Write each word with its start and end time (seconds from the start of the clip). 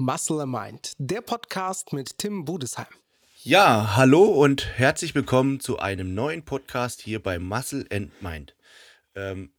Muscle 0.00 0.40
and 0.40 0.52
Mind, 0.52 0.92
der 0.98 1.22
Podcast 1.22 1.92
mit 1.92 2.18
Tim 2.18 2.44
Budesheim. 2.44 2.86
Ja, 3.42 3.96
hallo 3.96 4.26
und 4.26 4.78
herzlich 4.78 5.16
willkommen 5.16 5.58
zu 5.58 5.80
einem 5.80 6.14
neuen 6.14 6.44
Podcast 6.44 7.00
hier 7.00 7.20
bei 7.20 7.40
Muscle 7.40 7.84
and 7.90 8.12
Mind. 8.22 8.54
Ähm, 9.16 9.50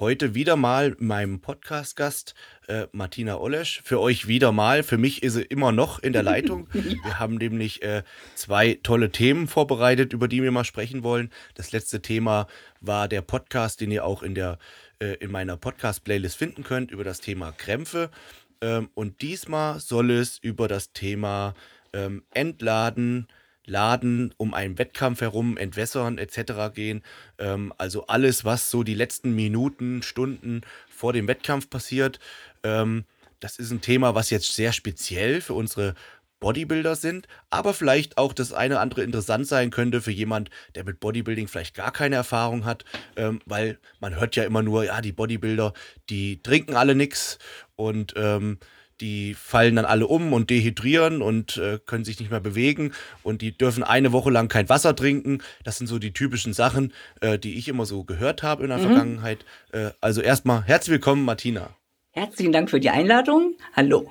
heute 0.00 0.34
wieder 0.34 0.56
mal 0.56 0.96
meinem 0.98 1.40
Podcast-Gast 1.40 2.34
äh, 2.66 2.88
Martina 2.90 3.38
Olesch. 3.38 3.80
Für 3.84 4.00
euch 4.00 4.26
wieder 4.26 4.50
mal, 4.50 4.82
für 4.82 4.98
mich 4.98 5.22
ist 5.22 5.34
sie 5.34 5.42
immer 5.42 5.70
noch 5.70 6.00
in 6.00 6.12
der 6.12 6.24
Leitung. 6.24 6.68
Wir 6.72 7.20
haben 7.20 7.36
nämlich 7.36 7.80
äh, 7.82 8.02
zwei 8.34 8.80
tolle 8.82 9.12
Themen 9.12 9.46
vorbereitet, 9.46 10.12
über 10.12 10.26
die 10.26 10.42
wir 10.42 10.50
mal 10.50 10.64
sprechen 10.64 11.04
wollen. 11.04 11.30
Das 11.54 11.70
letzte 11.70 12.02
Thema 12.02 12.48
war 12.80 13.06
der 13.06 13.22
Podcast, 13.22 13.80
den 13.80 13.92
ihr 13.92 14.04
auch 14.04 14.24
in, 14.24 14.34
der, 14.34 14.58
äh, 14.98 15.14
in 15.20 15.30
meiner 15.30 15.56
Podcast-Playlist 15.56 16.36
finden 16.36 16.64
könnt, 16.64 16.90
über 16.90 17.04
das 17.04 17.20
Thema 17.20 17.52
Krämpfe. 17.52 18.10
Ähm, 18.60 18.90
und 18.94 19.22
diesmal 19.22 19.80
soll 19.80 20.10
es 20.10 20.38
über 20.38 20.68
das 20.68 20.92
Thema 20.92 21.54
ähm, 21.92 22.22
Entladen, 22.32 23.26
Laden 23.64 24.32
um 24.36 24.54
einen 24.54 24.78
Wettkampf 24.78 25.20
herum, 25.20 25.56
Entwässern 25.56 26.18
etc. 26.18 26.74
gehen. 26.74 27.02
Ähm, 27.38 27.72
also 27.78 28.06
alles, 28.06 28.44
was 28.44 28.70
so 28.70 28.82
die 28.82 28.94
letzten 28.94 29.34
Minuten, 29.34 30.02
Stunden 30.02 30.62
vor 30.88 31.12
dem 31.12 31.26
Wettkampf 31.28 31.68
passiert. 31.68 32.20
Ähm, 32.62 33.04
das 33.40 33.58
ist 33.58 33.70
ein 33.70 33.80
Thema, 33.80 34.14
was 34.14 34.30
jetzt 34.30 34.54
sehr 34.54 34.72
speziell 34.72 35.40
für 35.40 35.54
unsere 35.54 35.94
Bodybuilder 36.40 36.96
sind, 36.96 37.26
aber 37.48 37.72
vielleicht 37.72 38.18
auch 38.18 38.32
das 38.32 38.52
eine 38.52 38.74
oder 38.74 38.82
andere 38.82 39.02
interessant 39.02 39.46
sein 39.46 39.70
könnte 39.70 40.02
für 40.02 40.10
jemand, 40.10 40.50
der 40.74 40.84
mit 40.84 41.00
Bodybuilding 41.00 41.48
vielleicht 41.48 41.74
gar 41.74 41.92
keine 41.92 42.16
Erfahrung 42.16 42.64
hat, 42.64 42.84
ähm, 43.16 43.40
weil 43.46 43.78
man 44.00 44.14
hört 44.16 44.36
ja 44.36 44.44
immer 44.44 44.62
nur, 44.62 44.84
ja, 44.84 45.00
die 45.00 45.12
Bodybuilder, 45.12 45.72
die 46.10 46.42
trinken 46.42 46.76
alle 46.76 46.94
nichts 46.94 47.38
und 47.76 48.14
ähm, 48.16 48.58
die 49.00 49.34
fallen 49.34 49.76
dann 49.76 49.84
alle 49.84 50.06
um 50.06 50.32
und 50.32 50.48
dehydrieren 50.48 51.20
und 51.20 51.58
äh, 51.58 51.78
können 51.84 52.04
sich 52.04 52.18
nicht 52.18 52.30
mehr 52.30 52.40
bewegen 52.40 52.92
und 53.22 53.42
die 53.42 53.56
dürfen 53.56 53.82
eine 53.82 54.12
Woche 54.12 54.30
lang 54.30 54.48
kein 54.48 54.68
Wasser 54.68 54.96
trinken. 54.96 55.42
Das 55.64 55.76
sind 55.76 55.86
so 55.86 55.98
die 55.98 56.12
typischen 56.12 56.54
Sachen, 56.54 56.92
äh, 57.20 57.38
die 57.38 57.58
ich 57.58 57.68
immer 57.68 57.84
so 57.84 58.04
gehört 58.04 58.42
habe 58.42 58.62
in 58.62 58.70
der 58.70 58.78
mhm. 58.78 58.82
Vergangenheit. 58.82 59.44
Äh, 59.72 59.90
also 60.00 60.22
erstmal 60.22 60.64
herzlich 60.64 60.92
willkommen, 60.92 61.24
Martina. 61.24 61.76
Herzlichen 62.12 62.52
Dank 62.52 62.70
für 62.70 62.80
die 62.80 62.88
Einladung. 62.88 63.56
Hallo. 63.74 64.10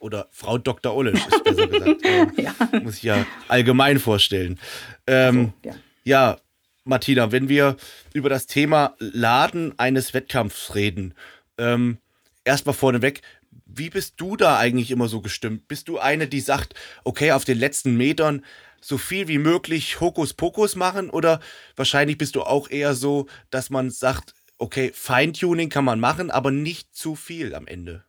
Oder 0.00 0.26
Frau 0.32 0.58
Dr. 0.58 0.96
Olisch 0.96 1.24
ist 1.24 1.44
besser 1.44 1.68
gesagt. 1.68 2.02
Ähm, 2.04 2.32
ja. 2.36 2.52
Muss 2.82 2.96
ich 2.96 3.04
ja 3.04 3.24
allgemein 3.46 4.00
vorstellen. 4.00 4.58
Ähm, 5.06 5.52
also, 5.64 5.78
ja. 5.78 6.32
ja, 6.32 6.36
Martina, 6.82 7.30
wenn 7.30 7.48
wir 7.48 7.76
über 8.12 8.28
das 8.28 8.48
Thema 8.48 8.96
Laden 8.98 9.78
eines 9.78 10.12
Wettkampfs 10.12 10.74
reden, 10.74 11.14
ähm, 11.58 11.98
erstmal 12.44 12.74
vorneweg, 12.74 13.22
wie 13.66 13.90
bist 13.90 14.14
du 14.18 14.36
da 14.36 14.58
eigentlich 14.58 14.90
immer 14.90 15.08
so 15.08 15.20
gestimmt? 15.20 15.68
Bist 15.68 15.88
du 15.88 15.98
eine, 15.98 16.26
die 16.26 16.40
sagt, 16.40 16.74
okay, 17.04 17.32
auf 17.32 17.44
den 17.44 17.58
letzten 17.58 17.96
Metern 17.96 18.44
so 18.80 18.98
viel 18.98 19.28
wie 19.28 19.38
möglich 19.38 20.00
Hokuspokus 20.00 20.76
machen? 20.76 21.10
Oder 21.10 21.40
wahrscheinlich 21.76 22.18
bist 22.18 22.36
du 22.36 22.42
auch 22.42 22.68
eher 22.70 22.94
so, 22.94 23.26
dass 23.50 23.70
man 23.70 23.90
sagt, 23.90 24.34
okay, 24.58 24.90
Feintuning 24.94 25.68
kann 25.68 25.84
man 25.84 26.00
machen, 26.00 26.30
aber 26.30 26.50
nicht 26.50 26.94
zu 26.94 27.14
viel 27.14 27.54
am 27.54 27.66
Ende? 27.66 28.04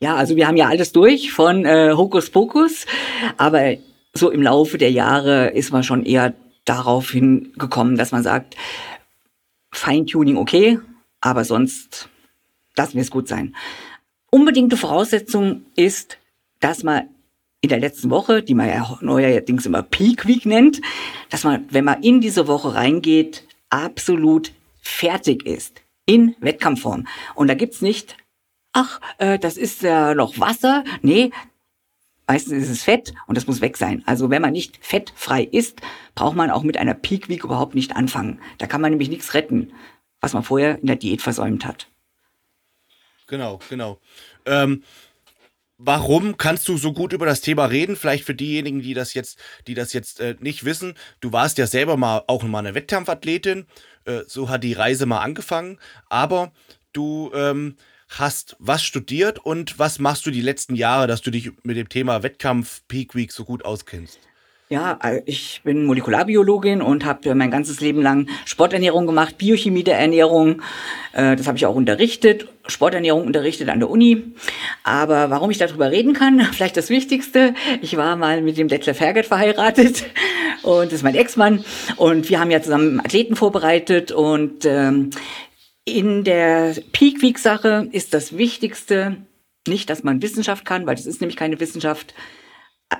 Ja, 0.00 0.16
also 0.16 0.36
wir 0.36 0.46
haben 0.46 0.56
ja 0.56 0.68
alles 0.68 0.92
durch 0.92 1.32
von 1.32 1.64
äh, 1.64 1.92
Hokuspokus, 1.96 2.86
aber 3.36 3.76
so 4.12 4.30
im 4.30 4.42
Laufe 4.42 4.76
der 4.76 4.90
Jahre 4.90 5.48
ist 5.48 5.72
man 5.72 5.82
schon 5.82 6.04
eher 6.04 6.34
darauf 6.64 7.10
hingekommen, 7.10 7.96
dass 7.96 8.12
man 8.12 8.22
sagt, 8.22 8.56
Feintuning 9.72 10.36
okay, 10.36 10.78
aber 11.20 11.44
sonst 11.44 12.08
lassen 12.76 12.94
wir 12.94 13.02
es 13.02 13.10
gut 13.10 13.28
sein. 13.28 13.54
Unbedingte 14.30 14.76
Voraussetzung 14.76 15.66
ist, 15.76 16.18
dass 16.60 16.82
man 16.82 17.08
in 17.60 17.70
der 17.70 17.80
letzten 17.80 18.10
Woche, 18.10 18.42
die 18.42 18.54
man 18.54 18.68
ja 18.68 18.98
neuerdings 19.00 19.64
immer 19.64 19.82
Peak 19.82 20.26
Week 20.26 20.44
nennt, 20.44 20.80
dass 21.30 21.44
man, 21.44 21.66
wenn 21.70 21.84
man 21.84 22.02
in 22.02 22.20
diese 22.20 22.46
Woche 22.46 22.74
reingeht, 22.74 23.46
absolut 23.70 24.52
fertig 24.80 25.46
ist. 25.46 25.80
In 26.06 26.36
Wettkampfform. 26.40 27.06
Und 27.34 27.48
da 27.48 27.54
gibt's 27.54 27.80
nicht, 27.80 28.18
ach, 28.72 29.00
äh, 29.16 29.38
das 29.38 29.56
ist 29.56 29.80
ja 29.80 30.14
noch 30.14 30.38
Wasser. 30.38 30.84
Nee, 31.00 31.30
meistens 32.26 32.64
ist 32.64 32.68
es 32.68 32.82
Fett 32.82 33.14
und 33.26 33.38
das 33.38 33.46
muss 33.46 33.62
weg 33.62 33.78
sein. 33.78 34.02
Also 34.04 34.28
wenn 34.28 34.42
man 34.42 34.52
nicht 34.52 34.78
fettfrei 34.84 35.42
ist, 35.42 35.80
braucht 36.14 36.36
man 36.36 36.50
auch 36.50 36.62
mit 36.62 36.76
einer 36.76 36.92
Peak 36.92 37.30
Week 37.30 37.44
überhaupt 37.44 37.74
nicht 37.74 37.96
anfangen. 37.96 38.38
Da 38.58 38.66
kann 38.66 38.82
man 38.82 38.90
nämlich 38.90 39.08
nichts 39.08 39.32
retten, 39.32 39.72
was 40.20 40.34
man 40.34 40.42
vorher 40.42 40.78
in 40.80 40.86
der 40.86 40.96
Diät 40.96 41.22
versäumt 41.22 41.64
hat. 41.64 41.88
Genau, 43.26 43.60
genau. 43.68 44.00
Ähm, 44.46 44.82
warum 45.78 46.36
kannst 46.36 46.68
du 46.68 46.76
so 46.76 46.92
gut 46.92 47.12
über 47.12 47.26
das 47.26 47.40
Thema 47.40 47.66
reden? 47.66 47.96
Vielleicht 47.96 48.24
für 48.24 48.34
diejenigen, 48.34 48.82
die 48.82 48.94
das 48.94 49.14
jetzt, 49.14 49.38
die 49.66 49.74
das 49.74 49.92
jetzt 49.92 50.20
äh, 50.20 50.36
nicht 50.40 50.64
wissen. 50.64 50.94
Du 51.20 51.32
warst 51.32 51.58
ja 51.58 51.66
selber 51.66 51.96
mal 51.96 52.22
auch 52.26 52.42
mal 52.42 52.60
eine 52.60 52.74
Wettkampfathletin. 52.74 53.66
Äh, 54.04 54.20
so 54.26 54.48
hat 54.48 54.64
die 54.64 54.74
Reise 54.74 55.06
mal 55.06 55.20
angefangen. 55.20 55.78
Aber 56.08 56.52
du 56.92 57.30
ähm, 57.34 57.76
hast 58.08 58.56
was 58.58 58.84
studiert 58.84 59.38
und 59.38 59.78
was 59.78 59.98
machst 59.98 60.26
du 60.26 60.30
die 60.30 60.42
letzten 60.42 60.74
Jahre, 60.74 61.06
dass 61.06 61.22
du 61.22 61.30
dich 61.30 61.50
mit 61.62 61.76
dem 61.76 61.88
Thema 61.88 62.22
Wettkampf 62.22 62.82
Peak 62.88 63.14
Week 63.14 63.32
so 63.32 63.44
gut 63.44 63.64
auskennst? 63.64 64.18
Ja, 64.70 64.98
äh, 65.02 65.20
ich 65.26 65.60
bin 65.62 65.84
Molekularbiologin 65.84 66.80
und 66.80 67.04
habe 67.04 67.34
mein 67.34 67.50
ganzes 67.50 67.80
Leben 67.80 68.00
lang 68.00 68.28
Sporternährung 68.46 69.06
gemacht, 69.06 69.36
Biochemie 69.36 69.84
der 69.84 69.98
Ernährung. 69.98 70.62
Äh, 71.12 71.36
das 71.36 71.46
habe 71.46 71.58
ich 71.58 71.66
auch 71.66 71.74
unterrichtet, 71.74 72.48
Sporternährung 72.66 73.26
unterrichtet 73.26 73.68
an 73.68 73.80
der 73.80 73.90
Uni. 73.90 74.34
Aber 74.82 75.28
warum 75.28 75.50
ich 75.50 75.58
darüber 75.58 75.90
reden 75.90 76.14
kann, 76.14 76.40
vielleicht 76.52 76.78
das 76.78 76.88
Wichtigste. 76.88 77.54
Ich 77.82 77.96
war 77.98 78.16
mal 78.16 78.40
mit 78.40 78.56
dem 78.56 78.68
Detlef 78.68 79.00
Hergert 79.00 79.26
verheiratet 79.26 80.06
und 80.62 80.86
das 80.86 80.94
ist 80.94 81.02
mein 81.02 81.14
Ex-Mann. 81.14 81.62
Und 81.96 82.30
wir 82.30 82.40
haben 82.40 82.50
ja 82.50 82.62
zusammen 82.62 83.00
Athleten 83.00 83.36
vorbereitet 83.36 84.12
und 84.12 84.64
ähm, 84.64 85.10
in 85.84 86.24
der 86.24 86.74
Peak 86.92 87.20
Week 87.20 87.38
Sache 87.38 87.88
ist 87.92 88.14
das 88.14 88.38
Wichtigste 88.38 89.18
nicht, 89.68 89.90
dass 89.90 90.04
man 90.04 90.22
Wissenschaft 90.22 90.64
kann, 90.64 90.86
weil 90.86 90.96
das 90.96 91.04
ist 91.04 91.20
nämlich 91.20 91.36
keine 91.36 91.60
Wissenschaft 91.60 92.14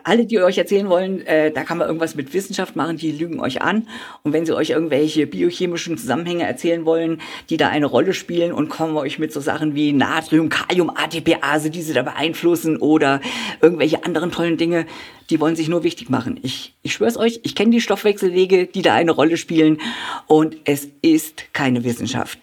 alle, 0.03 0.27
die 0.27 0.41
euch 0.41 0.59
erzählen 0.59 0.89
wollen, 0.89 1.25
äh, 1.27 1.51
da 1.51 1.63
kann 1.63 1.79
man 1.79 1.87
irgendwas 1.87 2.15
mit 2.15 2.33
Wissenschaft 2.33 2.75
machen, 2.75 2.97
die 2.97 3.13
lügen 3.13 3.41
euch 3.41 3.63
an. 3.63 3.87
Und 4.23 4.33
wenn 4.33 4.47
sie 4.47 4.55
euch 4.55 4.71
irgendwelche 4.71 5.27
biochemischen 5.27 5.99
Zusammenhänge 5.99 6.45
erzählen 6.45 6.85
wollen, 6.85 7.21
die 7.51 7.57
da 7.57 7.69
eine 7.69 7.87
Rolle 7.87 8.15
spielen 8.15 8.53
und 8.53 8.69
kommen 8.69 8.97
euch 8.97 9.19
mit 9.19 9.33
so 9.33 9.41
Sachen 9.41 9.75
wie 9.75 9.93
Natrium, 9.93 10.49
Kalium, 10.49 10.91
ATPase, 10.91 11.71
die 11.71 11.83
sie 11.83 11.93
da 11.93 12.03
beeinflussen 12.03 12.79
oder 12.79 13.21
irgendwelche 13.61 14.05
anderen 14.05 14.33
tollen 14.33 14.57
Dinge, 14.57 14.87
die 15.31 15.41
wollen 15.41 15.57
sich 15.57 15.69
nur 15.69 15.85
wichtig 15.85 16.11
machen. 16.11 16.39
Ich, 16.43 16.75
ich 16.83 16.93
schwör's 16.93 17.17
euch, 17.17 17.41
ich 17.45 17.55
kenne 17.55 17.71
die 17.71 17.81
Stoffwechselwege, 17.81 18.67
die 18.67 18.83
da 18.83 18.95
eine 18.95 19.13
Rolle 19.13 19.37
spielen 19.37 19.79
und 20.27 20.57
es 20.65 20.89
ist 21.03 21.53
keine 21.53 21.85
Wissenschaft. 21.85 22.41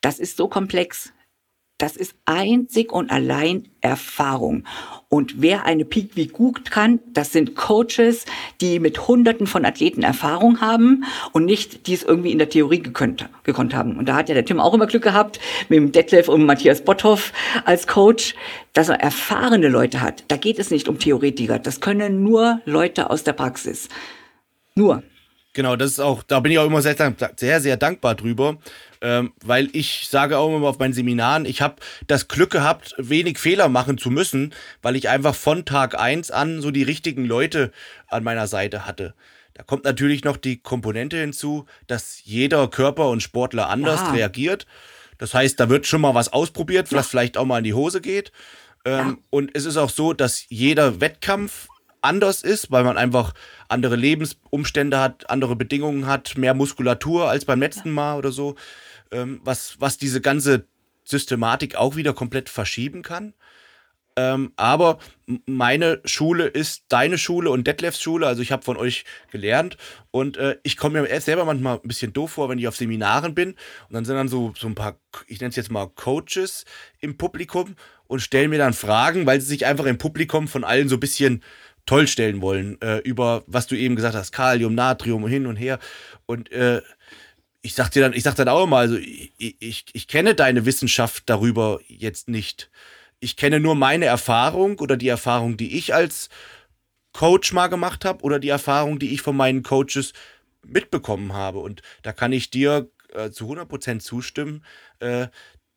Das 0.00 0.18
ist 0.18 0.36
so 0.36 0.48
komplex. 0.48 1.12
Das 1.82 1.96
ist 1.96 2.14
einzig 2.26 2.92
und 2.92 3.10
allein 3.10 3.68
Erfahrung. 3.80 4.62
Und 5.08 5.42
wer 5.42 5.64
eine 5.64 5.84
Peak 5.84 6.14
Week 6.14 6.32
gut 6.32 6.70
kann, 6.70 7.00
das 7.12 7.32
sind 7.32 7.56
Coaches, 7.56 8.24
die 8.60 8.78
mit 8.78 9.08
Hunderten 9.08 9.48
von 9.48 9.64
Athleten 9.64 10.04
Erfahrung 10.04 10.60
haben 10.60 11.02
und 11.32 11.44
nicht, 11.44 11.88
die 11.88 11.94
es 11.94 12.04
irgendwie 12.04 12.30
in 12.30 12.38
der 12.38 12.48
Theorie 12.48 12.80
gekonnt, 12.80 13.28
gekonnt 13.42 13.74
haben. 13.74 13.96
Und 13.96 14.08
da 14.08 14.14
hat 14.14 14.28
ja 14.28 14.36
der 14.36 14.44
Tim 14.44 14.60
auch 14.60 14.74
immer 14.74 14.86
Glück 14.86 15.02
gehabt 15.02 15.40
mit 15.68 15.76
dem 15.76 15.90
Detlef 15.90 16.28
und 16.28 16.46
Matthias 16.46 16.84
Botthoff 16.84 17.32
als 17.64 17.88
Coach, 17.88 18.36
dass 18.74 18.88
er 18.88 19.00
erfahrene 19.00 19.66
Leute 19.66 20.00
hat. 20.02 20.22
Da 20.28 20.36
geht 20.36 20.60
es 20.60 20.70
nicht 20.70 20.86
um 20.86 21.00
Theoretiker. 21.00 21.58
Das 21.58 21.80
können 21.80 22.22
nur 22.22 22.60
Leute 22.64 23.10
aus 23.10 23.24
der 23.24 23.32
Praxis. 23.32 23.88
Nur. 24.76 25.02
Genau, 25.52 25.74
das 25.74 25.90
ist 25.90 26.00
auch, 26.00 26.22
da 26.22 26.38
bin 26.38 26.52
ich 26.52 26.60
auch 26.60 26.66
immer 26.66 26.80
sehr, 26.80 26.94
sehr, 27.36 27.60
sehr 27.60 27.76
dankbar 27.76 28.14
drüber, 28.14 28.58
ähm, 29.02 29.32
weil 29.44 29.68
ich 29.72 30.06
sage 30.08 30.38
auch 30.38 30.56
immer 30.56 30.68
auf 30.68 30.78
meinen 30.78 30.92
Seminaren, 30.92 31.44
ich 31.44 31.60
habe 31.60 31.76
das 32.06 32.28
Glück 32.28 32.50
gehabt, 32.50 32.94
wenig 32.98 33.38
Fehler 33.38 33.68
machen 33.68 33.98
zu 33.98 34.10
müssen, 34.10 34.54
weil 34.80 34.94
ich 34.94 35.08
einfach 35.08 35.34
von 35.34 35.64
Tag 35.64 35.98
eins 35.98 36.30
an 36.30 36.62
so 36.62 36.70
die 36.70 36.84
richtigen 36.84 37.26
Leute 37.26 37.72
an 38.06 38.22
meiner 38.22 38.46
Seite 38.46 38.86
hatte. 38.86 39.14
Da 39.54 39.64
kommt 39.64 39.84
natürlich 39.84 40.24
noch 40.24 40.36
die 40.36 40.56
Komponente 40.56 41.18
hinzu, 41.18 41.66
dass 41.88 42.22
jeder 42.24 42.68
Körper 42.68 43.08
und 43.10 43.22
Sportler 43.22 43.68
anders 43.68 44.00
ja. 44.00 44.12
reagiert. 44.12 44.66
Das 45.18 45.34
heißt, 45.34 45.58
da 45.58 45.68
wird 45.68 45.86
schon 45.86 46.00
mal 46.00 46.14
was 46.14 46.32
ausprobiert, 46.32 46.92
was 46.92 47.06
ja. 47.06 47.10
vielleicht 47.10 47.36
auch 47.36 47.44
mal 47.44 47.58
in 47.58 47.64
die 47.64 47.74
Hose 47.74 48.00
geht. 48.00 48.32
Ähm, 48.84 49.08
ja. 49.08 49.16
Und 49.30 49.50
es 49.54 49.66
ist 49.66 49.76
auch 49.76 49.90
so, 49.90 50.12
dass 50.12 50.46
jeder 50.48 51.00
Wettkampf 51.00 51.68
anders 52.02 52.42
ist, 52.42 52.70
weil 52.70 52.84
man 52.84 52.96
einfach 52.96 53.34
andere 53.68 53.96
Lebensumstände 53.96 54.98
hat, 54.98 55.28
andere 55.30 55.56
Bedingungen 55.56 56.06
hat, 56.06 56.36
mehr 56.36 56.54
Muskulatur 56.54 57.28
als 57.28 57.44
beim 57.44 57.60
letzten 57.60 57.90
Mal 57.90 58.16
oder 58.16 58.32
so, 58.32 58.56
ähm, 59.12 59.40
was, 59.44 59.76
was 59.78 59.98
diese 59.98 60.20
ganze 60.20 60.66
Systematik 61.04 61.76
auch 61.76 61.96
wieder 61.96 62.12
komplett 62.12 62.48
verschieben 62.48 63.02
kann. 63.02 63.34
Ähm, 64.16 64.52
aber 64.56 64.98
meine 65.46 66.00
Schule 66.04 66.46
ist 66.46 66.84
deine 66.88 67.16
Schule 67.16 67.50
und 67.50 67.66
Detlefs 67.66 68.02
Schule. 68.02 68.26
Also 68.26 68.42
ich 68.42 68.52
habe 68.52 68.62
von 68.62 68.76
euch 68.76 69.04
gelernt 69.30 69.78
und 70.10 70.36
äh, 70.36 70.58
ich 70.62 70.76
komme 70.76 71.00
mir 71.00 71.20
selber 71.20 71.44
manchmal 71.44 71.80
ein 71.82 71.88
bisschen 71.88 72.12
doof 72.12 72.32
vor, 72.32 72.48
wenn 72.48 72.58
ich 72.58 72.68
auf 72.68 72.76
Seminaren 72.76 73.34
bin 73.34 73.52
und 73.88 73.94
dann 73.94 74.04
sind 74.04 74.16
dann 74.16 74.28
so, 74.28 74.52
so 74.58 74.66
ein 74.66 74.74
paar, 74.74 74.98
ich 75.26 75.40
nenne 75.40 75.50
es 75.50 75.56
jetzt 75.56 75.70
mal 75.70 75.88
Coaches 75.88 76.66
im 77.00 77.16
Publikum 77.16 77.74
und 78.06 78.20
stellen 78.20 78.50
mir 78.50 78.58
dann 78.58 78.74
Fragen, 78.74 79.24
weil 79.24 79.40
sie 79.40 79.46
sich 79.46 79.64
einfach 79.64 79.86
im 79.86 79.98
Publikum 79.98 80.46
von 80.46 80.64
allen 80.64 80.88
so 80.90 80.96
ein 80.96 81.00
bisschen 81.00 81.42
toll 81.86 82.06
stellen 82.06 82.42
wollen 82.42 82.80
äh, 82.82 82.98
über, 82.98 83.44
was 83.46 83.66
du 83.66 83.76
eben 83.76 83.96
gesagt 83.96 84.14
hast, 84.14 84.32
Kalium, 84.32 84.74
Natrium 84.74 85.26
hin 85.26 85.46
und 85.46 85.56
her 85.56 85.78
und 86.26 86.52
äh, 86.52 86.82
ich 87.62 87.74
sag 87.74 87.90
dir 87.90 88.02
dann, 88.02 88.12
ich 88.12 88.24
sag 88.24 88.34
dann 88.34 88.48
auch 88.48 88.66
mal, 88.66 88.80
also 88.80 88.96
ich, 88.96 89.32
ich, 89.38 89.84
ich 89.92 90.08
kenne 90.08 90.34
deine 90.34 90.66
Wissenschaft 90.66 91.24
darüber 91.26 91.80
jetzt 91.86 92.28
nicht 92.28 92.70
ich 93.22 93.36
kenne 93.36 93.60
nur 93.60 93.76
meine 93.76 94.06
Erfahrung 94.06 94.80
oder 94.80 94.96
die 94.96 95.08
Erfahrung, 95.08 95.56
die 95.56 95.78
ich 95.78 95.94
als 95.94 96.28
Coach 97.12 97.52
mal 97.52 97.68
gemacht 97.68 98.04
habe 98.04 98.24
oder 98.24 98.40
die 98.40 98.48
Erfahrung, 98.48 98.98
die 98.98 99.14
ich 99.14 99.22
von 99.22 99.36
meinen 99.36 99.62
Coaches 99.62 100.12
mitbekommen 100.66 101.32
habe. 101.32 101.60
Und 101.60 101.82
da 102.02 102.12
kann 102.12 102.32
ich 102.32 102.50
dir 102.50 102.90
äh, 103.12 103.30
zu 103.30 103.48
100% 103.48 104.00
zustimmen. 104.00 104.64
Äh, 104.98 105.28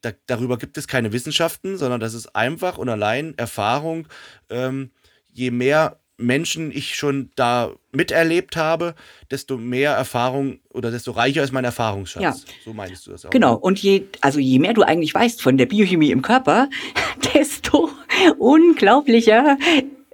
da, 0.01 0.11
darüber 0.25 0.57
gibt 0.57 0.77
es 0.79 0.87
keine 0.87 1.13
Wissenschaften, 1.13 1.77
sondern 1.77 1.99
das 1.99 2.15
ist 2.15 2.35
einfach 2.35 2.79
und 2.79 2.89
allein 2.89 3.37
Erfahrung. 3.37 4.07
Ähm, 4.49 4.89
je 5.31 5.51
mehr 5.51 5.99
Menschen 6.17 6.71
ich 6.71 6.95
schon 6.95 7.29
da 7.35 7.71
miterlebt 7.91 8.55
habe, 8.55 8.95
desto 9.31 9.57
mehr 9.57 9.91
Erfahrung 9.91 10.59
oder 10.69 10.91
desto 10.91 11.11
reicher 11.11 11.43
ist 11.43 11.51
mein 11.51 11.65
Erfahrungsschatz. 11.65 12.23
Ja. 12.23 12.35
So 12.63 12.73
meinst 12.73 13.05
du 13.07 13.11
das 13.11 13.25
auch. 13.25 13.29
Genau. 13.31 13.53
Ne? 13.53 13.59
Und 13.59 13.79
je, 13.79 14.03
also 14.21 14.39
je 14.39 14.59
mehr 14.59 14.73
du 14.73 14.83
eigentlich 14.83 15.13
weißt 15.13 15.41
von 15.41 15.57
der 15.57 15.65
Biochemie 15.65 16.11
im 16.11 16.21
Körper, 16.21 16.69
desto 17.33 17.89
unglaublicher 18.37 19.57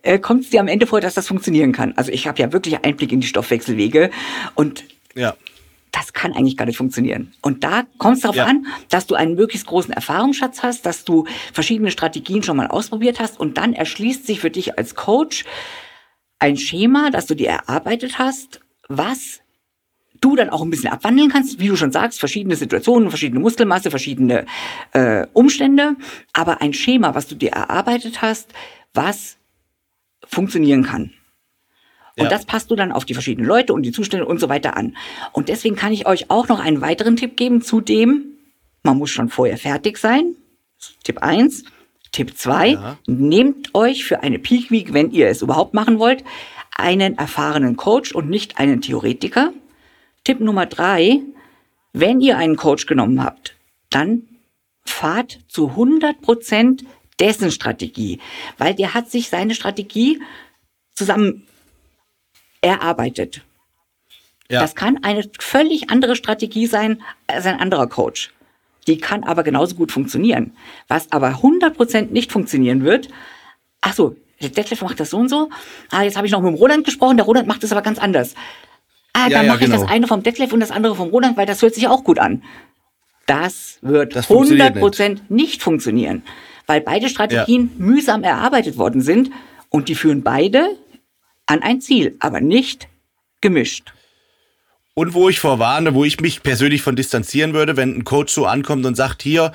äh, 0.02 0.20
kommt 0.20 0.44
es 0.44 0.50
dir 0.50 0.60
am 0.60 0.68
Ende 0.68 0.88
vor, 0.88 1.02
dass 1.02 1.14
das 1.14 1.28
funktionieren 1.28 1.72
kann. 1.72 1.94
Also 1.96 2.12
ich 2.12 2.28
habe 2.28 2.40
ja 2.42 2.52
wirklich 2.52 2.84
Einblick 2.84 3.12
in 3.12 3.22
die 3.22 3.28
Stoffwechselwege 3.28 4.10
und 4.56 4.84
ja. 5.16 5.36
das 5.92 6.14
kann 6.14 6.34
eigentlich 6.34 6.58
gar 6.58 6.66
nicht 6.66 6.78
funktionieren. 6.78 7.34
Und 7.42 7.64
da 7.64 7.84
kommt 8.00 8.16
es 8.16 8.22
darauf 8.22 8.38
ja. 8.38 8.46
an, 8.46 8.66
dass 8.90 9.06
du 9.06 9.16
einen 9.16 9.36
möglichst 9.36 9.68
großen 9.68 9.94
Erfahrungsschatz 9.94 10.64
hast, 10.64 10.86
dass 10.86 11.06
du 11.06 11.26
verschiedene 11.54 11.92
Strategien 11.92 12.42
schon 12.42 12.58
mal 12.58 12.68
ausprobiert 12.68 13.20
hast 13.20 13.40
und 13.40 13.58
dann 13.58 13.74
erschließt 13.74 14.26
sich 14.26 14.40
für 14.40 14.50
dich 14.50 14.78
als 14.78 14.96
Coach 14.96 15.46
ein 16.42 16.58
Schema, 16.58 17.12
das 17.12 17.28
du 17.28 17.36
dir 17.36 17.50
erarbeitet 17.50 18.18
hast, 18.18 18.62
was 18.90 19.42
du 20.22 20.36
dann 20.36 20.50
auch 20.50 20.62
ein 20.62 20.70
bisschen 20.72 20.92
abwandeln 20.92 21.30
kannst, 21.30 21.60
wie 21.60 21.68
du 21.68 21.76
schon 21.76 21.92
sagst, 21.92 22.20
verschiedene 22.20 22.56
Situationen, 22.56 23.10
verschiedene 23.10 23.40
Muskelmasse, 23.40 23.92
verschiedene 23.92 24.46
äh, 24.94 25.28
Umstände, 25.34 25.96
aber 26.34 26.62
ein 26.62 26.74
Schema, 26.74 27.16
was 27.16 27.28
du 27.28 27.36
dir 27.36 27.52
erarbeitet 27.52 28.22
hast, 28.22 28.54
was 28.94 29.38
funktionieren 30.26 30.84
kann. 30.84 31.12
Und 32.18 32.26
ja. 32.26 32.30
das 32.30 32.46
passt 32.46 32.70
du 32.72 32.76
dann 32.76 32.92
auf 32.92 33.06
die 33.06 33.14
verschiedenen 33.14 33.48
Leute 33.48 33.74
und 33.74 33.84
die 33.84 33.92
Zustände 33.92 34.26
und 34.26 34.40
so 34.40 34.50
weiter 34.50 34.76
an. 34.76 34.98
Und 35.32 35.48
deswegen 35.48 35.76
kann 35.76 35.94
ich 35.94 36.08
euch 36.08 36.30
auch 36.30 36.48
noch 36.48 36.60
einen 36.60 36.82
weiteren 36.82 37.16
Tipp 37.16 37.38
geben 37.38 37.62
zu 37.62 37.82
dem, 37.82 38.26
man 38.84 38.98
muss 38.98 39.12
schon 39.12 39.30
vorher 39.30 39.58
fertig 39.58 39.98
sein. 39.98 40.36
Tipp 41.04 41.20
eins 41.20 41.64
Tipp 42.12 42.38
2, 42.38 42.68
ja. 42.70 42.98
nehmt 43.08 43.74
euch 43.74 44.04
für 44.04 44.22
eine 44.22 44.40
Peak 44.40 44.70
Week, 44.70 44.94
wenn 44.94 45.12
ihr 45.12 45.28
es 45.28 45.42
überhaupt 45.42 45.74
machen 45.74 45.98
wollt, 46.00 46.24
einen 46.76 47.18
erfahrenen 47.18 47.78
Coach 47.78 48.12
und 48.12 48.30
nicht 48.30 48.58
einen 48.58 48.82
Theoretiker. 48.82 49.54
Tipp 50.24 50.40
Nummer 50.40 50.66
3, 50.66 51.22
wenn 51.94 52.22
ihr 52.22 52.38
einen 52.38 52.58
Coach 52.58 52.86
genommen 52.86 53.24
habt, 53.24 53.56
dann 53.90 54.24
fahrt 54.86 55.40
zu 55.48 55.70
100 55.70 56.22
Prozent 56.22 56.84
dessen 57.20 57.52
Strategie, 57.52 58.20
weil 58.58 58.74
der 58.74 58.94
hat 58.94 59.10
sich 59.10 59.30
seine 59.30 59.56
Strategie 59.56 60.22
zusammen 60.94 61.48
erarbeitet. 62.62 63.42
Ja. 64.50 64.62
Das 64.62 64.76
kann 64.76 65.04
eine 65.04 65.30
völlig 65.40 65.90
andere 65.90 66.16
Strategie 66.16 66.68
sein 66.68 67.02
als 67.28 67.46
ein 67.46 67.60
anderer 67.60 67.88
Coach. 67.88 68.32
Die 68.88 68.98
kann 68.98 69.24
aber 69.24 69.44
genauso 69.44 69.76
gut 69.76 69.92
funktionieren. 69.92 70.54
Was 70.88 71.12
aber 71.12 71.42
100% 71.42 72.12
nicht 72.12 72.32
funktionieren 72.32 72.84
wird, 72.84 73.10
ach 73.82 73.94
so, 73.94 74.16
der 74.42 74.50
Detlef 74.50 74.82
macht 74.82 75.00
das 75.00 75.12
so 75.12 75.18
und 75.18 75.30
so. 75.30 75.50
Ah, 75.92 76.04
jetzt 76.04 76.18
habe 76.18 76.26
ich 76.26 76.34
noch 76.34 76.42
mit 76.42 76.54
dem 76.54 76.56
Roland 76.56 76.86
gesprochen, 76.86 77.18
der 77.18 77.26
Roland 77.26 77.48
macht 77.48 77.64
das 77.64 77.72
aber 77.72 77.82
ganz 77.82 78.00
anders. 78.00 78.34
Ah, 79.14 79.28
ja, 79.28 79.38
dann 79.38 79.46
ja, 79.46 79.52
mache 79.52 79.66
genau. 79.66 79.76
ich 79.76 79.80
das 79.80 79.82
genau. 79.82 79.94
eine 79.94 80.08
vom 80.08 80.24
Detlef 80.24 80.54
und 80.54 80.60
das 80.62 80.72
andere 80.72 80.96
vom 80.96 81.10
Roland, 81.10 81.38
weil 81.38 81.46
das 81.46 81.62
hört 81.62 81.76
sich 81.76 81.88
auch 81.88 82.04
gut 82.04 82.18
an. 82.18 82.44
Das 83.28 83.78
wird 83.82 84.16
das 84.16 84.30
100% 84.30 85.10
nicht. 85.10 85.32
nicht. 85.32 85.64
funktionieren, 85.64 86.24
weil 86.66 86.82
beide 86.82 87.08
Strategien 87.08 87.72
ja. 87.78 87.86
mühsam 87.86 88.24
erarbeitet 88.24 88.78
worden 88.78 89.02
sind 89.02 89.32
und 89.70 89.90
die 89.90 89.96
führen 89.96 90.24
beide 90.24 90.78
an 91.46 91.62
ein 91.62 91.82
Ziel, 91.82 92.16
aber 92.20 92.42
nicht 92.42 92.88
gemischt. 93.42 93.94
Und 94.94 95.14
wo 95.14 95.30
ich 95.30 95.40
vorwarne, 95.40 95.94
wo 95.94 96.04
ich 96.04 96.20
mich 96.20 96.44
persönlich 96.44 96.82
von 96.82 96.96
distanzieren 96.96 97.54
würde, 97.54 97.78
wenn 97.78 97.98
ein 97.98 98.04
Coach 98.04 98.34
so 98.34 98.46
ankommt 98.46 98.86
und 98.86 98.96
sagt, 98.96 99.24
hier, 99.24 99.54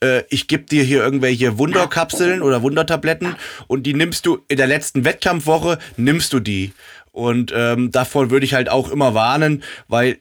äh, 0.00 0.22
ich 0.30 0.48
gebe 0.48 0.64
dir 0.64 0.82
hier 0.82 1.02
irgendwelche 1.02 1.58
Wunderkapseln 1.58 2.40
oder 2.42 2.62
Wundertabletten 2.62 3.36
und 3.66 3.84
die 3.84 3.94
nimmst 3.94 4.24
du 4.24 4.38
in 4.48 4.56
der 4.56 4.66
letzten 4.66 5.04
Wettkampfwoche, 5.04 5.78
nimmst 5.96 6.32
du 6.32 6.40
die. 6.40 6.72
Und 7.12 7.52
ähm, 7.54 7.90
davor 7.90 8.30
würde 8.30 8.46
ich 8.46 8.54
halt 8.54 8.70
auch 8.70 8.90
immer 8.90 9.12
warnen, 9.12 9.62
weil 9.88 10.18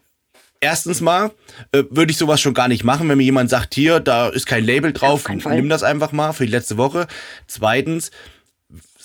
erstens 0.60 1.00
mal 1.00 1.31
äh, 1.72 1.84
würde 1.90 2.12
ich 2.12 2.18
sowas 2.18 2.42
schon 2.42 2.54
gar 2.54 2.68
nicht 2.68 2.84
machen, 2.84 3.08
wenn 3.08 3.18
mir 3.18 3.24
jemand 3.24 3.50
sagt, 3.50 3.74
hier, 3.74 4.00
da 4.00 4.30
ist 4.30 4.48
kein 4.48 4.66
Label 4.66 4.94
drauf, 4.94 5.30
nimm 5.30 5.70
das 5.70 5.84
einfach 5.84 6.12
mal 6.12 6.34
für 6.34 6.46
die 6.46 6.52
letzte 6.52 6.78
Woche. 6.78 7.08
Zweitens, 7.46 8.12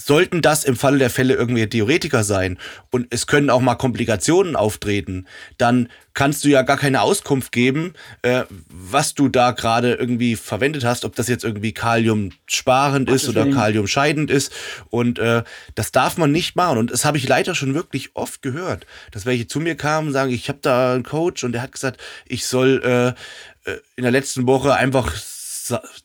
sollten 0.06 0.42
das 0.42 0.64
im 0.64 0.76
Falle 0.76 0.98
der 0.98 1.10
Fälle 1.10 1.34
irgendwie 1.34 1.66
Theoretiker 1.66 2.24
sein 2.24 2.58
und 2.90 3.06
es 3.10 3.26
können 3.26 3.50
auch 3.50 3.60
mal 3.60 3.74
Komplikationen 3.74 4.56
auftreten, 4.56 5.26
dann 5.58 5.88
kannst 6.14 6.44
du 6.44 6.48
ja 6.48 6.62
gar 6.62 6.76
keine 6.76 7.02
Auskunft 7.02 7.52
geben, 7.52 7.94
äh, 8.22 8.44
was 8.68 9.14
du 9.14 9.28
da 9.28 9.52
gerade 9.52 9.94
irgendwie 9.94 10.36
verwendet 10.36 10.84
hast, 10.84 11.04
ob 11.04 11.16
das 11.16 11.28
jetzt 11.28 11.44
irgendwie 11.44 11.72
Kalium 11.72 12.30
sparend 12.46 13.10
ist 13.10 13.28
oder 13.28 13.50
Kalium 13.50 13.86
scheidend 13.86 14.30
ist. 14.30 14.52
Und 14.90 15.18
äh, 15.18 15.42
das 15.74 15.92
darf 15.92 16.18
man 16.18 16.30
nicht 16.30 16.54
machen. 16.54 16.78
Und 16.78 16.90
das 16.90 17.04
habe 17.04 17.16
ich 17.16 17.26
leider 17.28 17.54
schon 17.54 17.74
wirklich 17.74 18.10
oft 18.14 18.42
gehört, 18.42 18.86
dass 19.10 19.26
welche 19.26 19.46
zu 19.46 19.60
mir 19.60 19.74
kamen 19.74 20.08
und 20.08 20.12
sagen, 20.12 20.32
ich 20.32 20.48
habe 20.48 20.58
da 20.60 20.94
einen 20.94 21.02
Coach 21.02 21.44
und 21.44 21.52
der 21.52 21.62
hat 21.62 21.72
gesagt, 21.72 22.00
ich 22.26 22.46
soll 22.46 22.82
äh, 22.84 23.70
äh 23.70 23.78
in 23.96 24.02
der 24.02 24.12
letzten 24.12 24.46
Woche 24.46 24.74
einfach 24.74 25.12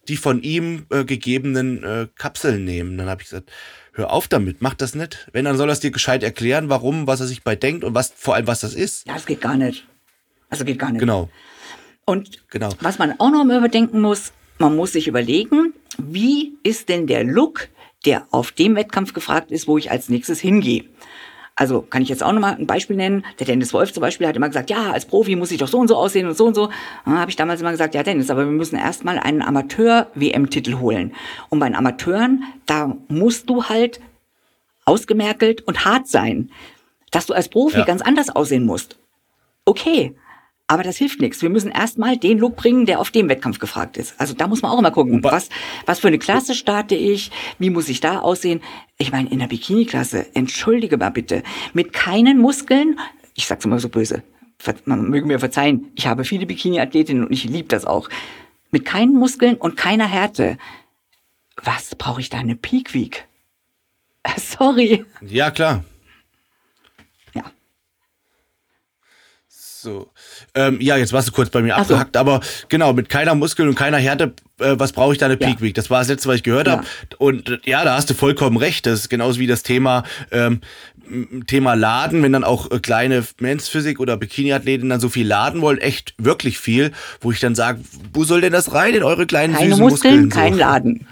die 0.07 0.17
von 0.17 0.43
ihm 0.43 0.85
äh, 0.89 1.03
gegebenen 1.03 1.83
äh, 1.83 2.07
Kapseln 2.15 2.63
nehmen. 2.63 2.97
Dann 2.97 3.09
habe 3.09 3.21
ich 3.21 3.29
gesagt, 3.29 3.51
hör 3.97 4.13
auf 4.13 4.27
damit, 4.27 4.61
mach 4.61 4.75
das 4.75 4.95
nicht. 4.95 5.27
Wenn, 5.33 5.45
dann 5.45 5.57
soll 5.57 5.69
er 5.69 5.73
es 5.73 5.79
dir 5.79 5.91
gescheit 5.91 6.23
erklären, 6.23 6.69
warum, 6.69 7.07
was 7.07 7.19
er 7.19 7.27
sich 7.27 7.43
bei 7.43 7.55
denkt 7.55 7.83
und 7.83 7.95
was 7.95 8.13
vor 8.15 8.35
allem, 8.35 8.47
was 8.47 8.61
das 8.61 8.73
ist. 8.73 9.07
Ja, 9.07 9.13
das 9.13 9.25
geht 9.25 9.41
gar 9.41 9.57
nicht. 9.57 9.87
Also 10.49 10.63
geht 10.63 10.79
gar 10.79 10.91
nicht. 10.91 10.99
Genau. 10.99 11.29
Und 12.05 12.47
genau. 12.49 12.69
was 12.79 12.99
man 12.99 13.19
auch 13.19 13.31
noch 13.31 13.43
mal 13.43 13.57
überdenken 13.57 13.99
muss, 13.99 14.31
man 14.59 14.75
muss 14.75 14.93
sich 14.93 15.07
überlegen, 15.07 15.73
wie 15.97 16.57
ist 16.63 16.89
denn 16.89 17.07
der 17.07 17.23
Look, 17.23 17.67
der 18.05 18.27
auf 18.31 18.51
dem 18.51 18.75
Wettkampf 18.75 19.13
gefragt 19.13 19.51
ist, 19.51 19.67
wo 19.67 19.77
ich 19.77 19.91
als 19.91 20.09
nächstes 20.09 20.39
hingehe. 20.39 20.85
Also 21.59 21.81
kann 21.81 22.03
ich 22.03 22.09
jetzt 22.09 22.23
auch 22.23 22.31
nochmal 22.31 22.55
ein 22.55 22.67
Beispiel 22.67 22.95
nennen. 22.95 23.25
Der 23.39 23.47
Dennis 23.47 23.73
Wolf 23.73 23.91
zum 23.91 24.01
Beispiel 24.01 24.27
hat 24.27 24.35
immer 24.35 24.47
gesagt, 24.47 24.69
ja, 24.69 24.91
als 24.91 25.05
Profi 25.05 25.35
muss 25.35 25.49
ich 25.49 25.57
doch 25.57 25.67
so 25.67 25.79
und 25.79 25.87
so 25.87 25.95
aussehen 25.95 26.27
und 26.27 26.37
so 26.37 26.45
und 26.45 26.53
so. 26.53 26.69
Habe 27.03 27.31
ich 27.31 27.35
damals 27.35 27.61
immer 27.61 27.71
gesagt, 27.71 27.95
ja 27.95 28.03
Dennis, 28.03 28.29
aber 28.29 28.45
wir 28.45 28.51
müssen 28.51 28.77
erstmal 28.77 29.17
einen 29.17 29.41
Amateur-WM-Titel 29.41 30.77
holen. 30.77 31.15
Und 31.49 31.57
bei 31.57 31.67
den 31.67 31.75
Amateuren, 31.75 32.43
da 32.67 32.95
musst 33.07 33.49
du 33.49 33.63
halt 33.63 33.99
ausgemerkelt 34.85 35.61
und 35.61 35.83
hart 35.83 36.07
sein. 36.07 36.51
Dass 37.09 37.25
du 37.25 37.33
als 37.33 37.49
Profi 37.49 37.79
ja. 37.79 37.85
ganz 37.85 38.03
anders 38.03 38.29
aussehen 38.29 38.63
musst. 38.63 38.99
Okay, 39.65 40.15
aber 40.67 40.83
das 40.83 40.97
hilft 40.97 41.21
nichts. 41.21 41.41
Wir 41.41 41.49
müssen 41.49 41.71
erstmal 41.71 42.17
den 42.17 42.37
Look 42.39 42.57
bringen, 42.57 42.85
der 42.85 42.99
auf 42.99 43.09
dem 43.09 43.29
Wettkampf 43.29 43.59
gefragt 43.59 43.95
ist. 43.95 44.19
Also 44.19 44.33
da 44.33 44.47
muss 44.47 44.61
man 44.61 44.71
auch 44.71 44.79
immer 44.79 44.91
gucken, 44.91 45.23
was, 45.23 45.49
was 45.85 45.99
für 45.99 46.07
eine 46.07 46.19
Klasse 46.19 46.53
starte 46.53 46.95
ich, 46.95 47.31
wie 47.57 47.69
muss 47.69 47.87
ich 47.87 48.01
da 48.01 48.19
aussehen. 48.19 48.61
Ich 48.97 49.11
meine, 49.11 49.29
in 49.29 49.39
der 49.39 49.47
Bikini-Klasse, 49.47 50.35
entschuldige 50.35 50.97
mal 50.97 51.09
bitte, 51.09 51.41
mit 51.73 51.93
keinen 51.93 52.39
Muskeln, 52.39 52.99
ich 53.33 53.47
sag's 53.47 53.63
immer 53.63 53.79
so 53.79 53.87
böse, 53.87 54.23
man 54.85 55.09
möge 55.09 55.25
mir 55.25 55.39
verzeihen, 55.39 55.91
ich 55.95 56.07
habe 56.07 56.25
viele 56.25 56.45
Bikini-Athletinnen 56.45 57.25
und 57.25 57.31
ich 57.31 57.45
liebe 57.45 57.69
das 57.69 57.85
auch. 57.85 58.09
Mit 58.69 58.83
keinen 58.83 59.13
Muskeln 59.13 59.55
und 59.55 59.77
keiner 59.77 60.07
Härte. 60.07 60.57
Was 61.63 61.95
brauche 61.95 62.19
ich 62.19 62.29
da 62.29 62.39
eine 62.39 62.57
Peak 62.57 62.93
Week? 62.93 63.25
Sorry. 64.37 65.05
Ja, 65.21 65.51
klar. 65.51 65.85
So. 69.87 70.11
Ähm, 70.57 70.81
ja, 70.81 70.97
jetzt 70.97 71.13
warst 71.13 71.27
du 71.27 71.31
kurz 71.31 71.51
bei 71.51 71.61
mir 71.61 71.75
Ach 71.75 71.81
abgehackt, 71.81 72.15
so. 72.15 72.19
aber 72.19 72.39
genau, 72.67 72.91
mit 72.91 73.09
keiner 73.09 73.35
Muskel 73.35 73.67
und 73.67 73.75
keiner 73.75 73.97
Härte, 73.97 74.33
äh, 74.59 74.73
was 74.77 74.91
brauche 74.91 75.13
ich 75.13 75.19
da 75.19 75.27
eine 75.27 75.37
Peak 75.37 75.61
Week? 75.61 75.75
Das 75.75 75.91
war 75.91 75.99
das 75.99 76.07
letzte, 76.07 76.29
was 76.29 76.37
ich 76.37 76.43
gehört 76.43 76.65
ja. 76.65 76.77
habe. 76.77 76.87
Und 77.19 77.49
äh, 77.49 77.59
ja, 77.65 77.83
da 77.83 77.95
hast 77.95 78.09
du 78.09 78.15
vollkommen 78.15 78.57
recht. 78.57 78.87
Das 78.87 79.01
ist 79.01 79.09
genauso 79.09 79.39
wie 79.39 79.45
das 79.45 79.61
Thema, 79.61 80.03
ähm, 80.31 80.61
Thema 81.45 81.75
Laden, 81.75 82.23
wenn 82.23 82.33
dann 82.33 82.43
auch 82.43 82.71
äh, 82.71 82.79
kleine 82.79 83.23
Men's 83.39 83.69
Physik 83.69 83.99
oder 83.99 84.17
Bikini-Athleten 84.17 84.89
dann 84.89 84.99
so 84.99 85.09
viel 85.09 85.27
laden 85.27 85.61
wollen, 85.61 85.77
echt 85.77 86.15
wirklich 86.17 86.57
viel, 86.57 86.91
wo 87.21 87.31
ich 87.31 87.39
dann 87.39 87.53
sage, 87.53 87.81
wo 88.11 88.23
soll 88.23 88.41
denn 88.41 88.51
das 88.51 88.73
rein 88.73 88.95
in 88.95 89.03
eure 89.03 89.27
kleinen 89.27 89.53
Keine 89.53 89.69
süßen 89.69 89.83
Muskeln? 89.83 90.25
Muskeln 90.25 90.31
so? 90.31 90.37
kein 90.39 90.57
Laden. 90.57 91.07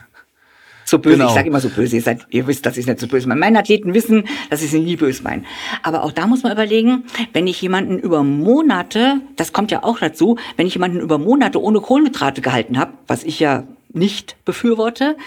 So 0.87 0.99
böse, 0.99 1.17
Genau. 1.17 1.29
ich 1.29 1.33
sage 1.33 1.47
immer 1.47 1.59
so 1.59 1.69
böse, 1.69 1.95
ihr, 1.95 2.01
seid, 2.03 2.27
ihr 2.29 2.45
wisst, 2.45 2.65
dass 2.65 2.77
ich 2.77 2.81
es 2.81 2.87
nicht 2.87 2.99
so 2.99 3.07
böse 3.07 3.27
meine. 3.27 3.39
Meine 3.39 3.57
Athleten 3.59 3.93
wissen, 3.95 4.27
dass 4.51 4.61
ich 4.61 4.69
sie 4.69 4.79
nie 4.79 4.95
böse 4.95 5.23
meine. 5.23 5.43
Aber 5.81 6.03
auch 6.03 6.11
da 6.11 6.27
muss 6.27 6.43
man 6.43 6.51
überlegen, 6.51 7.05
wenn 7.33 7.47
ich 7.47 7.59
jemanden 7.61 7.97
über 7.97 8.23
Monate, 8.23 9.19
das 9.35 9.51
kommt 9.51 9.71
ja 9.71 9.83
auch 9.83 9.97
dazu, 9.99 10.37
wenn 10.57 10.67
ich 10.67 10.75
jemanden 10.75 10.99
über 10.99 11.17
Monate 11.17 11.59
ohne 11.61 11.81
Kohlenhydrate 11.81 12.41
gehalten 12.41 12.77
habe, 12.77 12.93
was 13.07 13.23
ich 13.23 13.39
ja 13.39 13.63
nicht 13.93 14.35
befürworte, 14.45 15.17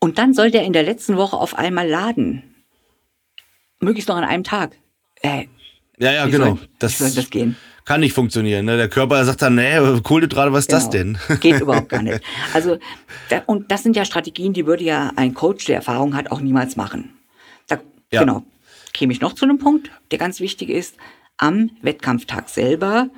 und 0.00 0.18
dann 0.18 0.34
soll 0.34 0.50
der 0.50 0.64
in 0.64 0.74
der 0.74 0.82
letzten 0.82 1.16
Woche 1.16 1.36
auf 1.38 1.56
einmal 1.56 1.88
laden. 1.88 2.42
Möglichst 3.80 4.08
noch 4.08 4.16
an 4.16 4.24
einem 4.24 4.44
Tag. 4.44 4.76
Äh, 5.22 5.46
Ja, 5.98 6.12
ja, 6.12 6.26
wie 6.26 6.32
genau. 6.32 6.58
Soll, 6.78 6.90
wie 6.90 6.92
soll 6.92 7.10
das 7.12 7.30
gehen? 7.30 7.56
Kann 7.84 8.00
nicht 8.00 8.14
funktionieren. 8.14 8.64
Ne? 8.64 8.76
Der 8.76 8.88
Körper 8.88 9.24
sagt 9.24 9.42
dann, 9.42 9.56
nee, 9.56 10.00
Kohlenhydrate, 10.02 10.52
was 10.52 10.60
ist 10.60 10.72
das 10.72 10.90
denn? 10.90 11.18
Genau. 11.28 11.40
Geht 11.40 11.60
überhaupt 11.60 11.88
gar 11.90 12.02
nicht. 12.02 12.20
Also, 12.52 12.78
da, 13.28 13.42
und 13.46 13.70
das 13.70 13.82
sind 13.82 13.94
ja 13.96 14.04
Strategien, 14.04 14.52
die 14.52 14.66
würde 14.66 14.84
ja 14.84 15.12
ein 15.16 15.34
Coach, 15.34 15.66
der 15.66 15.76
Erfahrung 15.76 16.16
hat, 16.16 16.30
auch 16.30 16.40
niemals 16.40 16.76
machen. 16.76 17.14
Da, 17.68 17.78
Ja. 18.10 18.20
Genau. 18.20 18.42
Käme 18.92 19.12
ich 19.12 19.20
noch 19.20 19.34
zu 19.34 19.44
einem 19.44 19.58
Punkt, 19.58 19.90
der 20.12 20.18
ganz 20.18 20.38
wichtig 20.40 20.70
ist. 20.70 20.96
Am 21.36 21.70
Wettkampftag 21.82 22.48
selber 22.48 23.08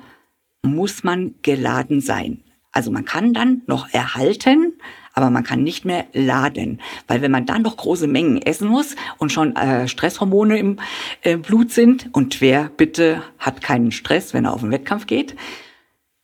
muss 0.63 1.03
man 1.03 1.35
geladen 1.43 2.01
sein. 2.01 2.43
Also 2.77 2.91
man 2.91 3.05
kann 3.05 3.33
dann 3.33 3.63
noch 3.65 3.91
erhalten, 3.91 4.73
aber 5.13 5.31
man 5.31 5.43
kann 5.43 5.63
nicht 5.63 5.83
mehr 5.83 6.05
laden. 6.13 6.79
Weil 7.07 7.23
wenn 7.23 7.31
man 7.31 7.47
dann 7.47 7.63
noch 7.63 7.75
große 7.75 8.05
Mengen 8.05 8.39
essen 8.39 8.67
muss 8.67 8.95
und 9.17 9.31
schon 9.31 9.55
äh, 9.55 9.87
Stresshormone 9.87 10.59
im 10.59 10.77
äh, 11.23 11.37
Blut 11.37 11.71
sind, 11.71 12.07
und 12.11 12.39
wer 12.39 12.69
bitte 12.77 13.23
hat 13.39 13.63
keinen 13.63 13.91
Stress, 13.91 14.35
wenn 14.35 14.45
er 14.45 14.53
auf 14.53 14.61
den 14.61 14.69
Wettkampf 14.69 15.07
geht, 15.07 15.35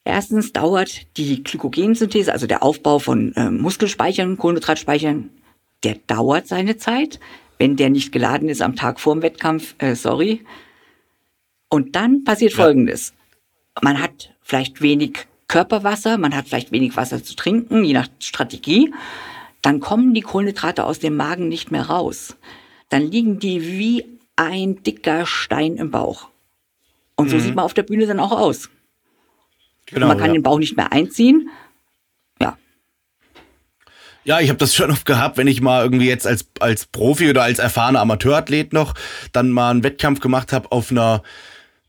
Erstens 0.05 0.51
dauert 0.51 1.07
die 1.15 1.43
Glykogensynthese, 1.43 2.33
also 2.33 2.45
der 2.45 2.62
Aufbau 2.62 3.00
von 3.00 3.33
äh, 3.38 3.50
Muskelspeichern, 3.50 4.38
Kohlenhydratspeichern, 4.38 5.29
der 5.83 5.95
dauert 6.07 6.45
seine 6.45 6.75
Zeit. 6.75 7.22
Wenn 7.57 7.77
der 7.77 7.89
nicht 7.89 8.12
geladen 8.12 8.50
ist 8.50 8.62
am 8.62 8.75
Tag 8.75 9.00
vor 9.00 9.15
dem 9.15 9.22
Wettkampf, 9.22 9.75
äh, 9.77 9.95
sorry. 9.95 10.43
Und 11.69 11.95
dann 11.95 12.25
passiert 12.25 12.51
Folgendes. 12.51 13.13
Man 13.81 14.01
hat 14.01 14.36
vielleicht 14.41 14.81
wenig 14.81 15.25
Körperwasser, 15.48 16.18
man 16.18 16.36
hat 16.36 16.48
vielleicht 16.48 16.72
wenig 16.72 16.96
Wasser 16.98 17.24
zu 17.24 17.36
trinken, 17.36 17.84
je 17.84 17.94
nach 17.94 18.08
Strategie. 18.20 18.94
Dann 19.62 19.80
kommen 19.80 20.14
die 20.14 20.22
Kohlenhydrate 20.22 20.84
aus 20.84 21.00
dem 21.00 21.16
Magen 21.16 21.48
nicht 21.48 21.72
mehr 21.72 21.84
raus. 21.84 22.36
Dann 22.90 23.10
liegen 23.10 23.40
die 23.40 23.62
wie 23.78 24.06
ein 24.36 24.84
dicker 24.84 25.26
Stein 25.26 25.78
im 25.78 25.92
Bauch. 25.92 26.28
Und 27.16 27.30
so 27.30 27.40
sieht 27.40 27.56
man 27.56 27.64
auf 27.64 27.74
der 27.74 27.84
Bühne 27.84 28.06
dann 28.08 28.20
auch 28.20 28.32
aus. 28.32 28.70
Genau, 29.86 30.08
man 30.08 30.18
kann 30.18 30.28
ja. 30.28 30.34
den 30.34 30.44
Bauch 30.44 30.60
nicht 30.60 30.76
mehr 30.76 30.92
einziehen. 30.92 31.50
Ja, 32.42 32.58
Ja, 34.24 34.40
ich 34.40 34.50
habe 34.50 34.58
das 34.58 34.76
schon 34.76 34.92
oft 34.92 35.06
gehabt, 35.06 35.38
wenn 35.38 35.48
ich 35.48 35.62
mal 35.62 35.84
irgendwie 35.84 36.08
jetzt 36.08 36.26
als, 36.26 36.48
als 36.60 36.86
Profi 36.88 37.30
oder 37.30 37.44
als 37.44 37.60
erfahrener 37.60 38.02
Amateurathlet 38.02 38.74
noch 38.74 38.96
dann 39.32 39.52
mal 39.52 39.72
einen 39.72 39.84
Wettkampf 39.84 40.20
gemacht 40.20 40.52
habe 40.54 40.72
auf 40.72 40.92
einer, 40.92 41.24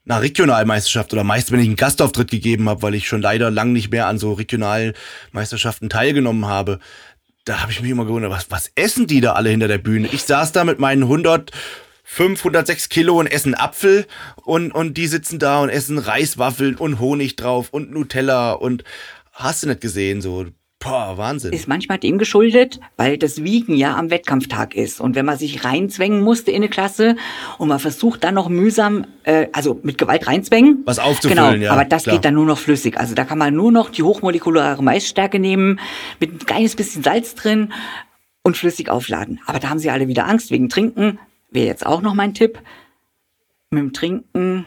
einer 0.07 0.21
Regionalmeisterschaft 0.21 1.13
oder 1.13 1.25
meist, 1.25 1.51
wenn 1.51 1.61
ich 1.61 1.67
einen 1.67 1.77
Gastauftritt 1.77 2.31
gegeben 2.31 2.69
habe, 2.69 2.83
weil 2.83 2.95
ich 2.95 3.09
schon 3.09 3.23
leider 3.23 3.51
lang 3.51 3.73
nicht 3.73 3.91
mehr 3.91 4.07
an 4.07 4.19
so 4.19 4.35
Regionalmeisterschaften 4.35 5.89
teilgenommen 5.89 6.47
habe. 6.47 6.79
Da 7.45 7.61
habe 7.61 7.73
ich 7.73 7.81
mich 7.81 7.91
immer 7.91 8.05
gewundert, 8.05 8.31
was, 8.31 8.51
was 8.51 8.71
essen 8.75 9.07
die 9.07 9.21
da 9.21 9.33
alle 9.33 9.51
hinter 9.51 9.69
der 9.69 9.79
Bühne? 9.79 10.09
Ich 10.13 10.25
saß 10.25 10.53
da 10.53 10.65
mit 10.65 10.79
meinen 10.79 11.03
100, 11.05 11.53
506 12.05 12.89
Kilo 12.91 13.19
und 13.19 13.27
essen 13.27 13.55
Apfel 13.55 14.07
und, 14.45 14.73
und 14.73 14.97
die 14.97 15.07
sitzen 15.07 15.39
da 15.39 15.61
und 15.61 15.71
essen 15.71 15.99
Reiswaffeln 15.99 16.77
und 16.77 17.01
Honig 17.01 17.37
drauf 17.37 17.71
und 17.71 17.91
Nutella 17.91 18.53
und 18.53 18.85
hast 19.33 19.63
du 19.63 19.69
nicht 19.69 19.81
gesehen, 19.81 20.21
so, 20.21 20.47
boah, 20.85 21.17
Wahnsinn. 21.17 21.53
ist 21.53 21.67
manchmal 21.67 21.99
dem 21.99 22.19
geschuldet, 22.19 22.79
weil 22.97 23.19
das 23.19 23.43
Wiegen 23.43 23.75
ja 23.75 23.97
am 23.97 24.11
Wettkampftag 24.11 24.75
ist. 24.75 25.00
Und 25.00 25.17
wenn 25.17 25.25
man 25.25 25.38
sich 25.38 25.64
reinzwängen 25.64 26.21
musste 26.23 26.50
in 26.50 26.59
eine 26.59 26.69
Klasse 26.69 27.17
und 27.59 27.69
man 27.69 27.79
versucht 27.79 28.23
dann 28.23 28.35
noch 28.35 28.49
mühsam, 28.49 29.07
äh, 29.25 29.49
also 29.53 29.81
mit 29.83 29.99
Gewalt 29.99 30.26
reinzwängen. 30.26 30.83
Was 30.85 30.99
aufzufüllen, 30.99 31.55
genau, 31.55 31.64
ja, 31.64 31.73
Aber 31.73 31.85
das 31.85 32.05
klar. 32.05 32.17
geht 32.17 32.25
dann 32.25 32.35
nur 32.35 32.47
noch 32.47 32.59
flüssig. 32.59 32.99
Also 32.99 33.14
da 33.14 33.25
kann 33.25 33.38
man 33.38 33.55
nur 33.55 33.73
noch 33.73 33.91
die 33.91 34.03
hochmolekulare 34.03 34.83
Maisstärke 34.83 35.38
nehmen, 35.38 35.81
mit 36.21 36.33
ein 36.33 36.38
kleines 36.38 36.76
bisschen 36.76 37.03
Salz 37.03 37.35
drin 37.35 37.73
und 38.43 38.57
flüssig 38.57 38.91
aufladen. 38.91 39.41
Aber 39.47 39.59
da 39.59 39.71
haben 39.71 39.79
sie 39.79 39.91
alle 39.91 40.07
wieder 40.07 40.26
Angst 40.26 40.50
wegen 40.50 40.69
Trinken. 40.69 41.19
Wäre 41.50 41.67
jetzt 41.67 41.87
auch 41.87 42.03
noch 42.03 42.14
mein 42.14 42.35
Tipp. 42.35 42.61
Mit 43.71 43.83
dem 43.83 43.93
Trinken 43.93 44.67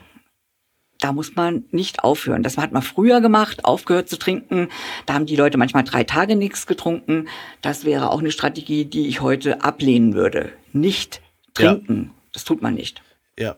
da 0.99 1.11
muss 1.11 1.35
man 1.35 1.65
nicht 1.71 2.03
aufhören. 2.03 2.43
Das 2.43 2.57
hat 2.57 2.71
man 2.71 2.81
früher 2.81 3.21
gemacht, 3.21 3.65
aufgehört 3.65 4.09
zu 4.09 4.17
trinken. 4.17 4.69
Da 5.05 5.13
haben 5.13 5.25
die 5.25 5.35
Leute 5.35 5.57
manchmal 5.57 5.83
drei 5.83 6.03
Tage 6.03 6.35
nichts 6.35 6.67
getrunken. 6.67 7.27
Das 7.61 7.85
wäre 7.85 8.11
auch 8.11 8.19
eine 8.19 8.31
Strategie, 8.31 8.85
die 8.85 9.07
ich 9.07 9.21
heute 9.21 9.63
ablehnen 9.63 10.13
würde. 10.13 10.51
Nicht 10.73 11.21
Ja. 11.57 11.73
trinken. 11.73 12.11
Das 12.33 12.43
tut 12.43 12.61
man 12.61 12.73
nicht. 12.75 13.01
Ja. 13.37 13.55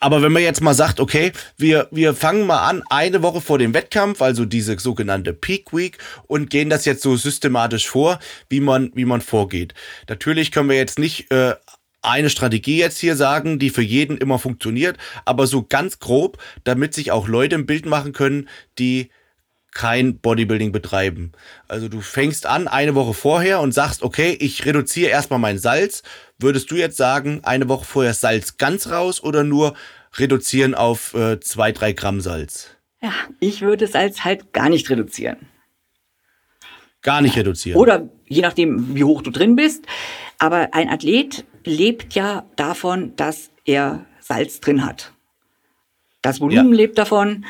Aber 0.00 0.20
wenn 0.20 0.32
man 0.32 0.42
jetzt 0.42 0.60
mal 0.60 0.74
sagt, 0.74 1.00
okay, 1.00 1.32
wir, 1.56 1.88
wir 1.90 2.14
fangen 2.14 2.46
mal 2.46 2.68
an, 2.68 2.82
eine 2.90 3.22
Woche 3.22 3.40
vor 3.40 3.58
dem 3.58 3.72
Wettkampf, 3.72 4.20
also 4.20 4.44
diese 4.44 4.78
sogenannte 4.78 5.32
Peak 5.32 5.72
Week, 5.72 5.96
und 6.26 6.50
gehen 6.50 6.68
das 6.68 6.84
jetzt 6.84 7.02
so 7.02 7.16
systematisch 7.16 7.88
vor, 7.88 8.18
wie 8.50 8.60
man, 8.60 8.92
wie 8.94 9.06
man 9.06 9.22
vorgeht. 9.22 9.72
Natürlich 10.10 10.52
können 10.52 10.68
wir 10.68 10.76
jetzt 10.76 10.98
nicht 10.98 11.30
äh, 11.30 11.54
eine 12.02 12.30
Strategie 12.30 12.78
jetzt 12.78 12.98
hier 12.98 13.16
sagen, 13.16 13.58
die 13.58 13.70
für 13.70 13.82
jeden 13.82 14.18
immer 14.18 14.38
funktioniert, 14.38 14.98
aber 15.24 15.46
so 15.46 15.62
ganz 15.62 16.00
grob, 16.00 16.38
damit 16.64 16.94
sich 16.94 17.12
auch 17.12 17.28
Leute 17.28 17.56
ein 17.56 17.66
Bild 17.66 17.86
machen 17.86 18.12
können, 18.12 18.48
die 18.78 19.10
kein 19.72 20.18
Bodybuilding 20.18 20.70
betreiben. 20.70 21.32
Also 21.66 21.88
du 21.88 22.00
fängst 22.00 22.46
an 22.46 22.68
eine 22.68 22.94
Woche 22.94 23.14
vorher 23.14 23.60
und 23.60 23.72
sagst, 23.72 24.02
okay, 24.02 24.36
ich 24.38 24.66
reduziere 24.66 25.10
erstmal 25.10 25.38
mein 25.38 25.58
Salz. 25.58 26.02
Würdest 26.38 26.70
du 26.70 26.76
jetzt 26.76 26.98
sagen, 26.98 27.40
eine 27.42 27.68
Woche 27.68 27.86
vorher 27.86 28.12
Salz 28.12 28.58
ganz 28.58 28.90
raus 28.90 29.22
oder 29.22 29.44
nur 29.44 29.74
reduzieren 30.16 30.74
auf 30.74 31.14
äh, 31.14 31.40
zwei, 31.40 31.72
drei 31.72 31.92
Gramm 31.92 32.20
Salz? 32.20 32.76
Ja, 33.00 33.14
ich 33.40 33.62
würde 33.62 33.86
es 33.86 33.94
als 33.94 34.24
halt 34.24 34.52
gar 34.52 34.68
nicht 34.68 34.90
reduzieren. 34.90 35.48
Gar 37.00 37.22
nicht 37.22 37.36
reduzieren. 37.36 37.80
Oder 37.80 38.08
je 38.32 38.42
nachdem, 38.42 38.94
wie 38.94 39.04
hoch 39.04 39.22
du 39.22 39.30
drin 39.30 39.56
bist. 39.56 39.84
Aber 40.38 40.68
ein 40.72 40.88
Athlet 40.88 41.44
lebt 41.64 42.14
ja 42.14 42.44
davon, 42.56 43.14
dass 43.16 43.50
er 43.64 44.04
Salz 44.20 44.60
drin 44.60 44.84
hat. 44.84 45.12
Das 46.22 46.40
Volumen 46.40 46.70
Ja. 46.70 46.76
lebt 46.76 46.98
davon. 46.98 47.44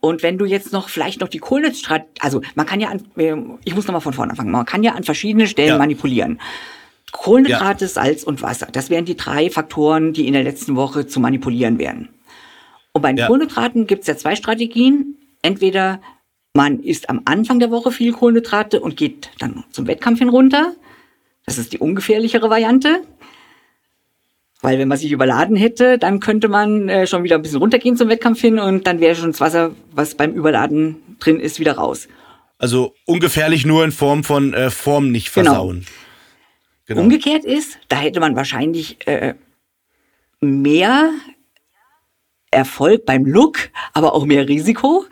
Und- 0.00 0.22
wenn 0.22 0.38
du 0.38 0.44
jetzt 0.44 0.72
noch 0.72 0.88
vielleicht 0.88 1.20
noch 1.20 1.28
die 1.28 1.38
Kohlenhydrate, 1.38 2.06
also 2.20 2.40
man 2.54 2.64
kann 2.64 2.80
ja, 2.80 2.88
an, 2.88 3.02
äh, 3.16 3.34
ich 3.64 3.74
muss 3.74 3.86
nochmal 3.86 4.00
von 4.00 4.12
vorne 4.12 4.30
anfangen, 4.30 4.50
man 4.50 4.64
kann 4.64 4.82
ja 4.82 4.92
an 4.92 5.04
verschiedenen 5.04 5.46
Stellen 5.46 5.68
Ja. 5.70 5.78
manipulieren. 5.78 6.40
Kohlenhydrate, 7.12 7.86
Salz 7.88 8.22
und 8.24 8.40
Wasser, 8.42 8.66
das 8.72 8.88
wären 8.90 9.04
die 9.04 9.16
drei 9.16 9.50
Faktoren, 9.50 10.12
die 10.12 10.26
in 10.26 10.32
der 10.32 10.42
letzten 10.42 10.74
Woche 10.76 11.06
zu 11.06 11.20
manipulieren 11.20 11.78
wären. 11.78 12.08
Und 12.92 13.02
bei 13.02 13.08
den 13.12 13.18
Ja. 13.18 13.26
Kohlenhydraten 13.26 13.86
gibt 13.86 14.02
es 14.02 14.06
ja 14.08 14.16
zwei 14.16 14.36
Strategien. 14.36 15.16
Entweder 15.42 16.00
man 16.54 16.80
isst 16.80 17.10
am 17.10 17.22
Anfang 17.24 17.58
der 17.58 17.70
Woche 17.70 17.90
viel 17.90 18.12
Kohlenhydrate 18.12 18.80
und 18.80 18.96
geht 18.96 19.30
dann 19.40 19.64
zum 19.70 19.86
Wettkampf 19.86 20.20
hin 20.20 20.28
runter. 20.28 20.72
Das 21.46 21.58
ist 21.58 21.72
die 21.72 21.78
ungefährlichere 21.78 22.48
Variante. 22.48 23.02
Weil 24.62 24.78
wenn 24.78 24.88
man 24.88 24.96
sich 24.96 25.12
überladen 25.12 25.56
hätte, 25.56 25.98
dann 25.98 26.20
könnte 26.20 26.48
man 26.48 26.88
äh, 26.88 27.06
schon 27.06 27.22
wieder 27.22 27.36
ein 27.36 27.42
bisschen 27.42 27.58
runtergehen 27.58 27.96
zum 27.98 28.08
Wettkampf 28.08 28.40
hin 28.40 28.58
und 28.58 28.86
dann 28.86 28.98
wäre 29.00 29.14
schon 29.14 29.32
das 29.32 29.40
Wasser, 29.40 29.72
was 29.92 30.14
beim 30.14 30.32
Überladen 30.32 30.96
drin 31.18 31.38
ist, 31.38 31.60
wieder 31.60 31.74
raus. 31.74 32.08
Also 32.56 32.94
ungefährlich 33.04 33.66
nur 33.66 33.84
in 33.84 33.92
Form 33.92 34.24
von 34.24 34.54
äh, 34.54 34.70
Form 34.70 35.10
nicht 35.10 35.34
Genau. 35.34 35.50
versauen. 35.50 35.86
Genau. 36.86 37.00
Umgekehrt 37.02 37.44
ist, 37.44 37.78
da 37.88 37.96
hätte 37.96 38.20
man 38.20 38.36
wahrscheinlich 38.36 39.06
äh, 39.06 39.34
mehr 40.40 41.10
Erfolg 42.50 43.04
beim 43.04 43.26
Look, 43.26 43.70
aber 43.92 44.14
auch 44.14 44.24
mehr 44.24 44.48
Risiko, 44.48 45.04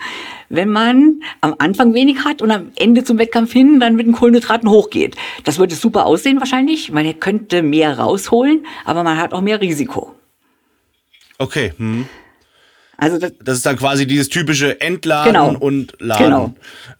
wenn 0.52 0.68
man 0.68 1.20
am 1.40 1.54
Anfang 1.58 1.94
wenig 1.94 2.24
hat 2.24 2.42
und 2.42 2.50
am 2.50 2.70
Ende 2.76 3.02
zum 3.04 3.18
Wettkampf 3.18 3.52
hin 3.52 3.80
dann 3.80 3.96
mit 3.96 4.06
den 4.06 4.12
Kohlenhydraten 4.12 4.68
hochgeht. 4.68 5.16
Das 5.44 5.58
würde 5.58 5.74
super 5.74 6.06
aussehen 6.06 6.38
wahrscheinlich. 6.38 6.92
Man 6.92 7.18
könnte 7.18 7.62
mehr 7.62 7.98
rausholen, 7.98 8.66
aber 8.84 9.02
man 9.02 9.18
hat 9.18 9.32
auch 9.32 9.40
mehr 9.40 9.60
Risiko. 9.60 10.14
Okay. 11.38 11.72
Hm. 11.76 12.06
Also 12.98 13.18
das, 13.18 13.32
Das 13.42 13.56
ist 13.56 13.66
dann 13.66 13.76
quasi 13.76 14.06
dieses 14.06 14.28
typische 14.28 14.80
Entladen 14.80 15.32
Genau. 15.32 15.56
und 15.58 15.94
Laden. 15.98 16.24
Genau. 16.24 16.54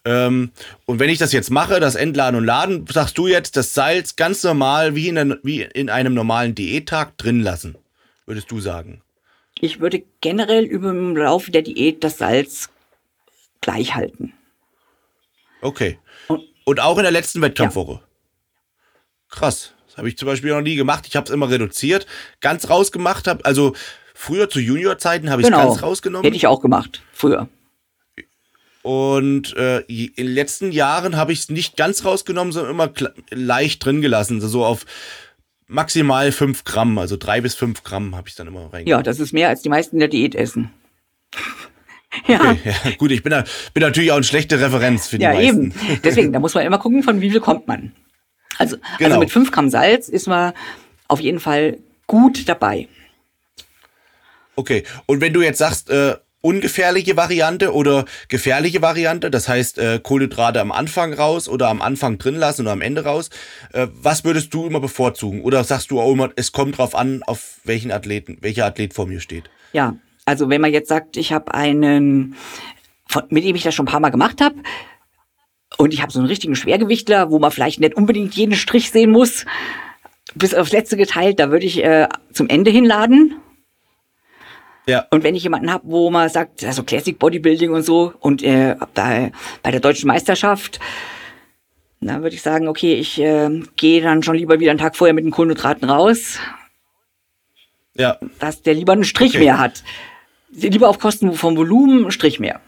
Ähm, 0.05 0.51
und 0.87 0.99
wenn 0.99 1.11
ich 1.11 1.19
das 1.19 1.33
jetzt 1.33 1.51
mache, 1.51 1.79
das 1.79 1.95
Entladen 1.95 2.37
und 2.39 2.45
Laden, 2.45 2.85
sagst 2.91 3.17
du 3.19 3.29
jetzt 3.29 3.57
das 3.57 3.75
Salz 3.75 4.17
ganz 4.17 4.43
normal 4.43 4.97
wie 4.97 5.09
in, 5.09 5.19
einer, 5.19 5.37
wie 5.45 5.61
in 5.63 5.91
einem 5.91 6.15
normalen 6.15 6.55
Diättag 6.57 7.17
drin 7.19 7.41
lassen, 7.41 7.77
würdest 8.27 8.51
du 8.51 8.59
sagen. 8.59 9.03
ich 9.61 9.79
würde 9.79 10.03
generell 10.21 10.65
über 10.65 10.91
im 10.91 11.15
Laufe 11.17 11.53
der 11.53 11.63
Diät 11.63 12.03
das 12.03 12.19
Salz 12.19 12.71
gleich 13.62 13.95
halten. 13.95 14.35
Okay. 15.62 15.99
Und- 16.28 16.42
Und 16.64 16.81
auch 16.81 16.97
in 16.99 17.02
der 17.04 17.12
letzten 17.12 17.40
Wettkampfwoche. 17.40 18.00
Krass. 19.31 19.75
Das 19.87 19.97
habe 19.97 20.09
ich 20.09 20.16
zum 20.19 20.26
Beispiel 20.26 20.50
noch 20.50 20.61
nie 20.61 20.76
gemacht. 20.76 21.07
Ich 21.09 21.16
habe 21.16 21.25
es 21.25 21.31
immer 21.31 21.50
reduziert, 21.50 22.07
ganz 22.40 22.69
rausgemacht. 22.71 23.26
Hab, 23.26 23.45
also 23.47 23.75
früher 24.14 24.49
zu 24.49 24.61
Juniorzeiten 24.61 25.28
habe 25.31 25.42
ich 25.42 25.49
es 25.49 25.52
Genau. 25.52 25.69
ganz 25.69 25.83
rausgenommen. 25.83 26.25
Hätte 26.25 26.37
ich 26.37 26.47
auch 26.47 26.61
gemacht, 26.61 27.02
früher. 27.12 27.49
Und 28.83 29.54
äh, 29.57 29.81
in 29.81 30.12
den 30.16 30.26
letzten 30.35 30.73
Jahren 30.73 31.16
habe 31.16 31.33
ich 31.33 31.40
es 31.40 31.49
nicht 31.50 31.76
ganz 31.76 32.04
rausgenommen, 32.04 32.52
sondern 32.52 32.73
immer 32.73 32.92
leicht 33.31 33.85
drin 33.85 34.00
gelassen. 34.00 34.40
So 34.40 34.64
auf 34.64 34.85
maximal 35.69 36.33
5 36.33 36.64
Gramm, 36.64 36.99
also 36.99 37.16
3 37.16 37.40
bis 37.40 37.54
5 37.54 37.85
Gramm 37.85 38.16
habe 38.16 38.28
ich 38.28 38.35
dann 38.35 38.49
immer 38.49 38.61
reingegangen. 38.62 38.88
Ja, 38.88 39.02
das 39.02 39.21
ist 39.21 39.33
mehr 39.33 39.49
als 39.49 39.62
die 39.62 39.69
meisten 39.69 39.97
in 39.97 40.00
der 40.00 40.09
Diät 40.09 40.35
essen. 40.35 40.71
ja. 42.26 42.52
Okay, 42.52 42.75
ja. 42.85 42.90
Gut, 42.99 43.11
ich 43.11 43.23
bin, 43.23 43.31
da, 43.31 43.45
bin 43.75 43.83
natürlich 43.83 44.11
auch 44.11 44.16
eine 44.16 44.25
schlechte 44.25 44.61
Referenz 44.61 45.09
für 45.09 45.19
die 45.19 45.25
ja, 45.25 45.33
meisten. 45.33 45.71
Ja, 45.71 45.88
eben. 45.90 46.00
Deswegen, 46.02 46.33
da 46.33 46.40
muss 46.40 46.54
man 46.54 46.64
immer 46.64 46.78
gucken, 46.78 47.02
von 47.02 47.21
wie 47.21 47.31
viel 47.31 47.40
kommt 47.40 47.66
man. 47.66 47.92
Also, 48.59 48.76
also 48.76 48.87
genau. 48.99 49.11
also 49.11 49.21
mit 49.21 49.31
5 49.31 49.50
Gramm 49.50 49.71
Salz 49.71 50.09
ist 50.09 50.26
man 50.26 50.52
auf 51.09 51.21
jeden 51.21 51.40
Fall 51.40 51.78
gut 52.07 52.49
dabei. 52.49 52.88
Okay, 54.54 54.85
und 55.07 55.21
wenn 55.21 55.33
du 55.33 55.40
jetzt 55.40 55.59
sagst, 55.59 55.88
äh, 55.88 56.16
ungefährliche 56.42 57.16
Variante 57.16 57.73
oder 57.73 58.04
gefährliche 58.28 58.83
Variante, 58.83 59.31
das 59.31 59.49
heißt 59.49 59.78
äh, 59.78 60.00
Kohlenhydrate 60.02 60.61
am 60.61 60.73
Anfang 60.73 61.14
raus 61.14 61.49
oder 61.49 61.69
am 61.69 61.81
Anfang 61.81 62.19
drin 62.19 62.35
lassen 62.35 62.62
oder 62.62 62.73
am 62.73 62.83
Ende 62.83 63.04
raus. 63.04 63.31
Äh, 63.73 63.87
was 63.92 64.25
würdest 64.25 64.52
du 64.52 64.66
immer 64.66 64.81
bevorzugen? 64.81 65.42
Oder 65.42 65.64
sagst 65.64 65.90
du 65.90 66.00
auch 66.00 66.12
immer, 66.12 66.31
es 66.37 66.52
kommt 66.52 66.76
drauf 66.76 66.95
an, 66.95 67.23
auf 67.23 67.61
welchen 67.64 67.90
Athleten, 67.90 68.38
welcher 68.40 68.66
Athlet 68.66 68.92
vor 68.92 69.07
mir 69.07 69.21
steht? 69.21 69.49
Ja, 69.73 69.97
also 70.33 70.51
wenn 70.51 70.61
man 70.61 70.73
jetzt 70.73 70.89
sagt, 70.89 71.17
ich 71.17 71.33
habe 71.33 71.55
einen, 71.55 72.35
von, 73.07 73.25
mit 73.29 73.45
dem 73.45 73.55
ich 73.55 73.62
das 73.62 73.75
schon 73.75 73.87
ein 73.87 73.93
paar 73.93 74.01
Mal 74.01 74.11
gemacht 74.11 74.41
habe, 74.41 74.57
und 75.79 75.95
ich 75.95 76.03
habe 76.03 76.12
so 76.12 76.19
einen 76.19 76.29
richtigen 76.29 76.55
Schwergewichtler, 76.55 77.31
wo 77.31 77.39
man 77.39 77.51
vielleicht 77.51 77.81
nicht 77.81 77.95
unbedingt 77.95 78.35
jeden 78.35 78.55
Strich 78.55 78.91
sehen 78.91 79.11
muss, 79.11 79.47
bis 80.35 80.55
aufs 80.55 80.73
letzte 80.73 80.97
geteilt, 80.97 81.41
da 81.41 81.51
würde 81.51 81.65
ich 81.65 81.83
äh, 81.83 82.09
zum 82.33 82.49
Ende 82.49 82.71
hinladen 82.71 83.37
ja. 84.87 85.07
Und 85.11 85.23
wenn 85.23 85.35
ich 85.35 85.45
jemanden 85.45 85.71
habe, 85.71 85.85
wo 85.87 86.11
man 86.11 86.29
sagt, 86.29 86.65
also 86.65 86.83
Classic 86.83 87.19
Bodybuilding 87.19 87.71
und 87.71 87.83
so, 87.83 88.15
und 88.21 88.43
äh, 88.43 88.77
da 88.95 89.31
bei 89.62 89.71
der 89.71 89.81
deutschen 89.81 90.09
Meisterschaft, 90.09 90.81
dann 92.01 92.23
würde 92.23 92.35
ich 92.35 92.43
sagen, 92.43 92.67
okay, 92.67 92.95
ich 92.95 93.21
äh, 93.21 93.62
gehe 93.77 94.03
dann 94.03 94.25
schon 94.25 94.35
lieber 94.35 94.59
wieder 94.59 94.73
einen 94.73 94.81
Tag 94.81 94.97
vorher 94.97 95.15
mit 95.15 95.25
den 95.25 95.31
Kohlenhydraten 95.31 95.89
raus. 95.89 96.39
Ja. 97.95 98.19
Dass 98.41 98.62
der 98.62 98.75
lieber 98.75 98.93
einen 98.93 99.05
Strich 99.05 99.35
okay. 99.37 99.45
mehr 99.45 99.59
hat. 99.59 99.85
Lieber 100.53 100.89
auf 100.89 100.99
Kosten 100.99 101.33
vom 101.33 101.57
Volumen 101.57 102.11
Strich 102.11 102.39
mehr. 102.39 102.61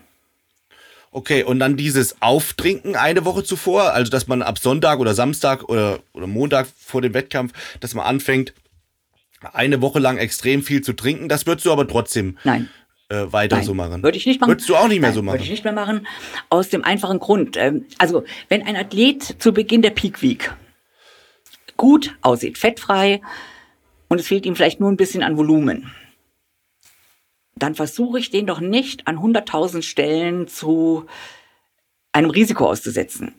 Okay, 1.10 1.44
und 1.44 1.60
dann 1.60 1.76
dieses 1.76 2.20
Auftrinken 2.20 2.96
eine 2.96 3.24
Woche 3.24 3.44
zuvor, 3.44 3.92
also 3.92 4.10
dass 4.10 4.26
man 4.26 4.42
ab 4.42 4.58
Sonntag 4.58 4.98
oder 4.98 5.14
Samstag 5.14 5.68
oder, 5.68 6.00
oder 6.12 6.26
Montag 6.26 6.66
vor 6.76 7.02
dem 7.02 7.14
Wettkampf, 7.14 7.52
dass 7.78 7.94
man 7.94 8.04
anfängt, 8.04 8.52
eine 9.52 9.80
Woche 9.80 10.00
lang 10.00 10.16
extrem 10.16 10.62
viel 10.62 10.82
zu 10.82 10.94
trinken. 10.94 11.28
Das 11.28 11.46
würdest 11.46 11.66
du 11.66 11.72
aber 11.72 11.86
trotzdem 11.86 12.38
Nein. 12.42 12.68
Äh, 13.10 13.32
weiter 13.32 13.56
Nein, 13.56 13.64
so 13.64 13.74
machen. 13.74 14.02
Würde 14.02 14.16
ich 14.16 14.26
nicht 14.26 14.40
machen. 14.40 14.50
Würdest 14.50 14.68
du 14.68 14.76
auch 14.76 14.88
nicht 14.88 15.00
mehr 15.00 15.10
Nein, 15.10 15.14
so 15.14 15.22
machen? 15.22 15.34
Würde 15.34 15.44
ich 15.44 15.50
nicht 15.50 15.64
mehr 15.64 15.74
machen. 15.74 16.06
Aus 16.48 16.70
dem 16.70 16.82
einfachen 16.82 17.20
Grund. 17.20 17.56
Ähm, 17.56 17.84
also, 17.98 18.24
wenn 18.48 18.62
ein 18.62 18.76
Athlet 18.76 19.22
zu 19.40 19.52
Beginn 19.52 19.82
der 19.82 19.90
Peak 19.90 20.22
Week 20.22 20.52
gut 21.76 22.16
aussieht, 22.22 22.56
fettfrei 22.56 23.20
und 24.08 24.20
es 24.20 24.26
fehlt 24.26 24.46
ihm 24.46 24.56
vielleicht 24.56 24.80
nur 24.80 24.90
ein 24.90 24.96
bisschen 24.96 25.22
an 25.22 25.36
Volumen, 25.36 25.92
dann 27.64 27.74
versuche 27.74 28.18
ich 28.18 28.30
den 28.30 28.46
doch 28.46 28.60
nicht 28.60 29.08
an 29.08 29.16
100.000 29.16 29.80
Stellen 29.80 30.46
zu 30.48 31.06
einem 32.12 32.28
Risiko 32.28 32.68
auszusetzen. 32.68 33.34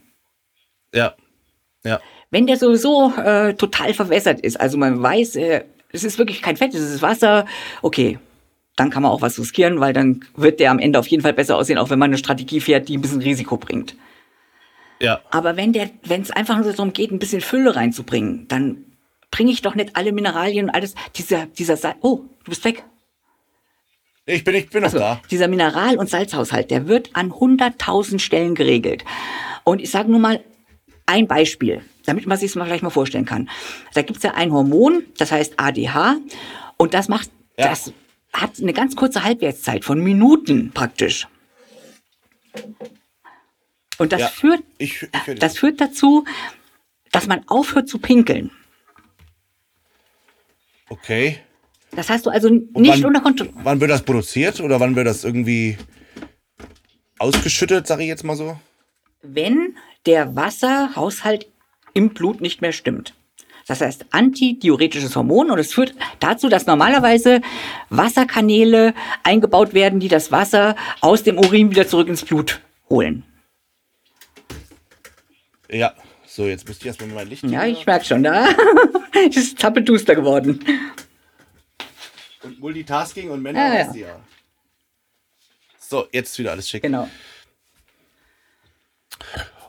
Ja. 0.92 1.14
Ja. 1.84 2.02
Wenn 2.32 2.48
der 2.48 2.58
sowieso 2.58 3.14
äh, 3.18 3.54
total 3.54 3.94
verwässert 3.94 4.42
ist, 4.42 4.60
also 4.60 4.80
man 4.80 5.00
weiß, 5.00 5.36
äh, 5.36 5.66
es 5.92 6.04
ist 6.04 6.18
wirklich 6.18 6.42
kein 6.42 6.58
Fett, 6.58 6.74
es 6.74 6.82
ist 6.82 7.04
Wasser. 7.04 7.46
Okay, 7.84 8.18
dann 8.76 8.90
kann 8.90 9.04
man 9.04 9.12
auch 9.12 9.22
was 9.22 9.38
riskieren, 9.38 9.80
weil 9.80 9.94
dann 9.94 10.22
wird 10.36 10.60
der 10.60 10.72
am 10.72 10.80
Ende 10.80 10.98
auf 10.98 11.06
jeden 11.06 11.22
Fall 11.22 11.34
besser 11.34 11.56
aussehen, 11.56 11.78
auch 11.78 11.92
wenn 11.92 12.00
man 12.00 12.10
eine 12.10 12.18
Strategie 12.18 12.62
fährt, 12.62 12.90
die 12.90 12.98
ein 12.98 13.02
bisschen 13.02 13.22
Risiko 13.22 13.58
bringt. 13.58 13.96
Ja. 15.00 15.22
Aber 15.30 15.56
wenn 15.56 15.72
der, 15.72 15.92
wenn 16.04 16.24
es 16.24 16.32
einfach 16.32 16.58
nur 16.58 16.72
darum 16.72 16.94
geht, 16.94 17.12
ein 17.12 17.20
bisschen 17.20 17.42
Fülle 17.42 17.76
reinzubringen, 17.76 18.48
dann 18.48 18.86
bringe 19.30 19.52
ich 19.52 19.62
doch 19.62 19.76
nicht 19.76 19.96
alle 19.96 20.14
Mineralien 20.14 20.66
und 20.66 20.72
alles. 20.72 20.96
Dieser, 21.16 21.46
dieser 21.46 21.78
Salz. 21.78 21.98
Oh, 22.02 22.22
du 22.44 22.50
bist 22.50 22.66
weg. 22.66 22.86
Ich 24.26 24.44
bin, 24.44 24.56
ich 24.56 24.70
bin 24.70 24.82
noch 24.82 24.88
also, 24.88 25.00
da. 25.00 25.22
Dieser 25.30 25.48
Mineral- 25.48 25.98
und 25.98 26.10
Salzhaushalt, 26.10 26.72
der 26.72 26.88
wird 26.88 27.12
an 27.14 27.32
100.000 27.32 28.20
Stellen 28.20 28.56
geregelt. 28.56 29.06
Und 29.64 29.82
ich 29.82 29.92
sage 29.92 30.10
nur 30.10 30.20
mal 30.20 30.44
ein 31.06 31.28
Beispiel 31.28 31.84
damit 32.06 32.26
man 32.26 32.38
sich 32.38 32.50
es 32.52 32.56
mal 32.56 32.66
vielleicht 32.66 32.84
mal 32.84 32.90
vorstellen 32.90 33.26
kann. 33.26 33.50
Da 33.94 34.02
gibt 34.02 34.18
es 34.18 34.24
ja 34.24 34.34
ein 34.34 34.52
Hormon, 34.52 35.04
das 35.18 35.32
heißt 35.32 35.56
ADH, 35.58 36.18
und 36.78 36.94
das 36.94 37.08
macht, 37.08 37.30
ja. 37.58 37.70
das 37.70 37.92
hat 38.34 38.60
eine 38.60 38.74
ganz 38.74 38.96
kurze 38.96 39.24
Halbwertszeit 39.24 39.86
von 39.86 40.00
Minuten 40.00 40.72
praktisch. 40.72 41.28
Und 43.98 44.12
das 44.12 44.22
ja, 44.22 44.28
führt, 44.28 44.64
ich, 44.78 45.04
ich 45.04 45.40
das 45.40 45.58
führt 45.58 45.80
dazu, 45.80 46.26
dass 47.12 47.28
man 47.28 47.48
aufhört 47.48 47.88
zu 47.88 48.00
pinkeln. 48.00 48.52
Okay. 50.90 51.40
Das 51.96 52.10
hast 52.10 52.26
du 52.26 52.30
also 52.30 52.50
nicht 52.50 52.74
wann, 52.74 53.06
unter 53.06 53.22
Kontrolle. 53.22 53.52
Wann 53.64 53.80
wird 53.80 53.92
das 53.92 54.02
produziert 54.04 54.60
oder 54.60 54.80
wann 54.80 54.96
wird 54.96 55.08
das 55.08 55.24
irgendwie 55.24 55.78
ausgeschüttet, 57.20 57.88
sage 57.88 58.04
ich 58.04 58.10
jetzt 58.10 58.24
mal 58.24 58.36
so? 58.36 58.58
Wenn 59.22 59.76
der 60.06 60.36
Wasserhaushalt 60.36 61.48
im 61.94 62.10
Blut 62.10 62.42
nicht 62.42 62.62
mehr 62.62 62.74
stimmt. 62.74 63.14
Das 63.68 63.82
heißt 63.82 64.06
antidiuretisches 64.12 65.16
Hormon 65.16 65.50
und 65.50 65.58
es 65.58 65.74
führt 65.74 65.96
dazu, 66.20 66.50
dass 66.50 66.68
normalerweise 66.68 67.42
Wasserkanäle 67.90 68.94
eingebaut 69.24 69.74
werden, 69.74 70.00
die 70.00 70.08
das 70.08 70.32
Wasser 70.32 70.76
aus 71.02 71.24
dem 71.24 71.40
Urin 71.40 71.72
wieder 71.72 71.88
zurück 71.88 72.08
ins 72.08 72.24
Blut 72.24 72.62
holen. 72.90 73.24
Ja, 75.72 75.94
so 76.28 76.46
jetzt 76.46 76.68
müsste 76.68 76.84
ich 76.84 76.88
erstmal 76.88 77.10
mein 77.10 77.28
Licht. 77.28 77.44
Ja, 77.46 77.66
ich 77.66 77.88
merke 77.88 78.06
schon, 78.06 78.22
da 78.22 78.46
ist 79.28 79.38
es 79.38 79.56
zappelduster 79.56 80.14
geworden. 80.14 80.60
Und 82.46 82.60
Multitasking 82.60 83.32
und 83.32 83.42
Männer 83.42 83.60
ah, 83.60 83.76
ja. 83.76 83.94
ja. 83.94 84.20
So, 85.80 86.08
jetzt 86.12 86.38
wieder 86.38 86.52
alles 86.52 86.70
schick. 86.70 86.84
Genau. 86.84 87.10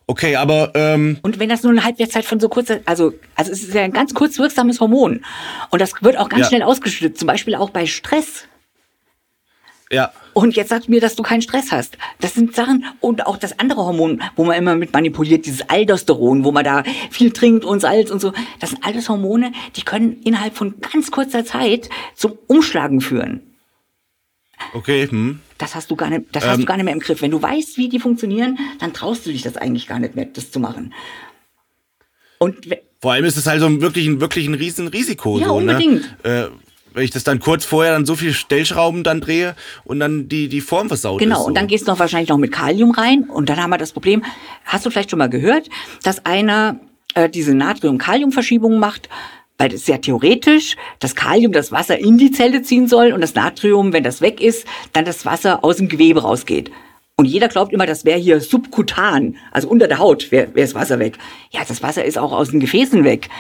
Okay, 0.07 0.37
aber 0.37 0.73
ähm 0.75 1.19
und 1.23 1.39
wenn 1.39 1.49
das 1.49 1.62
nur 1.62 1.73
eine 1.73 1.83
Halbwertszeit 1.83 2.25
von 2.25 2.39
so 2.39 2.49
kurzer, 2.49 2.81
also 2.85 3.12
also 3.35 3.51
es 3.51 3.62
ist 3.62 3.75
ja 3.75 3.83
ein 3.83 3.93
ganz 3.93 4.15
kurz 4.15 4.39
wirksames 4.39 4.79
Hormon 4.81 5.25
und 5.71 5.81
das 5.81 5.93
wird 6.01 6.17
auch 6.17 6.29
ganz 6.29 6.43
ja. 6.43 6.49
schnell 6.49 6.62
ausgeschüttet, 6.62 7.19
zum 7.19 7.27
Beispiel 7.27 7.55
auch 7.57 7.71
bei 7.71 7.87
Stress. 7.87 8.47
Ja. 9.90 10.12
Und 10.33 10.57
jetzt 10.57 10.70
sagst 10.70 10.88
du 10.88 10.92
mir, 10.92 11.01
dass 11.01 11.14
du 11.14 11.22
keinen 11.22 11.42
Stress 11.42 11.70
hast. 11.70 11.96
Das 12.20 12.35
sind 12.35 12.55
Sachen 12.55 12.85
und 13.01 13.27
auch 13.27 13.37
das 13.37 13.59
andere 13.59 13.85
Hormon, 13.85 14.20
wo 14.35 14.44
man 14.44 14.57
immer 14.57 14.75
mit 14.75 14.92
manipuliert, 14.92 15.46
dieses 15.46 15.68
Aldosteron, 15.68 16.44
wo 16.44 16.51
man 16.51 16.64
da 16.64 16.83
viel 17.11 17.31
trinkt 17.31 17.64
und 17.64 17.81
Salz 17.81 18.11
und 18.11 18.20
so. 18.20 18.33
Das 18.59 18.70
sind 18.70 18.85
alles 18.85 19.09
Hormone, 19.09 19.53
die 19.77 19.83
können 19.83 20.20
innerhalb 20.25 20.57
von 20.57 20.81
ganz 20.81 21.11
kurzer 21.11 21.44
Zeit 21.44 21.88
zum 22.14 22.37
Umschlagen 22.49 23.01
führen. 23.01 23.42
Okay, 24.72 25.07
hm. 25.09 25.40
Das 25.59 25.75
hast 25.75 25.90
du 25.90 25.96
gar 25.96 26.11
nicht, 26.11 26.25
das 26.33 26.42
ähm, 26.44 26.51
hast 26.51 26.57
du 26.57 26.62
ähm. 26.62 26.66
gar 26.66 26.77
nicht 26.77 26.85
mehr 26.85 26.94
im 26.94 27.01
Griff. 27.01 27.22
Wenn 27.22 27.31
du 27.31 27.40
weißt, 27.40 27.77
wie 27.79 27.88
die 27.88 28.01
funktionieren, 28.01 28.59
dann 28.81 28.92
traust 28.92 29.27
du 29.27 29.31
dich 29.31 29.42
das 29.42 29.57
eigentlich 29.57 29.87
gar 29.87 29.99
nicht 29.99 30.16
mehr, 30.16 30.25
das 30.27 30.51
zu 30.51 30.59
machen. 30.59 30.92
Und 32.38 32.68
vor 33.01 33.12
allem 33.12 33.25
ist 33.25 33.37
es 33.37 33.46
halt 33.46 33.61
so 33.61 33.66
ein 33.66 33.81
wirklich, 33.81 34.07
ein, 34.07 34.20
wirklich 34.20 34.46
ein 34.46 34.55
Riesenrisiko. 34.55 35.38
Ja, 35.38 35.46
so, 35.46 35.61
ne? 35.61 35.72
unbedingt. 35.72 36.25
Ne? 36.25 36.51
Äh, 36.53 36.65
wenn 36.97 37.05
ich 37.05 37.11
das 37.11 37.25
dann 37.25 37.41
kurz 37.41 37.67
vorher 37.67 37.93
dann 37.93 38.07
so 38.07 38.17
viel 38.17 38.33
Stellschrauben 38.33 39.05
dann 39.05 39.21
drehe 39.21 39.55
und 39.85 40.01
dann 40.01 40.31
die, 40.31 40.49
die 40.49 40.63
Form 40.63 40.89
versaut 40.89 41.21
genau, 41.21 41.35
ist. 41.35 41.39
Genau, 41.41 41.47
und 41.47 41.55
dann 41.55 41.67
gehst 41.67 41.87
du 41.87 41.93
noch 41.93 41.99
wahrscheinlich 41.99 42.31
noch 42.31 42.39
mit 42.39 42.53
Kalium 42.53 42.91
rein 42.93 43.25
und 43.25 43.51
dann 43.51 43.63
haben 43.63 43.69
wir 43.69 43.77
das 43.77 43.93
Problem, 43.93 44.25
hast 44.65 44.87
du 44.87 44.91
vielleicht 44.91 45.11
schon 45.11 45.19
mal 45.19 45.29
gehört, 45.29 45.69
dass 46.03 46.25
einer 46.25 46.81
äh, 47.15 47.29
diese 47.29 47.55
Natrium-Kalium-Verschiebung 47.55 48.79
macht 48.79 49.09
weil 49.59 49.73
es 49.73 49.87
sehr 49.87 50.03
theoretisch 50.03 50.77
das 50.99 51.15
Kalium 51.15 51.51
das 51.51 51.73
Wasser 51.73 51.99
in 51.99 52.19
die 52.19 52.31
Zelle 52.31 52.61
ziehen 52.61 52.89
soll 52.89 53.13
und 53.13 53.23
das 53.23 53.35
Natrium, 53.35 53.95
wenn 53.95 54.05
das 54.05 54.21
weg 54.21 54.43
ist, 54.43 54.67
dann 54.93 55.07
das 55.07 55.25
Wasser 55.25 55.65
aus 55.65 55.79
dem 55.79 55.89
Gewebe 55.89 56.21
rausgeht. 56.21 56.71
Und 57.17 57.25
jeder 57.25 57.49
glaubt 57.49 57.73
immer, 57.73 57.87
das 57.87 58.05
wäre 58.05 58.19
hier 58.19 58.43
subkutan, 58.43 59.37
also 59.53 59.69
unter 59.69 59.89
der 59.89 59.99
Haut 59.99 60.31
wäre 60.31 60.55
wär 60.55 60.65
das 60.65 60.75
Wasser 60.75 60.99
weg. 60.99 61.17
Ja, 61.53 61.63
das 61.67 61.83
Wasser 61.83 62.05
ist 62.05 62.19
auch 62.19 62.33
aus 62.33 62.51
den 62.51 62.61
Gefäßen 62.61 63.05
weg. 63.05 63.31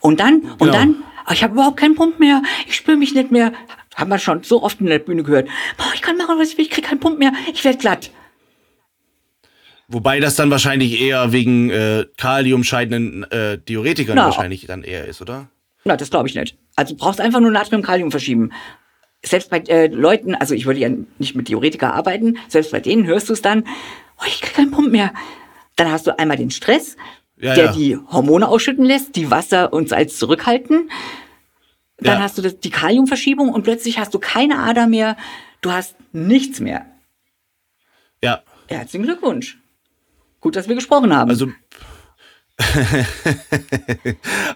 Und 0.00 0.18
dann, 0.18 0.40
genau. 0.40 0.54
und 0.60 0.72
dann, 0.72 0.94
ich 1.32 1.42
habe 1.42 1.54
überhaupt 1.54 1.76
keinen 1.76 1.94
Pump 1.94 2.18
mehr, 2.20 2.42
ich 2.66 2.76
spüre 2.76 2.96
mich 2.96 3.14
nicht 3.14 3.30
mehr. 3.30 3.52
Haben 3.94 4.10
wir 4.10 4.18
schon 4.18 4.42
so 4.42 4.62
oft 4.62 4.80
in 4.80 4.86
der 4.86 4.98
Bühne 4.98 5.22
gehört. 5.22 5.48
Boah, 5.78 5.90
ich 5.94 6.02
kann 6.02 6.16
machen, 6.18 6.38
was 6.38 6.50
ich 6.50 6.58
will, 6.58 6.66
ich 6.66 6.70
krieg 6.70 6.84
keinen 6.84 7.00
Pump 7.00 7.18
mehr, 7.18 7.32
ich 7.52 7.64
werde 7.64 7.78
glatt. 7.78 8.10
Wobei 9.88 10.18
das 10.18 10.34
dann 10.34 10.50
wahrscheinlich 10.50 11.00
eher 11.00 11.32
wegen 11.32 11.70
äh, 11.70 12.06
kaliumscheidenden 12.16 13.24
äh, 13.30 13.58
Diuretikern 13.58 14.16
Na, 14.16 14.26
wahrscheinlich 14.26 14.66
dann 14.66 14.82
eher 14.82 15.06
ist, 15.06 15.22
oder? 15.22 15.48
Na, 15.84 15.96
das 15.96 16.10
glaube 16.10 16.28
ich 16.28 16.34
nicht. 16.34 16.56
Also 16.74 16.94
du 16.94 17.00
brauchst 17.00 17.20
einfach 17.20 17.40
nur 17.40 17.52
Natrium, 17.52 17.82
Kalium 17.82 18.10
verschieben. 18.10 18.50
Selbst 19.24 19.48
bei 19.48 19.58
äh, 19.68 19.86
Leuten, 19.86 20.34
also 20.34 20.54
ich 20.54 20.66
würde 20.66 20.80
ja 20.80 20.90
nicht 21.18 21.36
mit 21.36 21.48
Diuretika 21.48 21.90
arbeiten, 21.90 22.38
selbst 22.48 22.72
bei 22.72 22.80
denen 22.80 23.06
hörst 23.06 23.28
du 23.28 23.32
es 23.32 23.42
dann, 23.42 23.64
oh, 24.18 24.24
ich 24.26 24.40
krieg 24.40 24.54
keinen 24.54 24.72
Pump 24.72 24.90
mehr. 24.90 25.14
Dann 25.76 25.90
hast 25.90 26.06
du 26.06 26.18
einmal 26.18 26.36
den 26.36 26.50
Stress, 26.50 26.96
ja, 27.38 27.54
der 27.54 27.64
ja. 27.66 27.72
die 27.72 27.96
Hormone 27.96 28.48
ausschütten 28.48 28.84
lässt, 28.84 29.16
die 29.16 29.30
Wasser 29.30 29.72
und 29.72 29.88
Salz 29.88 30.18
zurückhalten. 30.18 30.90
Dann 31.98 32.18
ja. 32.18 32.22
hast 32.22 32.36
du 32.38 32.42
das, 32.42 32.58
die 32.60 32.70
Kaliumverschiebung 32.70 33.50
und 33.50 33.62
plötzlich 33.62 33.98
hast 33.98 34.12
du 34.14 34.18
keine 34.18 34.58
Ader 34.58 34.86
mehr, 34.86 35.16
du 35.60 35.72
hast 35.72 35.96
nichts 36.12 36.60
mehr. 36.60 36.86
Ja. 38.22 38.42
Herzlichen 38.68 39.04
Glückwunsch. 39.04 39.58
Gut, 40.40 40.56
dass 40.56 40.68
wir 40.68 40.74
gesprochen 40.74 41.14
haben. 41.14 41.30
Also, 41.30 41.48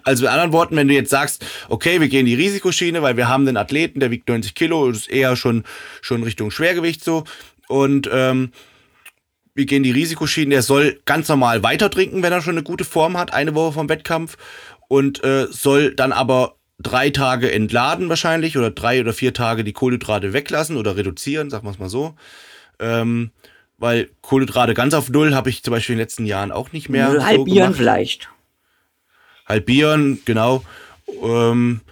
also 0.04 0.22
mit 0.22 0.30
anderen 0.32 0.52
Worten, 0.52 0.76
wenn 0.76 0.88
du 0.88 0.94
jetzt 0.94 1.10
sagst, 1.10 1.44
okay, 1.68 2.00
wir 2.00 2.08
gehen 2.08 2.26
die 2.26 2.34
Risikoschiene, 2.34 3.02
weil 3.02 3.16
wir 3.16 3.28
haben 3.28 3.46
einen 3.46 3.56
Athleten, 3.56 4.00
der 4.00 4.10
wiegt 4.10 4.28
90 4.28 4.54
Kilo, 4.54 4.88
ist 4.88 5.08
eher 5.10 5.36
schon, 5.36 5.64
schon 6.00 6.22
Richtung 6.22 6.50
Schwergewicht 6.50 7.04
so. 7.04 7.24
Und 7.68 8.08
ähm, 8.12 8.52
wir 9.60 9.66
gehen 9.66 9.82
die 9.82 9.90
Risikoschiene, 9.90 10.54
der 10.54 10.62
soll 10.62 10.98
ganz 11.04 11.28
normal 11.28 11.62
weiter 11.62 11.90
trinken, 11.90 12.22
wenn 12.22 12.32
er 12.32 12.40
schon 12.40 12.54
eine 12.54 12.62
gute 12.62 12.84
Form 12.84 13.18
hat, 13.18 13.34
eine 13.34 13.54
Woche 13.54 13.74
vom 13.74 13.90
Wettkampf. 13.90 14.38
Und 14.88 15.22
äh, 15.22 15.48
soll 15.50 15.94
dann 15.94 16.12
aber 16.12 16.56
drei 16.78 17.10
Tage 17.10 17.52
entladen 17.52 18.08
wahrscheinlich 18.08 18.56
oder 18.56 18.70
drei 18.70 19.00
oder 19.00 19.12
vier 19.12 19.34
Tage 19.34 19.62
die 19.62 19.74
Kohlenhydrate 19.74 20.32
weglassen 20.32 20.78
oder 20.78 20.96
reduzieren, 20.96 21.50
sagen 21.50 21.66
wir 21.66 21.72
es 21.72 21.78
mal 21.78 21.90
so. 21.90 22.14
Ähm, 22.78 23.32
weil 23.76 24.08
Kohlenhydrate 24.22 24.72
ganz 24.72 24.94
auf 24.94 25.10
Null 25.10 25.34
habe 25.34 25.50
ich 25.50 25.62
zum 25.62 25.72
Beispiel 25.72 25.92
in 25.92 25.98
den 25.98 26.04
letzten 26.04 26.24
Jahren 26.24 26.52
auch 26.52 26.72
nicht 26.72 26.88
mehr. 26.88 27.08
Null, 27.08 27.20
so 27.20 27.26
halbieren 27.26 27.54
gemacht. 27.54 27.76
vielleicht. 27.76 28.30
Halbieren, 29.46 30.20
genau. 30.24 30.64
Ähm, 31.22 31.82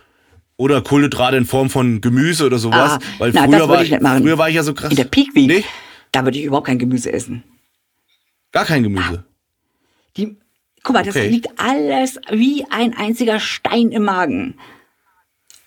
oder 0.56 0.80
Kohlenhydrate 0.80 1.36
in 1.36 1.44
Form 1.44 1.68
von 1.68 2.00
Gemüse 2.00 2.46
oder 2.46 2.58
sowas. 2.58 2.92
Ah, 2.92 2.98
weil 3.18 3.32
na, 3.32 3.44
früher, 3.44 3.68
war, 3.68 3.82
ich 3.82 3.90
früher 3.90 4.38
war 4.38 4.48
ich 4.48 4.54
ja 4.54 4.62
so 4.62 4.72
krass. 4.72 4.90
In 4.90 4.96
der 4.96 5.04
Peak 5.04 5.34
Week, 5.34 5.48
Nee, 5.48 5.64
da 6.12 6.24
würde 6.24 6.38
ich 6.38 6.44
überhaupt 6.44 6.66
kein 6.66 6.78
Gemüse 6.78 7.12
essen. 7.12 7.44
Gar 8.52 8.64
kein 8.64 8.82
Gemüse. 8.82 9.24
Die, 10.16 10.36
guck 10.82 10.94
mal, 10.94 11.04
das 11.04 11.16
Okay. 11.16 11.28
liegt 11.28 11.48
alles 11.58 12.18
wie 12.30 12.64
ein 12.70 12.94
einziger 12.96 13.40
Stein 13.40 13.90
im 13.92 14.04
Magen. 14.04 14.58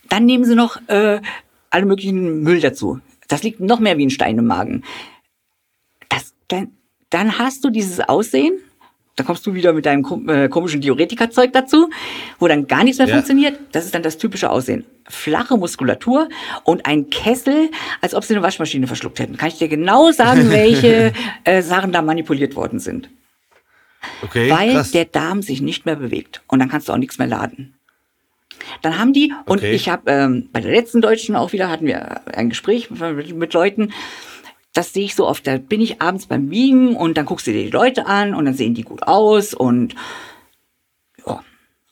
Dann 0.09 0.25
nehmen 0.25 0.43
sie 0.43 0.55
noch 0.55 0.77
äh, 0.87 1.21
alle 1.69 1.85
möglichen 1.85 2.41
Müll 2.43 2.59
dazu. 2.59 2.99
Das 3.27 3.43
liegt 3.43 3.59
noch 3.61 3.79
mehr 3.79 3.97
wie 3.97 4.05
ein 4.05 4.09
Stein 4.09 4.37
im 4.37 4.45
Magen. 4.47 4.83
Das, 6.09 6.33
dann, 6.49 6.75
dann 7.09 7.37
hast 7.39 7.63
du 7.63 7.69
dieses 7.69 8.01
Aussehen. 8.01 8.59
Da 9.21 9.25
kommst 9.27 9.45
du 9.45 9.53
wieder 9.53 9.71
mit 9.71 9.85
deinem 9.85 10.27
äh, 10.27 10.49
komischen 10.49 10.81
Diuretikerzeug 10.81 11.53
dazu, 11.53 11.91
wo 12.39 12.47
dann 12.47 12.65
gar 12.65 12.83
nichts 12.83 12.97
mehr 12.97 13.07
Ja. 13.07 13.13
funktioniert. 13.13 13.59
Das 13.71 13.85
ist 13.85 13.93
dann 13.93 14.01
das 14.01 14.17
typische 14.17 14.49
Aussehen. 14.49 14.83
Flache 15.07 15.55
Muskulatur 15.57 16.27
und 16.63 16.87
ein 16.87 17.11
Kessel, 17.11 17.69
als 18.01 18.15
ob 18.15 18.23
sie 18.23 18.33
eine 18.33 18.41
Waschmaschine 18.41 18.87
verschluckt 18.87 19.19
hätten. 19.19 19.37
Kann 19.37 19.49
ich 19.49 19.59
dir 19.59 19.67
genau 19.67 20.11
sagen, 20.11 20.49
welche 20.49 21.13
äh, 21.43 21.61
Sachen 21.61 21.91
da 21.91 22.01
manipuliert 22.01 22.55
worden 22.55 22.79
sind 22.79 23.09
Okay, 24.23 24.49
weil 24.49 24.73
krass. 24.73 24.89
der 24.89 25.05
Darm 25.05 25.43
sich 25.43 25.61
nicht 25.61 25.85
mehr 25.85 25.97
bewegt 25.97 26.41
und 26.47 26.57
dann 26.57 26.69
kannst 26.69 26.89
du 26.89 26.93
auch 26.93 26.97
nichts 26.97 27.19
mehr 27.19 27.27
laden. 27.27 27.75
Dann 28.81 28.97
haben 28.97 29.13
die, 29.13 29.31
und 29.45 29.59
Okay. 29.59 29.71
ich 29.73 29.87
habe 29.87 30.09
ähm, 30.11 30.49
bei 30.51 30.61
der 30.61 30.71
letzten 30.71 31.01
Deutschen 31.01 31.35
auch 31.35 31.51
wieder, 31.51 31.69
hatten 31.69 31.85
wir 31.85 32.21
ein 32.35 32.49
Gespräch 32.49 32.89
mit, 32.89 33.35
mit 33.35 33.53
Leuten, 33.53 33.93
das 34.73 34.93
sehe 34.93 35.05
ich 35.05 35.15
so 35.15 35.27
oft, 35.27 35.45
da 35.45 35.57
bin 35.57 35.81
ich 35.81 36.01
abends 36.01 36.27
beim 36.27 36.49
Wiegen 36.49 36.95
und 36.95 37.17
dann 37.17 37.25
guckst 37.25 37.47
du 37.47 37.51
dir 37.51 37.63
die 37.63 37.71
Leute 37.71 38.05
an 38.05 38.33
und 38.33 38.45
dann 38.45 38.53
sehen 38.53 38.73
die 38.73 38.83
gut 38.83 39.03
aus 39.03 39.53
und 39.53 39.95
ja. 41.25 41.43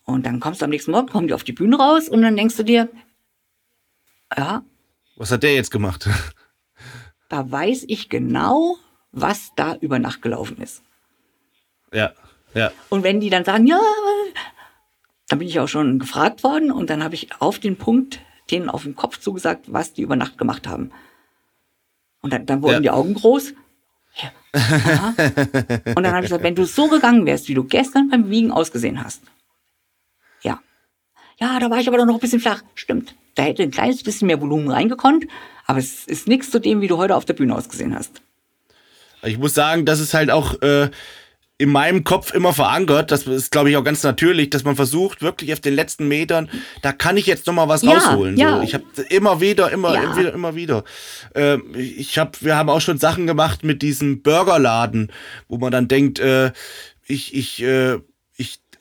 Und 0.05 0.25
dann 0.25 0.39
kommst 0.39 0.61
du 0.61 0.65
am 0.65 0.71
nächsten 0.71 0.91
Morgen, 0.91 1.07
kommen 1.09 1.27
die 1.27 1.33
auf 1.33 1.43
die 1.43 1.53
Bühne 1.53 1.77
raus 1.77 2.09
und 2.09 2.21
dann 2.21 2.35
denkst 2.35 2.57
du 2.57 2.63
dir, 2.63 2.89
ja, 4.35 4.63
Was 5.17 5.31
hat 5.31 5.43
der 5.43 5.55
jetzt 5.55 5.71
gemacht? 5.71 6.09
da 7.29 7.49
weiß 7.51 7.85
ich 7.87 8.09
genau, 8.09 8.77
was 9.11 9.51
da 9.55 9.75
über 9.75 9.99
Nacht 9.99 10.21
gelaufen 10.21 10.57
ist. 10.61 10.81
ja, 11.93 12.13
ja. 12.53 12.71
Und 12.89 13.03
wenn 13.03 13.19
die 13.19 13.29
dann 13.29 13.45
sagen, 13.45 13.67
ja, 13.67 13.79
dann 15.27 15.37
bin 15.37 15.47
ich 15.47 15.59
auch 15.59 15.67
schon 15.67 15.99
gefragt 15.99 16.43
worden 16.43 16.71
und 16.71 16.89
dann 16.89 17.03
habe 17.03 17.13
ich 17.13 17.39
auf 17.39 17.59
den 17.59 17.75
Punkt 17.75 18.19
denen 18.49 18.69
auf 18.69 18.83
den 18.83 18.95
Kopf 18.95 19.19
zugesagt, 19.19 19.71
was 19.71 19.93
die 19.93 20.01
über 20.01 20.15
Nacht 20.15 20.39
gemacht 20.39 20.67
haben. 20.67 20.91
Und 22.21 22.33
dann, 22.33 22.45
dann 22.45 22.61
wurden 22.61 22.73
Ja. 22.75 22.79
die 22.79 22.89
Augen 22.89 23.13
groß. 23.13 23.53
Ja. 24.21 24.31
Aha. 24.53 25.13
und 25.95 26.03
dann 26.03 26.07
habe 26.13 26.19
ich 26.21 26.29
gesagt, 26.29 26.43
wenn 26.43 26.55
du 26.55 26.65
so 26.65 26.87
gegangen 26.87 27.25
wärst, 27.25 27.47
wie 27.47 27.53
du 27.53 27.63
gestern 27.63 28.09
beim 28.09 28.29
Wiegen 28.29 28.51
ausgesehen 28.51 29.03
hast. 29.03 29.21
Ja. 30.41 30.59
Ja, 31.39 31.59
da 31.59 31.69
war 31.69 31.79
ich 31.79 31.87
aber 31.87 31.97
doch 31.97 32.05
noch 32.05 32.15
ein 32.15 32.19
bisschen 32.19 32.39
flach. 32.39 32.63
Stimmt. 32.75 33.15
Da 33.35 33.43
hätte 33.43 33.63
ein 33.63 33.71
kleines 33.71 34.03
bisschen 34.03 34.27
mehr 34.27 34.41
Volumen 34.41 34.69
reingekonnt, 34.69 35.27
aber 35.65 35.79
es 35.79 36.05
ist 36.05 36.27
nichts 36.27 36.49
zu 36.51 36.59
dem, 36.59 36.81
wie 36.81 36.87
du 36.87 36.97
heute 36.97 37.15
auf 37.15 37.25
der 37.25 37.35
Bühne 37.35 37.55
ausgesehen 37.55 37.95
hast. 37.95 38.21
Ich 39.23 39.37
muss 39.37 39.53
sagen, 39.53 39.85
das 39.85 39.99
ist 39.99 40.13
halt 40.13 40.31
auch 40.31 40.61
äh, 40.61 40.89
in 41.59 41.69
meinem 41.69 42.05
Kopf 42.05 42.33
immer 42.33 42.53
verankert. 42.53 43.11
Das 43.11 43.27
ist, 43.27 43.51
glaube 43.51 43.69
ich, 43.69 43.75
auch 43.77 43.83
ganz 43.83 44.01
natürlich, 44.01 44.49
dass 44.49 44.63
man 44.63 44.77
versucht, 44.77 45.21
wirklich 45.21 45.51
auf 45.53 45.59
den 45.59 45.75
letzten 45.75 46.07
Metern, 46.07 46.49
da 46.81 46.93
kann 46.93 47.17
ich 47.17 47.27
jetzt 47.27 47.45
noch 47.47 47.53
mal 47.53 47.67
was 47.67 47.81
Ja, 47.83 47.91
rausholen. 47.91 48.37
ja. 48.37 48.55
So. 48.57 48.63
Ich 48.63 48.73
habe 48.73 48.85
immer 49.09 49.41
wieder, 49.41 49.69
immer 49.69 49.93
Ja. 49.93 50.17
wieder, 50.17 50.33
immer 50.33 50.55
wieder. 50.55 50.83
Ähm, 51.35 51.63
ich 51.75 52.17
habe, 52.17 52.31
wir 52.39 52.55
haben 52.55 52.69
auch 52.69 52.79
schon 52.79 52.97
Sachen 52.97 53.27
gemacht 53.27 53.63
mit 53.65 53.81
diesem 53.81 54.21
Burgerladen, 54.23 55.11
wo 55.49 55.57
man 55.57 55.71
dann 55.71 55.89
denkt, 55.89 56.19
äh, 56.19 56.53
ich, 57.05 57.35
ich, 57.35 57.61
äh, 57.61 57.95
ich 57.95 58.01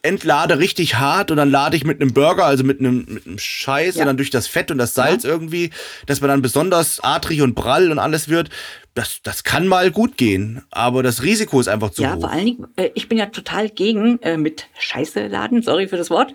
entlade 0.02 0.58
richtig 0.58 0.96
hart 0.96 1.30
und 1.30 1.36
dann 1.38 1.50
lade 1.50 1.76
ich 1.76 1.84
mit 1.84 2.00
einem 2.00 2.12
Burger, 2.12 2.44
also 2.44 2.64
mit 2.64 2.80
einem, 2.80 3.04
mit 3.08 3.26
einem 3.26 3.38
Scheiß 3.38 3.96
Ja. 3.96 4.02
und 4.02 4.06
dann 4.06 4.16
durch 4.16 4.30
das 4.30 4.46
Fett 4.46 4.70
und 4.70 4.78
das 4.78 4.94
Salz 4.94 5.24
irgendwie, 5.24 5.70
dass 6.06 6.20
man 6.20 6.28
dann 6.28 6.42
besonders 6.42 7.00
adrig 7.02 7.42
und 7.42 7.54
prall 7.54 7.90
und 7.90 7.98
alles 7.98 8.28
wird. 8.28 8.50
Das, 8.94 9.20
das 9.22 9.44
kann 9.44 9.66
mal 9.68 9.90
gut 9.90 10.16
gehen, 10.16 10.62
aber 10.70 11.02
das 11.02 11.22
Risiko 11.22 11.60
ist 11.60 11.68
einfach 11.68 11.90
zu 11.90 12.02
Ja, 12.02 12.14
hoch. 12.16 12.20
vor 12.22 12.30
allen 12.30 12.46
Dingen, 12.46 12.66
äh, 12.76 12.90
ich 12.94 13.08
bin 13.08 13.18
ja 13.18 13.26
total 13.26 13.68
gegen 13.68 14.20
äh, 14.22 14.36
mit 14.36 14.66
Scheiße 14.78 15.26
laden, 15.28 15.62
sorry 15.62 15.88
für 15.88 15.96
das 15.96 16.10
Wort, 16.10 16.32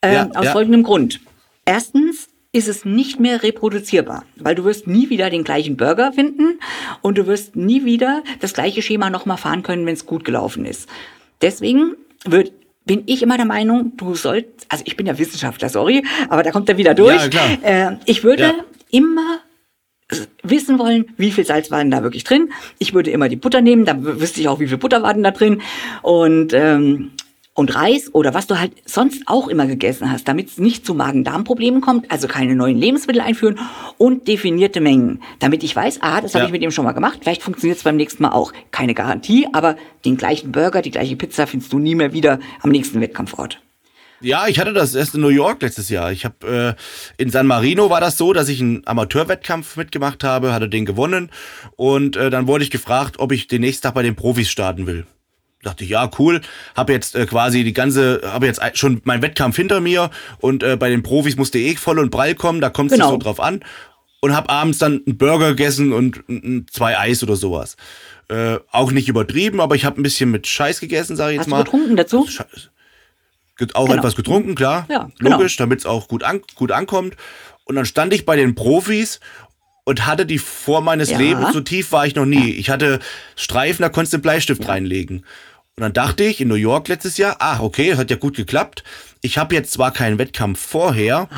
äh, 0.00 0.14
Ja, 0.14 0.28
aus 0.34 0.44
ja. 0.46 0.52
folgendem 0.52 0.82
Grund. 0.84 1.20
Erstens 1.64 2.28
ist 2.52 2.68
es 2.68 2.84
nicht 2.84 3.18
mehr 3.18 3.42
reproduzierbar, 3.42 4.24
weil 4.36 4.54
du 4.54 4.64
wirst 4.64 4.86
nie 4.86 5.10
wieder 5.10 5.30
den 5.30 5.42
gleichen 5.42 5.76
Burger 5.76 6.12
finden 6.12 6.60
und 7.02 7.18
du 7.18 7.26
wirst 7.26 7.56
nie 7.56 7.84
wieder 7.84 8.22
das 8.40 8.52
gleiche 8.52 8.80
Schema 8.82 9.10
nochmal 9.10 9.38
fahren 9.38 9.64
können, 9.64 9.86
wenn 9.86 9.94
es 9.94 10.06
gut 10.06 10.24
gelaufen 10.24 10.64
ist. 10.64 10.88
Deswegen 11.42 11.96
wird, 12.24 12.52
bin 12.84 13.02
ich 13.06 13.22
immer 13.22 13.36
der 13.36 13.46
Meinung, 13.46 13.92
du 13.96 14.14
sollst, 14.14 14.66
also 14.68 14.84
ich 14.86 14.96
bin 14.96 15.06
ja 15.06 15.18
Wissenschaftler, 15.18 15.68
sorry, 15.68 16.04
aber 16.28 16.42
da 16.42 16.50
kommt 16.50 16.68
er 16.68 16.76
wieder 16.76 16.94
durch. 16.94 17.30
Ja. 17.32 17.90
Äh, 17.92 17.96
ich 18.04 18.24
würde 18.24 18.42
Ja. 18.42 18.54
immer 18.90 19.38
wissen 20.42 20.78
wollen, 20.78 21.06
wie 21.16 21.30
viel 21.32 21.46
Salz 21.46 21.70
war 21.70 21.78
denn 21.78 21.90
da 21.90 22.02
wirklich 22.02 22.24
drin. 22.24 22.52
Ich 22.78 22.92
würde 22.92 23.10
immer 23.10 23.28
die 23.28 23.36
Butter 23.36 23.60
nehmen, 23.62 23.84
dann 23.84 24.04
wüsste 24.20 24.40
ich 24.40 24.48
auch, 24.48 24.60
wie 24.60 24.68
viel 24.68 24.76
Butter 24.76 25.02
war 25.02 25.14
denn 25.14 25.22
da 25.22 25.30
drin. 25.30 25.62
Und, 26.02 26.52
ähm, 26.52 27.12
und 27.54 27.74
Reis 27.74 28.12
oder 28.12 28.34
was 28.34 28.46
du 28.48 28.58
halt 28.58 28.72
sonst 28.84 29.22
auch 29.26 29.48
immer 29.48 29.66
gegessen 29.66 30.10
hast, 30.10 30.26
damit 30.28 30.48
es 30.48 30.58
nicht 30.58 30.84
zu 30.84 30.94
Magen-Darm-Problemen 30.94 31.80
kommt, 31.80 32.10
also 32.10 32.26
keine 32.28 32.54
neuen 32.56 32.76
Lebensmittel 32.76 33.22
einführen 33.22 33.58
und 33.96 34.26
definierte 34.28 34.80
Mengen, 34.80 35.22
damit 35.38 35.62
ich 35.62 35.74
weiß, 35.74 35.98
ah, 36.02 36.20
das 36.20 36.34
habe 36.34 36.42
Ja. 36.42 36.46
ich 36.46 36.52
mit 36.52 36.62
dem 36.62 36.72
schon 36.72 36.84
mal 36.84 36.92
gemacht, 36.92 37.20
vielleicht 37.22 37.42
funktioniert 37.42 37.78
es 37.78 37.84
beim 37.84 37.96
nächsten 37.96 38.22
Mal 38.24 38.32
auch. 38.32 38.52
Keine 38.72 38.94
Garantie, 38.94 39.46
aber 39.52 39.76
den 40.04 40.16
gleichen 40.16 40.50
Burger, 40.52 40.82
die 40.82 40.90
gleiche 40.90 41.16
Pizza 41.16 41.46
findest 41.46 41.72
du 41.72 41.78
nie 41.78 41.94
mehr 41.94 42.12
wieder 42.12 42.40
am 42.60 42.70
nächsten 42.70 43.00
Wettkampfort. 43.00 43.60
Ja, 44.20 44.46
ich 44.48 44.58
hatte 44.58 44.72
das 44.72 44.94
erst 44.94 45.14
in 45.14 45.20
New 45.20 45.28
York 45.28 45.60
letztes 45.60 45.90
Jahr. 45.90 46.10
Ich 46.10 46.24
habe 46.24 46.76
äh, 47.18 47.22
in 47.22 47.30
San 47.30 47.46
Marino 47.46 47.90
war 47.90 48.00
das 48.00 48.16
so, 48.16 48.32
dass 48.32 48.48
ich 48.48 48.60
einen 48.60 48.82
Amateurwettkampf 48.86 49.76
mitgemacht 49.76 50.24
habe, 50.24 50.52
hatte 50.52 50.68
den 50.68 50.86
gewonnen 50.86 51.30
und 51.76 52.16
äh, 52.16 52.30
dann 52.30 52.46
wurde 52.46 52.64
ich 52.64 52.70
gefragt, 52.70 53.16
ob 53.18 53.32
ich 53.32 53.48
den 53.48 53.60
nächsten 53.60 53.82
Tag 53.82 53.94
bei 53.94 54.02
den 54.02 54.16
Profis 54.16 54.48
starten 54.48 54.86
will. 54.86 55.06
Dachte 55.64 55.82
ich, 55.84 55.90
ja, 55.90 56.08
cool. 56.18 56.40
Habe 56.76 56.92
jetzt 56.92 57.14
äh, 57.16 57.26
quasi 57.26 57.64
die 57.64 57.72
ganze, 57.72 58.20
habe 58.24 58.46
jetzt 58.46 58.60
schon 58.74 59.00
meinen 59.04 59.22
Wettkampf 59.22 59.56
hinter 59.56 59.80
mir 59.80 60.10
und 60.38 60.62
äh, 60.62 60.76
bei 60.76 60.90
den 60.90 61.02
Profis 61.02 61.36
musste 61.36 61.58
eh 61.58 61.74
voll 61.76 61.98
und 61.98 62.10
prall 62.10 62.34
kommen, 62.34 62.60
da 62.60 62.70
kommt 62.70 62.92
es 62.92 62.98
Genau. 62.98 63.10
nicht 63.10 63.20
so 63.22 63.24
drauf 63.24 63.40
an. 63.40 63.60
Und 64.20 64.34
habe 64.34 64.48
abends 64.48 64.78
dann 64.78 65.02
einen 65.06 65.18
Burger 65.18 65.48
gegessen 65.50 65.92
und 65.92 66.22
zwei 66.72 66.98
Eis 66.98 67.22
oder 67.22 67.36
sowas. 67.36 67.76
Äh, 68.28 68.56
auch 68.70 68.90
nicht 68.90 69.08
übertrieben, 69.08 69.60
aber 69.60 69.74
ich 69.74 69.84
habe 69.84 70.00
ein 70.00 70.02
bisschen 70.02 70.30
mit 70.30 70.46
Scheiß 70.46 70.80
gegessen, 70.80 71.14
sage 71.14 71.32
ich 71.34 71.38
Hast 71.40 71.46
jetzt 71.46 71.50
du 71.52 71.56
mal. 71.56 71.64
getrunken 71.64 71.96
dazu? 71.96 72.26
Sche- 72.26 72.46
Get- 73.58 73.76
auch 73.76 73.84
Genau. 73.86 73.98
etwas 73.98 74.16
getrunken, 74.16 74.54
klar. 74.54 74.86
Ja, 74.88 75.10
genau. 75.18 75.36
Logisch, 75.36 75.56
damit 75.58 75.80
es 75.80 75.86
auch 75.86 76.08
gut, 76.08 76.22
an, 76.24 76.40
gut 76.54 76.72
ankommt. 76.72 77.16
Und 77.64 77.76
dann 77.76 77.84
stand 77.84 78.12
ich 78.14 78.24
bei 78.24 78.34
den 78.36 78.54
Profis 78.54 79.20
und 79.84 80.06
hatte 80.06 80.24
die 80.24 80.38
vor 80.38 80.80
meines 80.80 81.10
Ja. 81.10 81.18
Lebens, 81.18 81.52
so 81.52 81.60
tief 81.60 81.92
war 81.92 82.06
ich 82.06 82.14
noch 82.14 82.24
nie. 82.24 82.50
Ich 82.52 82.70
hatte 82.70 83.00
Streifen, 83.36 83.82
da 83.82 83.90
konntest 83.90 84.14
du 84.14 84.16
einen 84.16 84.22
Bleistift 84.22 84.66
reinlegen. 84.66 85.24
Und 85.76 85.82
dann 85.82 85.92
dachte 85.92 86.22
ich 86.22 86.40
in 86.40 86.46
New 86.46 86.54
York 86.54 86.86
letztes 86.86 87.16
Jahr, 87.16 87.34
ach 87.40 87.58
okay, 87.58 87.96
hat 87.96 88.08
ja 88.08 88.16
gut 88.16 88.36
geklappt. 88.36 88.84
Ich 89.22 89.38
habe 89.38 89.56
jetzt 89.56 89.72
zwar 89.72 89.92
keinen 89.92 90.18
Wettkampf 90.18 90.60
vorher, 90.60 91.28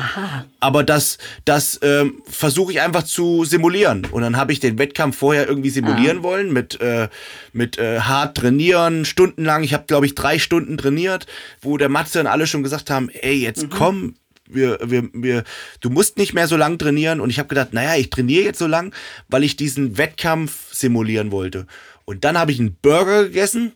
aber 0.59 0.83
das, 0.83 1.17
das 1.43 1.79
ähm, 1.81 2.21
versuche 2.29 2.71
ich 2.71 2.81
einfach 2.81 3.01
zu 3.01 3.45
simulieren. 3.45 4.05
Und 4.05 4.21
dann 4.21 4.37
habe 4.37 4.51
ich 4.51 4.59
den 4.59 4.77
Wettkampf 4.77 5.17
vorher 5.17 5.47
irgendwie 5.47 5.71
simulieren 5.71 6.21
wollen 6.21 6.53
mit, 6.53 6.79
äh, 6.81 7.09
mit 7.51 7.79
äh, 7.79 8.01
hart 8.01 8.37
trainieren, 8.37 9.05
stundenlang. 9.05 9.63
Ich 9.63 9.73
habe, 9.73 9.85
glaube 9.87 10.05
ich, 10.05 10.13
drei 10.13 10.37
Stunden 10.37 10.77
trainiert, 10.77 11.25
wo 11.61 11.77
der 11.77 11.89
Matze 11.89 12.19
und 12.19 12.27
alle 12.27 12.45
schon 12.45 12.61
gesagt 12.61 12.91
haben, 12.91 13.09
ey, 13.09 13.41
jetzt 13.41 13.71
komm, 13.71 14.17
wir, 14.47 14.77
wir, 14.83 15.09
wir, 15.13 15.45
du 15.81 15.89
musst 15.89 16.17
nicht 16.17 16.35
mehr 16.35 16.47
so 16.47 16.57
lang 16.57 16.77
trainieren. 16.77 17.21
Und 17.21 17.31
ich 17.31 17.39
habe 17.39 17.49
gedacht, 17.49 17.73
naja, 17.73 17.95
ich 17.95 18.11
trainiere 18.11 18.43
jetzt 18.43 18.59
so 18.59 18.67
lang, 18.67 18.93
weil 19.29 19.43
ich 19.43 19.55
diesen 19.55 19.97
Wettkampf 19.97 20.71
simulieren 20.75 21.31
wollte. 21.31 21.65
Und 22.05 22.23
dann 22.23 22.37
habe 22.37 22.51
ich 22.51 22.59
einen 22.59 22.75
Burger 22.75 23.23
gegessen 23.23 23.71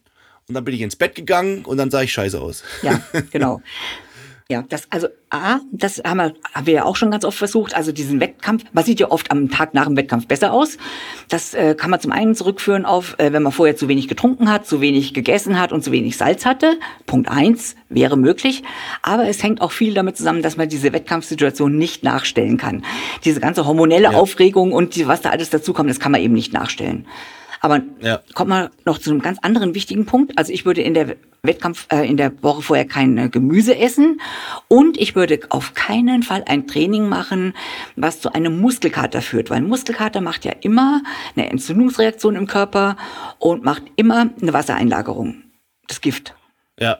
und 0.47 0.55
dann 0.55 0.63
bin 0.63 0.75
ich 0.75 0.81
ins 0.81 0.95
Bett 0.95 1.15
gegangen 1.15 1.65
und 1.65 1.77
dann 1.77 1.91
sah 1.91 2.01
ich 2.01 2.11
scheiße 2.11 2.39
aus. 2.39 2.63
Ja, 2.81 3.01
genau. 3.31 3.61
Ja, 4.51 4.65
das, 4.67 4.85
also 4.89 5.07
A, 5.29 5.59
das 5.71 6.01
haben 6.03 6.17
wir, 6.17 6.33
haben 6.53 6.65
wir 6.65 6.73
ja 6.73 6.83
auch 6.83 6.97
schon 6.97 7.09
ganz 7.09 7.23
oft 7.23 7.37
versucht. 7.37 7.73
Also 7.73 7.93
diesen 7.93 8.19
Wettkampf, 8.19 8.65
man 8.73 8.83
sieht 8.83 8.99
ja 8.99 9.09
oft 9.09 9.31
am 9.31 9.49
Tag 9.49 9.73
nach 9.73 9.85
dem 9.85 9.95
Wettkampf 9.95 10.27
besser 10.27 10.51
aus. 10.51 10.77
Das 11.29 11.53
äh, 11.53 11.73
kann 11.73 11.89
man 11.89 12.01
zum 12.01 12.11
einen 12.11 12.35
zurückführen 12.35 12.85
auf, 12.85 13.17
äh, 13.17 13.31
wenn 13.31 13.43
man 13.43 13.53
vorher 13.53 13.77
zu 13.77 13.87
wenig 13.87 14.09
getrunken 14.09 14.51
hat, 14.51 14.67
zu 14.67 14.81
wenig 14.81 15.13
gegessen 15.13 15.57
hat 15.57 15.71
und 15.71 15.85
zu 15.85 15.93
wenig 15.93 16.17
Salz 16.17 16.45
hatte. 16.45 16.77
Punkt 17.05 17.29
eins 17.29 17.77
wäre 17.87 18.17
möglich. 18.17 18.63
Aber 19.03 19.25
es 19.25 19.41
hängt 19.41 19.61
auch 19.61 19.71
viel 19.71 19.93
damit 19.93 20.17
zusammen, 20.17 20.41
dass 20.41 20.57
man 20.57 20.67
diese 20.67 20.91
Wettkampfsituation 20.91 21.77
nicht 21.77 22.03
nachstellen 22.03 22.57
kann. 22.57 22.83
Diese 23.23 23.39
ganze 23.39 23.65
hormonelle 23.65 24.11
ja. 24.11 24.11
Aufregung 24.11 24.73
und 24.73 24.95
die, 24.97 25.07
was 25.07 25.21
da 25.21 25.29
alles 25.29 25.49
dazukommt, 25.49 25.89
das 25.89 26.01
kann 26.01 26.11
man 26.11 26.19
eben 26.19 26.33
nicht 26.33 26.51
nachstellen. 26.51 27.07
Aber 27.61 27.79
ja. 28.01 28.19
kommt 28.33 28.49
man 28.49 28.69
noch 28.85 28.97
zu 28.97 29.11
einem 29.11 29.21
ganz 29.21 29.37
anderen 29.41 29.75
wichtigen 29.75 30.05
Punkt. 30.05 30.37
Also 30.37 30.51
ich 30.51 30.65
würde 30.65 30.81
in 30.81 30.95
der 30.95 31.15
Wettkampf 31.43 31.87
äh, 31.91 32.07
in 32.07 32.17
der 32.17 32.43
Woche 32.43 32.61
vorher 32.61 32.85
kein 32.85 33.17
äh, 33.17 33.29
Gemüse 33.29 33.77
essen 33.77 34.19
und 34.67 34.99
ich 34.99 35.15
würde 35.15 35.39
auf 35.49 35.73
keinen 35.73 36.23
Fall 36.23 36.43
ein 36.47 36.67
Training 36.67 37.07
machen, 37.07 37.53
was 37.95 38.19
zu 38.19 38.33
einem 38.33 38.59
Muskelkater 38.59 39.21
führt, 39.21 39.49
weil 39.49 39.61
Muskelkater 39.61 40.21
macht 40.21 40.43
ja 40.45 40.53
immer 40.61 41.01
eine 41.35 41.49
Entzündungsreaktion 41.49 42.35
im 42.35 42.47
Körper 42.47 42.97
und 43.39 43.63
macht 43.63 43.83
immer 43.95 44.29
eine 44.41 44.53
Wassereinlagerung. 44.53 45.43
Das 45.87 46.01
Gift. 46.01 46.35
Ja. 46.79 46.99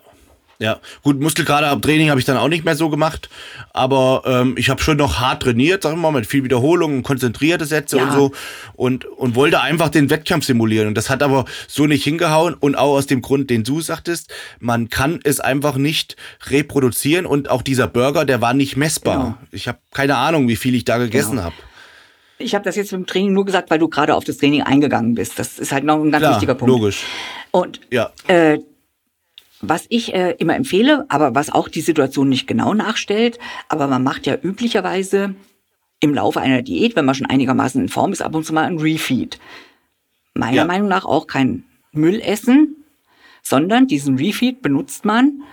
Ja, 0.61 0.79
gut, 1.01 1.19
Muskelkater 1.19 1.69
ab 1.69 1.81
Training 1.81 2.11
habe 2.11 2.19
ich 2.19 2.25
dann 2.27 2.37
auch 2.37 2.47
nicht 2.47 2.63
mehr 2.63 2.75
so 2.75 2.89
gemacht, 2.89 3.29
aber 3.73 4.21
ähm, 4.27 4.53
ich 4.59 4.69
habe 4.69 4.79
schon 4.79 4.95
noch 4.95 5.19
hart 5.19 5.41
trainiert, 5.41 5.81
sag 5.81 5.93
ich 5.93 5.97
mal, 5.97 6.11
mit 6.11 6.27
viel 6.27 6.43
Wiederholungen, 6.43 7.01
konzentrierte 7.01 7.65
Sätze 7.65 7.97
ja. 7.97 8.03
und 8.03 8.11
so 8.11 8.31
und, 8.73 9.05
und 9.05 9.33
wollte 9.33 9.59
einfach 9.61 9.89
den 9.89 10.11
Wettkampf 10.11 10.45
simulieren 10.45 10.87
und 10.87 10.95
das 10.95 11.09
hat 11.09 11.23
aber 11.23 11.45
so 11.67 11.87
nicht 11.87 12.03
hingehauen 12.03 12.53
und 12.53 12.75
auch 12.75 12.95
aus 12.95 13.07
dem 13.07 13.23
Grund, 13.23 13.49
den 13.49 13.63
du 13.63 13.81
sagtest, 13.81 14.31
man 14.59 14.89
kann 14.89 15.19
es 15.23 15.39
einfach 15.39 15.77
nicht 15.77 16.15
reproduzieren 16.45 17.25
und 17.25 17.49
auch 17.49 17.63
dieser 17.63 17.87
Burger, 17.87 18.23
der 18.23 18.39
war 18.39 18.53
nicht 18.53 18.77
messbar. 18.77 19.17
Genau. 19.17 19.37
Ich 19.49 19.67
habe 19.67 19.79
keine 19.91 20.17
Ahnung, 20.17 20.47
wie 20.47 20.57
viel 20.57 20.75
ich 20.75 20.85
da 20.85 20.99
gegessen 20.99 21.31
genau. 21.31 21.45
habe. 21.45 21.55
Ich 22.37 22.53
habe 22.53 22.65
das 22.65 22.75
jetzt 22.75 22.93
im 22.93 23.07
Training 23.07 23.33
nur 23.33 23.45
gesagt, 23.45 23.71
weil 23.71 23.79
du 23.79 23.87
gerade 23.87 24.13
auf 24.13 24.25
das 24.25 24.37
Training 24.37 24.61
eingegangen 24.61 25.15
bist. 25.15 25.39
Das 25.39 25.57
ist 25.57 25.71
halt 25.71 25.85
noch 25.85 25.95
ein 25.95 26.11
ganz 26.11 26.21
Klar, 26.21 26.33
wichtiger 26.33 26.53
Punkt. 26.53 26.71
Logisch. 26.71 27.03
Und 27.51 27.81
ja. 27.91 28.11
äh, 28.27 28.59
was 29.61 29.85
ich 29.89 30.13
äh, 30.13 30.35
immer 30.39 30.55
empfehle, 30.55 31.05
aber 31.09 31.35
was 31.35 31.51
auch 31.51 31.67
die 31.67 31.81
Situation 31.81 32.29
nicht 32.29 32.47
genau 32.47 32.73
nachstellt, 32.73 33.39
aber 33.69 33.87
man 33.87 34.03
macht 34.03 34.25
ja 34.27 34.37
üblicherweise 34.41 35.35
im 35.99 36.13
Laufe 36.13 36.41
einer 36.41 36.61
Diät, 36.61 36.95
wenn 36.95 37.05
man 37.05 37.15
schon 37.15 37.27
einigermaßen 37.27 37.81
in 37.81 37.89
Form 37.89 38.11
ist, 38.11 38.21
ab 38.21 38.35
und 38.35 38.45
zu 38.45 38.53
mal 38.53 38.65
ein 38.65 38.79
Refeed. 38.79 39.39
Meiner 40.33 40.57
ja. 40.57 40.65
Meinung 40.65 40.87
nach 40.87 41.05
auch 41.05 41.27
kein 41.27 41.63
Müllessen, 41.91 42.83
sondern 43.43 43.87
diesen 43.87 44.17
Refeed 44.17 44.61
benutzt 44.61 45.05
man, 45.05 45.43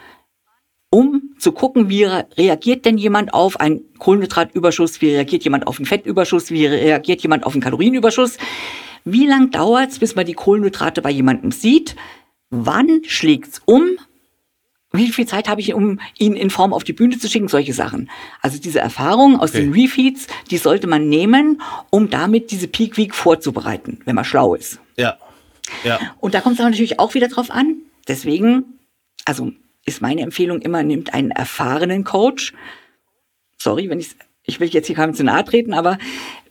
um 0.91 1.35
zu 1.39 1.53
gucken, 1.53 1.91
wie 1.91 2.05
reagiert 2.05 2.87
denn 2.87 2.97
jemand 2.97 3.35
auf 3.35 3.61
einen 3.61 3.83
Kohlenhydratüberschuss, 3.99 5.03
wie 5.03 5.11
reagiert 5.11 5.45
jemand 5.45 5.67
auf 5.67 5.79
einen 5.79 5.87
Fettüberschuss, 5.87 6.51
wie 6.51 6.67
reagiert 6.67 7.21
jemand 7.21 7.45
auf 7.45 7.53
einen 7.53 7.63
Kalorienüberschuss. 7.63 8.39
Wie 9.05 9.27
lang 9.27 9.51
dauert's, 9.51 9.99
bis 9.99 10.17
man 10.17 10.27
die 10.27 10.35
Kohlenhydrate 10.35 11.03
bei 11.03 11.11
jemandem 11.11 11.51
sieht? 11.51 11.95
Wann 12.51 13.03
schlägt's 13.05 13.61
um? 13.65 13.99
Wie 14.91 15.13
viel 15.13 15.27
Zeit 15.27 15.49
habe 15.49 15.61
ich, 15.61 15.75
um 15.75 16.01
ihn 16.19 16.35
in 16.35 16.49
Form 16.49 16.73
auf 16.73 16.83
die 16.83 16.95
Bühne 16.95 17.19
zu 17.19 17.29
schicken? 17.29 17.49
Solche 17.49 17.75
Sachen. 17.75 18.11
Also 18.41 18.59
diese 18.59 18.81
Erfahrung 18.81 19.39
aus 19.39 19.51
okay. 19.51 19.61
den 19.61 19.73
Refeeds, 19.73 20.29
die 20.51 20.57
sollte 20.57 20.87
man 20.87 21.09
nehmen, 21.09 21.61
um 21.91 22.09
damit 22.09 22.51
diese 22.51 22.69
Peak 22.69 22.97
Week 22.97 23.15
vorzubereiten, 23.15 24.01
wenn 24.07 24.15
man 24.15 24.25
schlau 24.25 24.55
ist. 24.55 24.81
Ja. 24.97 25.19
Ja. 25.85 26.01
Und 26.21 26.33
da 26.33 26.41
kommt 26.41 26.59
es 26.59 26.65
natürlich 26.65 26.99
auch 26.99 27.13
wieder 27.13 27.29
drauf 27.29 27.51
an. 27.51 27.77
Deswegen, 28.09 28.79
also 29.27 29.53
ist 29.85 30.01
meine 30.01 30.23
Empfehlung 30.23 30.63
immer, 30.63 30.83
nimmt 30.83 31.13
einen 31.13 31.33
erfahrenen 31.33 32.05
Coach. 32.05 32.55
Sorry, 33.59 33.91
wenn 33.91 34.01
ich, 34.01 34.17
ich 34.43 34.59
will 34.59 34.69
jetzt 34.69 34.87
hier 34.87 34.97
keinem 34.97 35.15
zu 35.15 35.25
nahe 35.25 35.45
treten, 35.45 35.75
aber 35.75 35.99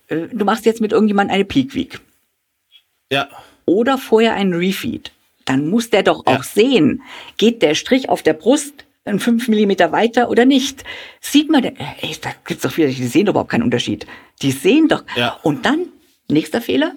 äh, 0.08 0.28
du 0.32 0.46
machst 0.46 0.66
jetzt 0.66 0.82
mit 0.82 0.92
irgendjemandem 0.92 1.34
eine 1.34 1.46
Peak 1.46 1.74
Week. 1.74 2.00
Ja. 3.12 3.30
Oder 3.66 3.98
vorher 3.98 4.36
einen 4.36 4.54
Refeed 4.54 5.12
dann 5.48 5.70
muss 5.70 5.90
der 5.90 6.04
doch 6.04 6.26
ja. 6.28 6.38
auch 6.38 6.44
sehen, 6.44 7.02
geht 7.38 7.62
der 7.62 7.74
Strich 7.74 8.10
auf 8.10 8.22
der 8.22 8.34
Brust 8.34 8.86
einen 9.06 9.20
fünf 9.20 9.48
Millimeter 9.48 9.92
weiter 9.92 10.30
oder 10.30 10.46
nicht. 10.46 10.84
Sieht 11.22 11.50
man, 11.50 11.64
ey, 11.64 12.18
da 12.22 12.32
gibt's 12.46 12.64
doch 12.64 12.72
viele, 12.72 12.90
die 12.90 13.08
sehen 13.08 13.28
überhaupt 13.28 13.50
keinen 13.50 13.64
Unterschied. 13.64 14.06
Die 14.42 14.52
sehen 14.52 14.88
doch. 14.90 15.04
Ja. 15.16 15.40
Und 15.44 15.66
dann, 15.66 15.88
nächster 16.30 16.62
Fehler. 16.62 16.96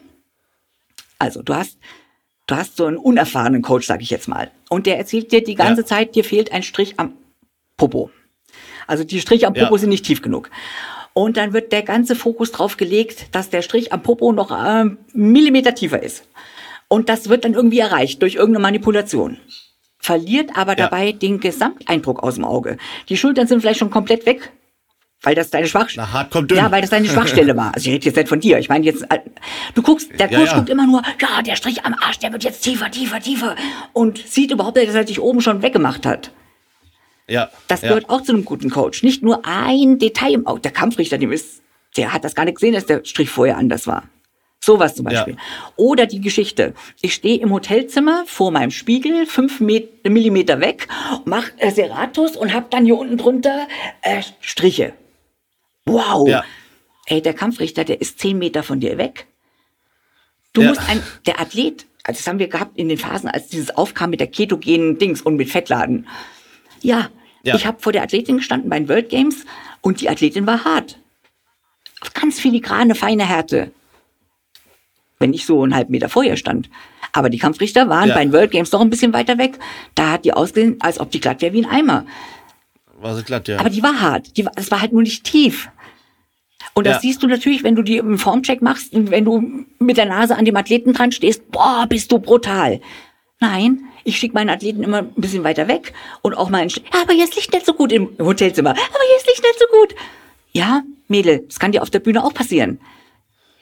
Also, 1.18 1.42
du 1.42 1.54
hast, 1.54 1.78
du 2.46 2.56
hast 2.56 2.76
so 2.76 2.86
einen 2.86 2.96
unerfahrenen 2.96 3.62
Coach, 3.62 3.86
sag 3.86 4.02
ich 4.02 4.10
jetzt 4.10 4.26
mal. 4.26 4.50
Und 4.68 4.86
der 4.86 4.98
erzählt 4.98 5.30
dir 5.30 5.44
die 5.44 5.54
ganze 5.54 5.82
ja. 5.82 5.86
Zeit, 5.86 6.14
dir 6.16 6.24
fehlt 6.24 6.52
ein 6.52 6.62
Strich 6.62 6.94
am 6.98 7.12
Popo. 7.76 8.10
Also, 8.86 9.04
die 9.04 9.20
Striche 9.20 9.46
am 9.46 9.54
Popo 9.54 9.76
sind 9.76 9.90
nicht 9.90 10.04
tief 10.04 10.22
genug. 10.22 10.50
Und 11.12 11.36
dann 11.36 11.52
wird 11.52 11.72
der 11.72 11.82
ganze 11.82 12.16
Fokus 12.16 12.52
drauf 12.52 12.76
gelegt, 12.76 13.34
dass 13.34 13.50
der 13.50 13.62
Strich 13.62 13.92
am 13.92 14.02
Popo 14.02 14.32
noch 14.32 14.50
äh, 14.50 14.86
Millimeter 15.12 15.74
tiefer 15.74 16.02
ist. 16.02 16.24
Und 16.92 17.08
das 17.08 17.28
wird 17.28 17.44
dann 17.44 17.54
irgendwie 17.54 17.78
erreicht 17.78 18.20
durch 18.20 18.34
irgendeine 18.34 18.62
Manipulation. 18.62 19.38
Verliert 19.98 20.56
aber 20.56 20.76
ja. 20.76 20.88
dabei 20.88 21.12
den 21.12 21.38
Gesamteindruck 21.38 22.20
aus 22.22 22.34
dem 22.34 22.44
Auge. 22.44 22.78
Die 23.08 23.16
Schultern 23.16 23.46
sind 23.46 23.60
vielleicht 23.60 23.78
schon 23.78 23.90
komplett 23.90 24.26
weg, 24.26 24.50
weil 25.22 25.36
das 25.36 25.50
deine 25.50 25.68
Schwachstelle. 25.68 26.08
Ja, 26.50 26.72
weil 26.72 26.80
das 26.80 26.90
deine 26.90 27.06
Schwachstelle 27.06 27.56
war. 27.56 27.72
Also 27.74 27.88
ich 27.88 27.94
rede 27.94 28.06
jetzt 28.06 28.16
nicht 28.16 28.28
von 28.28 28.40
dir. 28.40 28.58
Ich 28.58 28.68
meine 28.68 28.84
jetzt, 28.84 29.02
äh, 29.02 29.20
du 29.74 29.82
guckst, 29.82 30.10
der 30.18 30.26
Coach 30.26 30.40
ja, 30.40 30.44
ja. 30.46 30.54
guckt 30.56 30.68
immer 30.68 30.86
nur, 30.86 31.02
ja, 31.20 31.42
der 31.42 31.54
Strich 31.54 31.84
am 31.84 31.94
Arsch, 31.94 32.18
der 32.18 32.32
wird 32.32 32.42
jetzt 32.42 32.62
tiefer, 32.62 32.90
tiefer, 32.90 33.20
tiefer 33.20 33.54
und 33.92 34.18
sieht 34.18 34.50
überhaupt 34.50 34.76
nicht, 34.76 34.88
dass 34.88 34.96
er 34.96 35.04
dich 35.04 35.20
oben 35.20 35.40
schon 35.40 35.62
weggemacht 35.62 36.04
hat. 36.04 36.32
Ja. 37.28 37.50
Das 37.68 37.82
gehört 37.82 38.04
ja. 38.04 38.10
auch 38.10 38.22
zu 38.22 38.32
einem 38.32 38.44
guten 38.44 38.68
Coach. 38.68 39.04
Nicht 39.04 39.22
nur 39.22 39.42
ein 39.44 39.98
Detail 40.00 40.32
im 40.32 40.46
Auge. 40.48 40.60
Der 40.62 40.72
Kampfrichter, 40.72 41.18
dem 41.18 41.30
ist, 41.30 41.62
der 41.96 42.12
hat 42.12 42.24
das 42.24 42.34
gar 42.34 42.46
nicht 42.46 42.56
gesehen, 42.56 42.74
dass 42.74 42.86
der 42.86 43.04
Strich 43.04 43.30
vorher 43.30 43.58
anders 43.58 43.86
war. 43.86 44.08
Sowas 44.62 44.94
zum 44.94 45.06
Beispiel. 45.06 45.34
Ja. 45.34 45.72
Oder 45.76 46.06
die 46.06 46.20
Geschichte. 46.20 46.74
Ich 47.00 47.14
stehe 47.14 47.40
im 47.40 47.50
Hotelzimmer 47.50 48.24
vor 48.26 48.50
meinem 48.50 48.70
Spiegel, 48.70 49.24
fünf 49.24 49.58
Millimeter 49.58 50.60
weg, 50.60 50.86
mache 51.24 51.52
äh, 51.56 51.70
Serratus 51.70 52.36
und 52.36 52.52
hab 52.52 52.70
dann 52.70 52.84
hier 52.84 52.98
unten 52.98 53.16
drunter 53.16 53.66
äh, 54.02 54.22
Striche. 54.42 54.92
Wow. 55.86 56.28
Ja. 56.28 56.44
Ey, 57.06 57.22
der 57.22 57.32
Kampfrichter, 57.32 57.84
der 57.84 58.02
ist 58.02 58.18
zehn 58.18 58.38
Meter 58.38 58.62
von 58.62 58.80
dir 58.80 58.98
weg. 58.98 59.26
Du 60.52 60.60
ja. 60.60 60.68
musst 60.68 60.86
ein, 60.90 61.02
der 61.26 61.40
Athlet, 61.40 61.86
also 62.04 62.18
das 62.18 62.26
haben 62.26 62.38
wir 62.38 62.48
gehabt 62.48 62.76
in 62.76 62.90
den 62.90 62.98
Phasen, 62.98 63.30
als 63.30 63.48
dieses 63.48 63.74
aufkam 63.74 64.10
mit 64.10 64.20
der 64.20 64.26
ketogenen 64.26 64.98
Dings 64.98 65.22
und 65.22 65.36
mit 65.36 65.48
Fettladen. 65.48 66.06
Ja, 66.82 67.08
ja. 67.44 67.54
ich 67.54 67.64
habe 67.64 67.80
vor 67.80 67.92
der 67.92 68.02
Athletin 68.02 68.36
gestanden 68.36 68.68
bei 68.68 68.78
den 68.78 68.90
World 68.90 69.08
Games 69.08 69.46
und 69.80 70.02
die 70.02 70.10
Athletin 70.10 70.46
war 70.46 70.64
hart. 70.64 70.98
Ganz 72.12 72.40
filigrane, 72.40 72.94
feine 72.94 73.26
Härte 73.26 73.72
wenn 75.20 75.32
ich 75.32 75.46
so 75.46 75.62
einen 75.62 75.74
halben 75.74 75.92
Meter 75.92 76.08
vor 76.08 76.24
ihr 76.24 76.36
stand. 76.36 76.68
Aber 77.12 77.30
die 77.30 77.38
Kampfrichter 77.38 77.88
waren 77.88 78.08
ja. 78.08 78.14
bei 78.14 78.24
den 78.24 78.32
World 78.32 78.50
Games 78.50 78.70
doch 78.70 78.80
ein 78.80 78.90
bisschen 78.90 79.12
weiter 79.12 79.38
weg. 79.38 79.58
Da 79.94 80.12
hat 80.12 80.24
die 80.24 80.32
ausgesehen, 80.32 80.76
als 80.80 80.98
ob 80.98 81.10
die 81.10 81.20
glatt 81.20 81.42
wäre 81.42 81.52
wie 81.52 81.64
ein 81.64 81.70
Eimer. 81.70 82.06
War 83.00 83.14
sie 83.14 83.22
glatt, 83.22 83.46
ja. 83.48 83.58
Aber 83.58 83.70
die 83.70 83.82
war 83.82 84.00
hart. 84.00 84.36
Die 84.36 84.44
war, 84.44 84.52
es 84.56 84.70
war 84.70 84.80
halt 84.80 84.92
nur 84.92 85.02
nicht 85.02 85.24
tief. 85.24 85.68
Und 86.74 86.86
das 86.86 86.96
ja. 86.96 87.00
siehst 87.00 87.22
du 87.22 87.26
natürlich, 87.26 87.62
wenn 87.62 87.74
du 87.74 87.82
die 87.82 87.96
im 87.98 88.18
Formcheck 88.18 88.62
machst, 88.62 88.90
wenn 88.92 89.24
du 89.24 89.64
mit 89.78 89.96
der 89.96 90.06
Nase 90.06 90.36
an 90.36 90.44
dem 90.44 90.56
Athleten 90.56 90.92
dran 90.92 91.12
stehst, 91.12 91.50
boah, 91.50 91.86
bist 91.88 92.10
du 92.12 92.18
brutal. 92.18 92.80
Nein, 93.40 93.80
ich 94.04 94.18
schicke 94.18 94.34
meinen 94.34 94.50
Athleten 94.50 94.82
immer 94.82 94.98
ein 94.98 95.14
bisschen 95.16 95.44
weiter 95.44 95.66
weg 95.66 95.92
und 96.22 96.34
auch 96.34 96.50
mal 96.50 96.58
ein, 96.58 96.68
ja, 96.68 97.02
aber 97.02 97.12
jetzt 97.12 97.34
Licht 97.36 97.52
nicht 97.52 97.66
so 97.66 97.72
gut 97.72 97.90
im 97.90 98.10
Hotelzimmer. 98.18 98.70
Aber 98.70 99.04
jetzt 99.14 99.26
Licht 99.26 99.42
nicht 99.42 99.58
so 99.58 99.66
gut. 99.78 99.94
Ja, 100.52 100.82
Mädel, 101.08 101.44
das 101.46 101.58
kann 101.58 101.72
dir 101.72 101.82
auf 101.82 101.90
der 101.90 102.00
Bühne 102.00 102.22
auch 102.22 102.34
passieren. 102.34 102.78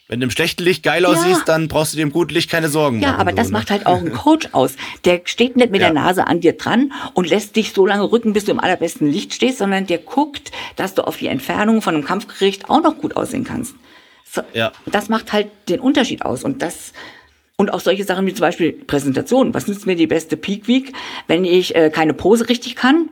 Wenn 0.09 0.21
du 0.21 0.25
im 0.25 0.31
schlechten 0.31 0.65
Licht 0.65 0.83
geil 0.83 1.03
ja. 1.03 1.11
aussiehst, 1.11 1.47
dann 1.47 1.69
brauchst 1.69 1.93
du 1.93 1.99
dir 1.99 2.03
im 2.03 2.13
guten 2.13 2.33
Licht 2.33 2.51
keine 2.51 2.71
Sorgen 2.71 3.01
ja, 3.01 3.09
machen. 3.09 3.17
Ja, 3.17 3.21
aber 3.21 3.33
das 3.33 3.49
ne? 3.49 3.53
macht 3.53 3.71
halt 3.71 3.85
auch 3.85 3.99
ein 3.99 4.11
Coach 4.11 4.49
aus. 4.53 4.77
Der 5.05 5.21
steht 5.25 5.57
nicht 5.57 5.71
mit 5.71 5.83
ja. 5.83 5.89
der 5.89 6.03
Nase 6.03 6.27
an 6.27 6.41
dir 6.41 6.55
dran 6.55 6.93
und 7.13 7.29
lässt 7.29 7.57
dich 7.57 7.75
so 7.75 7.85
lange 7.85 8.11
rücken, 8.11 8.33
bis 8.33 8.47
du 8.47 8.53
im 8.53 8.59
allerbesten 8.59 9.07
Licht 9.07 9.35
stehst, 9.35 9.59
sondern 9.59 9.87
der 9.87 9.99
guckt, 9.99 10.51
dass 10.77 10.95
du 10.95 11.07
auf 11.07 11.19
die 11.19 11.27
Entfernung 11.27 11.83
von 11.83 11.95
einem 11.95 12.05
Kampfgericht 12.05 12.71
auch 12.71 12.83
noch 12.83 12.97
gut 12.97 13.17
aussehen 13.17 13.45
kannst. 13.45 13.75
So, 14.25 14.41
ja. 14.55 14.73
Das 14.87 15.11
macht 15.11 15.35
halt 15.35 15.49
den 15.69 15.79
Unterschied 15.79 16.23
aus 16.23 16.43
und 16.43 16.63
das 16.63 16.95
und 17.57 17.73
auch 17.73 17.81
solche 17.81 18.05
Sachen 18.05 18.25
wie 18.27 18.33
zum 18.33 18.43
Beispiel 18.43 18.73
Präsentation. 18.73 19.53
Was 19.53 19.67
nützt 19.67 19.85
mir 19.85 19.97
die 19.97 20.07
beste 20.07 20.39
Peak 20.39 20.69
Week, 20.69 20.93
wenn 21.27 21.45
ich 21.45 21.75
äh, 21.75 21.91
keine 21.91 22.15
Pose 22.15 22.49
richtig 22.49 22.77
kann, 22.77 23.11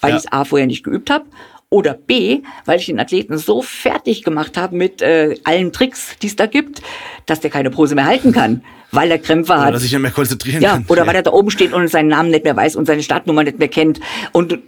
weil 0.00 0.10
ja. 0.10 0.16
ich 0.16 0.24
es 0.24 0.32
A 0.32 0.44
vorher 0.44 0.66
nicht 0.66 0.82
geübt 0.82 1.08
habe 1.08 1.26
oder 1.70 1.94
B, 1.94 2.42
weil 2.64 2.78
ich 2.78 2.86
den 2.86 2.98
Athleten 2.98 3.36
so 3.36 3.62
fertig 3.62 4.24
gemacht 4.24 4.56
habe 4.56 4.74
mit 4.76 5.02
äh, 5.02 5.36
allen 5.44 5.72
Tricks, 5.72 6.16
die 6.22 6.28
es 6.28 6.36
da 6.36 6.46
gibt, 6.46 6.80
dass 7.26 7.40
der 7.40 7.50
keine 7.50 7.70
Pose 7.70 7.94
mehr 7.94 8.06
halten 8.06 8.32
kann, 8.32 8.62
weil 8.90 9.10
er 9.10 9.18
Krämpfe 9.18 9.58
hat. 9.58 9.68
Oder 9.68 9.78
sich 9.78 9.92
nicht 9.92 10.00
mehr 10.00 10.10
konzentrieren 10.10 10.62
ja, 10.62 10.72
kann. 10.72 10.86
Oder 10.88 11.02
ja. 11.02 11.06
weil 11.06 11.16
er 11.16 11.22
da 11.22 11.32
oben 11.32 11.50
steht 11.50 11.72
und 11.72 11.88
seinen 11.88 12.08
Namen 12.08 12.30
nicht 12.30 12.44
mehr 12.44 12.56
weiß 12.56 12.76
und 12.76 12.86
seine 12.86 13.02
Startnummer 13.02 13.44
nicht 13.44 13.58
mehr 13.58 13.68
kennt. 13.68 14.00
Und 14.32 14.58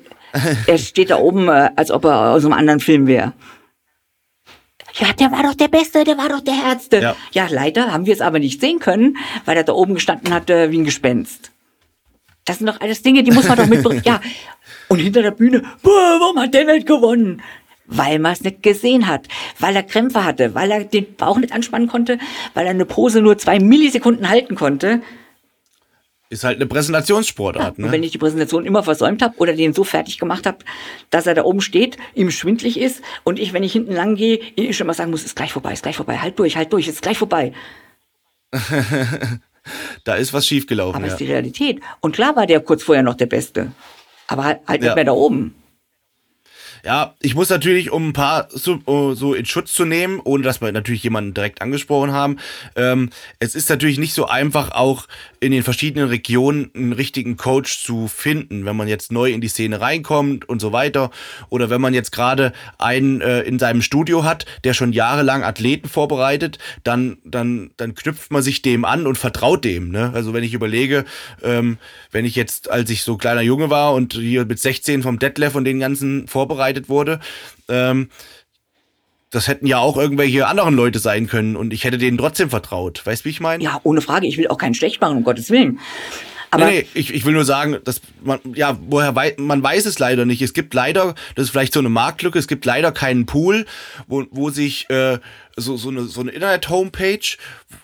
er 0.66 0.78
steht 0.78 1.10
da 1.10 1.16
oben, 1.16 1.48
äh, 1.48 1.70
als 1.74 1.90
ob 1.90 2.04
er 2.04 2.32
aus 2.32 2.44
einem 2.44 2.54
anderen 2.54 2.80
Film 2.80 3.06
wäre. 3.06 3.32
Ja, 4.94 5.12
der 5.12 5.30
war 5.32 5.42
doch 5.42 5.54
der 5.54 5.68
Beste, 5.68 6.04
der 6.04 6.18
war 6.18 6.28
doch 6.28 6.40
der 6.40 6.54
Herzste. 6.54 7.00
Ja, 7.00 7.16
ja 7.32 7.46
leider 7.48 7.92
haben 7.92 8.06
wir 8.06 8.12
es 8.12 8.20
aber 8.20 8.38
nicht 8.38 8.60
sehen 8.60 8.78
können, 8.78 9.16
weil 9.44 9.56
er 9.56 9.64
da 9.64 9.72
oben 9.72 9.94
gestanden 9.94 10.34
hat 10.34 10.50
äh, 10.50 10.70
wie 10.70 10.78
ein 10.78 10.84
Gespenst. 10.84 11.52
Das 12.44 12.58
sind 12.58 12.66
doch 12.66 12.80
alles 12.80 13.02
Dinge, 13.02 13.22
die 13.22 13.30
muss 13.30 13.46
man 13.46 13.58
doch 13.58 13.66
mitbringen. 13.66 14.02
ja, 14.04 14.20
Und 14.90 14.98
hinter 14.98 15.22
der 15.22 15.31
Bühne, 15.31 15.62
warum 15.83 16.38
hat 16.38 16.53
der 16.53 16.64
nicht 16.64 16.87
gewonnen? 16.87 17.40
Weil 17.87 18.18
man 18.18 18.33
es 18.33 18.42
nicht 18.42 18.62
gesehen 18.62 19.07
hat, 19.07 19.26
weil 19.59 19.74
er 19.74 19.83
Krämpfe 19.83 20.24
hatte, 20.24 20.55
weil 20.55 20.70
er 20.70 20.85
den 20.85 21.14
Bauch 21.16 21.38
nicht 21.38 21.53
anspannen 21.53 21.88
konnte, 21.88 22.18
weil 22.55 22.64
er 22.66 22.70
eine 22.70 22.85
Pose 22.85 23.22
nur 23.22 23.38
zwei 23.38 23.59
Millisekunden 23.59 24.29
halten 24.29 24.55
konnte. 24.57 25.00
Ist 26.29 26.44
halt 26.44 26.57
eine 26.57 26.66
Präsentationssportart. 26.66 27.79
Und 27.79 27.87
Ne? 27.87 27.92
wenn 27.92 28.03
ich 28.05 28.12
die 28.12 28.18
Präsentation 28.18 28.64
immer 28.66 28.83
versäumt 28.85 29.22
habe 29.22 29.35
oder 29.38 29.53
den 29.55 29.72
so 29.72 29.83
fertig 29.83 30.18
gemacht 30.18 30.46
habe, 30.46 30.59
dass 31.11 31.26
er 31.26 31.35
da 31.35 31.42
oben 31.44 31.61
steht, 31.61 31.96
ihm 32.14 32.31
schwindlig 32.31 32.79
ist 32.79 33.03
und 33.24 33.38
ich, 33.40 33.53
wenn 33.53 33.64
ich 33.64 33.72
hinten 33.72 33.92
lang 33.94 34.14
gehe, 34.14 34.38
ihm 34.55 34.72
schon 34.72 34.87
mal 34.87 34.94
sagen 34.94 35.11
muss, 35.11 35.24
ist 35.24 35.35
gleich 35.35 35.53
vorbei, 35.53 35.72
ist 35.72 35.83
gleich 35.83 35.96
vorbei, 35.96 36.18
halt 36.18 36.38
durch, 36.38 36.57
halt 36.57 36.72
durch, 36.72 36.87
ist 36.88 37.03
gleich 37.03 37.18
vorbei. 37.18 37.53
Da 40.05 40.14
ist 40.14 40.33
was 40.33 40.46
schiefgelaufen. 40.46 40.96
Aber 40.96 41.07
Ja. 41.07 41.12
ist 41.12 41.18
die 41.20 41.26
Realität. 41.26 41.81
Und 42.00 42.14
klar 42.14 42.35
war 42.35 42.46
der 42.46 42.61
kurz 42.61 42.83
vorher 42.83 43.03
noch 43.03 43.14
der 43.14 43.26
Beste. 43.26 43.70
Aber 44.31 44.45
halt, 44.45 44.61
halt 44.69 44.81
Ja. 44.81 44.88
nicht 44.90 44.95
mehr 44.95 45.05
da 45.05 45.12
oben. 45.12 45.57
Ja, 46.85 47.14
ich 47.21 47.35
muss 47.35 47.51
natürlich, 47.51 47.90
um 47.90 48.09
ein 48.09 48.12
paar 48.12 48.49
so, 48.51 48.79
oh, 48.87 49.14
so 49.14 49.35
in 49.35 49.47
Schutz 49.47 49.73
zu 49.73 49.85
nehmen, 49.85 50.21
ohne 50.23 50.43
dass 50.43 50.61
wir 50.61 50.73
natürlich 50.73 51.03
jemanden 51.03 51.35
direkt 51.35 51.62
angesprochen 51.62 52.12
haben, 52.12 52.38
ähm, 52.77 53.11
es 53.38 53.55
ist 53.55 53.69
natürlich 53.69 53.99
nicht 53.99 54.14
so 54.14 54.27
einfach, 54.27 54.73
auch 54.73 55.07
in 55.40 55.53
den 55.53 55.62
verschiedenen 55.62 56.09
Regionen 56.09 56.71
einen 56.75 56.93
richtigen 56.93 57.37
Coach 57.37 57.83
zu 57.83 58.09
finden, 58.09 58.64
wenn 58.64 58.77
man 58.77 58.88
jetzt 58.88 59.12
neu 59.12 59.31
in 59.31 59.40
die 59.40 59.49
Szene 59.49 59.81
reinkommt 59.81 60.49
und 60.49 60.61
so 60.61 60.73
weiter. 60.73 61.11
Oder 61.49 61.71
wenn 61.71 61.81
man 61.81 61.95
jetzt 61.95 62.12
gerade 62.12 62.53
einen 62.79 63.21
äh, 63.21 63.40
in 63.40 63.59
seinem 63.59 63.83
Studio 63.83 64.25
hat, 64.25 64.47
der 64.64 64.75
schon 64.75 64.93
jahrelang 64.93 65.43
Athleten 65.43 65.88
vorbereitet, 65.88 66.59
dann, 66.85 67.19
dann, 67.25 67.71
dann 67.77 67.95
knüpft 67.95 68.31
man 68.31 68.43
sich 68.43 68.62
dem 68.62 68.85
an 68.85 69.07
und 69.07 69.16
vertraut 69.16 69.64
dem. 69.64 69.90
Ne? 69.90 70.12
Also 70.14 70.33
wenn 70.35 70.45
ich 70.45 70.55
überlege, 70.55 71.05
ähm, 71.43 71.79
wenn 72.11 72.25
ich 72.25 72.37
jetzt, 72.37 72.71
als 72.71 72.90
ich 72.90 73.03
so 73.03 73.16
kleiner 73.16 73.43
Junge 73.43 73.71
war 73.71 73.95
und 73.95 74.14
hier 74.14 74.45
mit 74.45 74.59
16 74.59 75.03
vom 75.03 75.19
Detlef 75.19 75.55
und 75.55 75.64
den 75.64 75.81
ganzen 75.81 76.29
vorbereitet 76.29 76.69
wurde, 76.88 77.20
ähm, 77.68 78.11
das 79.30 79.46
hätten 79.46 79.66
ja 79.66 79.78
auch 79.78 79.96
irgendwelche 79.96 80.46
anderen 80.46 80.74
Leute 80.74 80.98
sein 80.98 81.28
können 81.28 81.56
und 81.56 81.72
ich 81.72 81.85
hätte 81.85 81.98
denen 81.98 82.18
trotzdem 82.18 82.50
vertraut. 82.50 83.06
Weißt 83.06 83.24
du, 83.24 83.26
wie 83.26 83.30
ich 83.30 83.40
meine? 83.40 83.62
Ja, 83.62 83.80
ohne 83.85 84.00
Frage. 84.00 84.26
Ich 84.26 84.37
will 84.38 84.48
auch 84.48 84.59
keinen 84.59 84.74
schlecht 84.74 85.00
machen, 85.00 85.18
um 85.18 85.24
Gottes 85.24 85.50
Willen. 85.50 85.78
Aber 86.50 86.64
nee, 86.64 86.80
nee, 86.80 86.87
ich, 86.94 87.14
ich 87.14 87.24
will 87.24 87.33
nur 87.33 87.44
sagen, 87.44 87.78
dass 87.85 88.00
man, 88.24 88.40
ja, 88.54 88.76
woher 88.88 89.14
wei 89.14 89.35
man 89.38 89.62
weiß 89.62 89.87
es 89.87 90.00
leider 90.00 90.24
nicht. 90.24 90.42
Es 90.42 90.52
gibt 90.52 90.74
leider, 90.74 91.14
das 91.37 91.44
ist 91.44 91.50
vielleicht 91.50 91.72
so 91.72 91.78
eine 91.78 91.88
Marktlücke, 91.88 92.40
es 92.40 92.48
gibt 92.48 92.64
leider 92.64 92.90
keinen 92.90 93.24
Pool, 93.24 93.66
wo, 94.09 94.24
wo 94.33 94.50
sich 94.50 94.90
äh, 94.90 95.18
so, 95.61 95.77
so 95.77 95.90
eine, 95.90 96.05
so 96.05 96.20
eine 96.20 96.31
Internet-Homepage, 96.31 97.37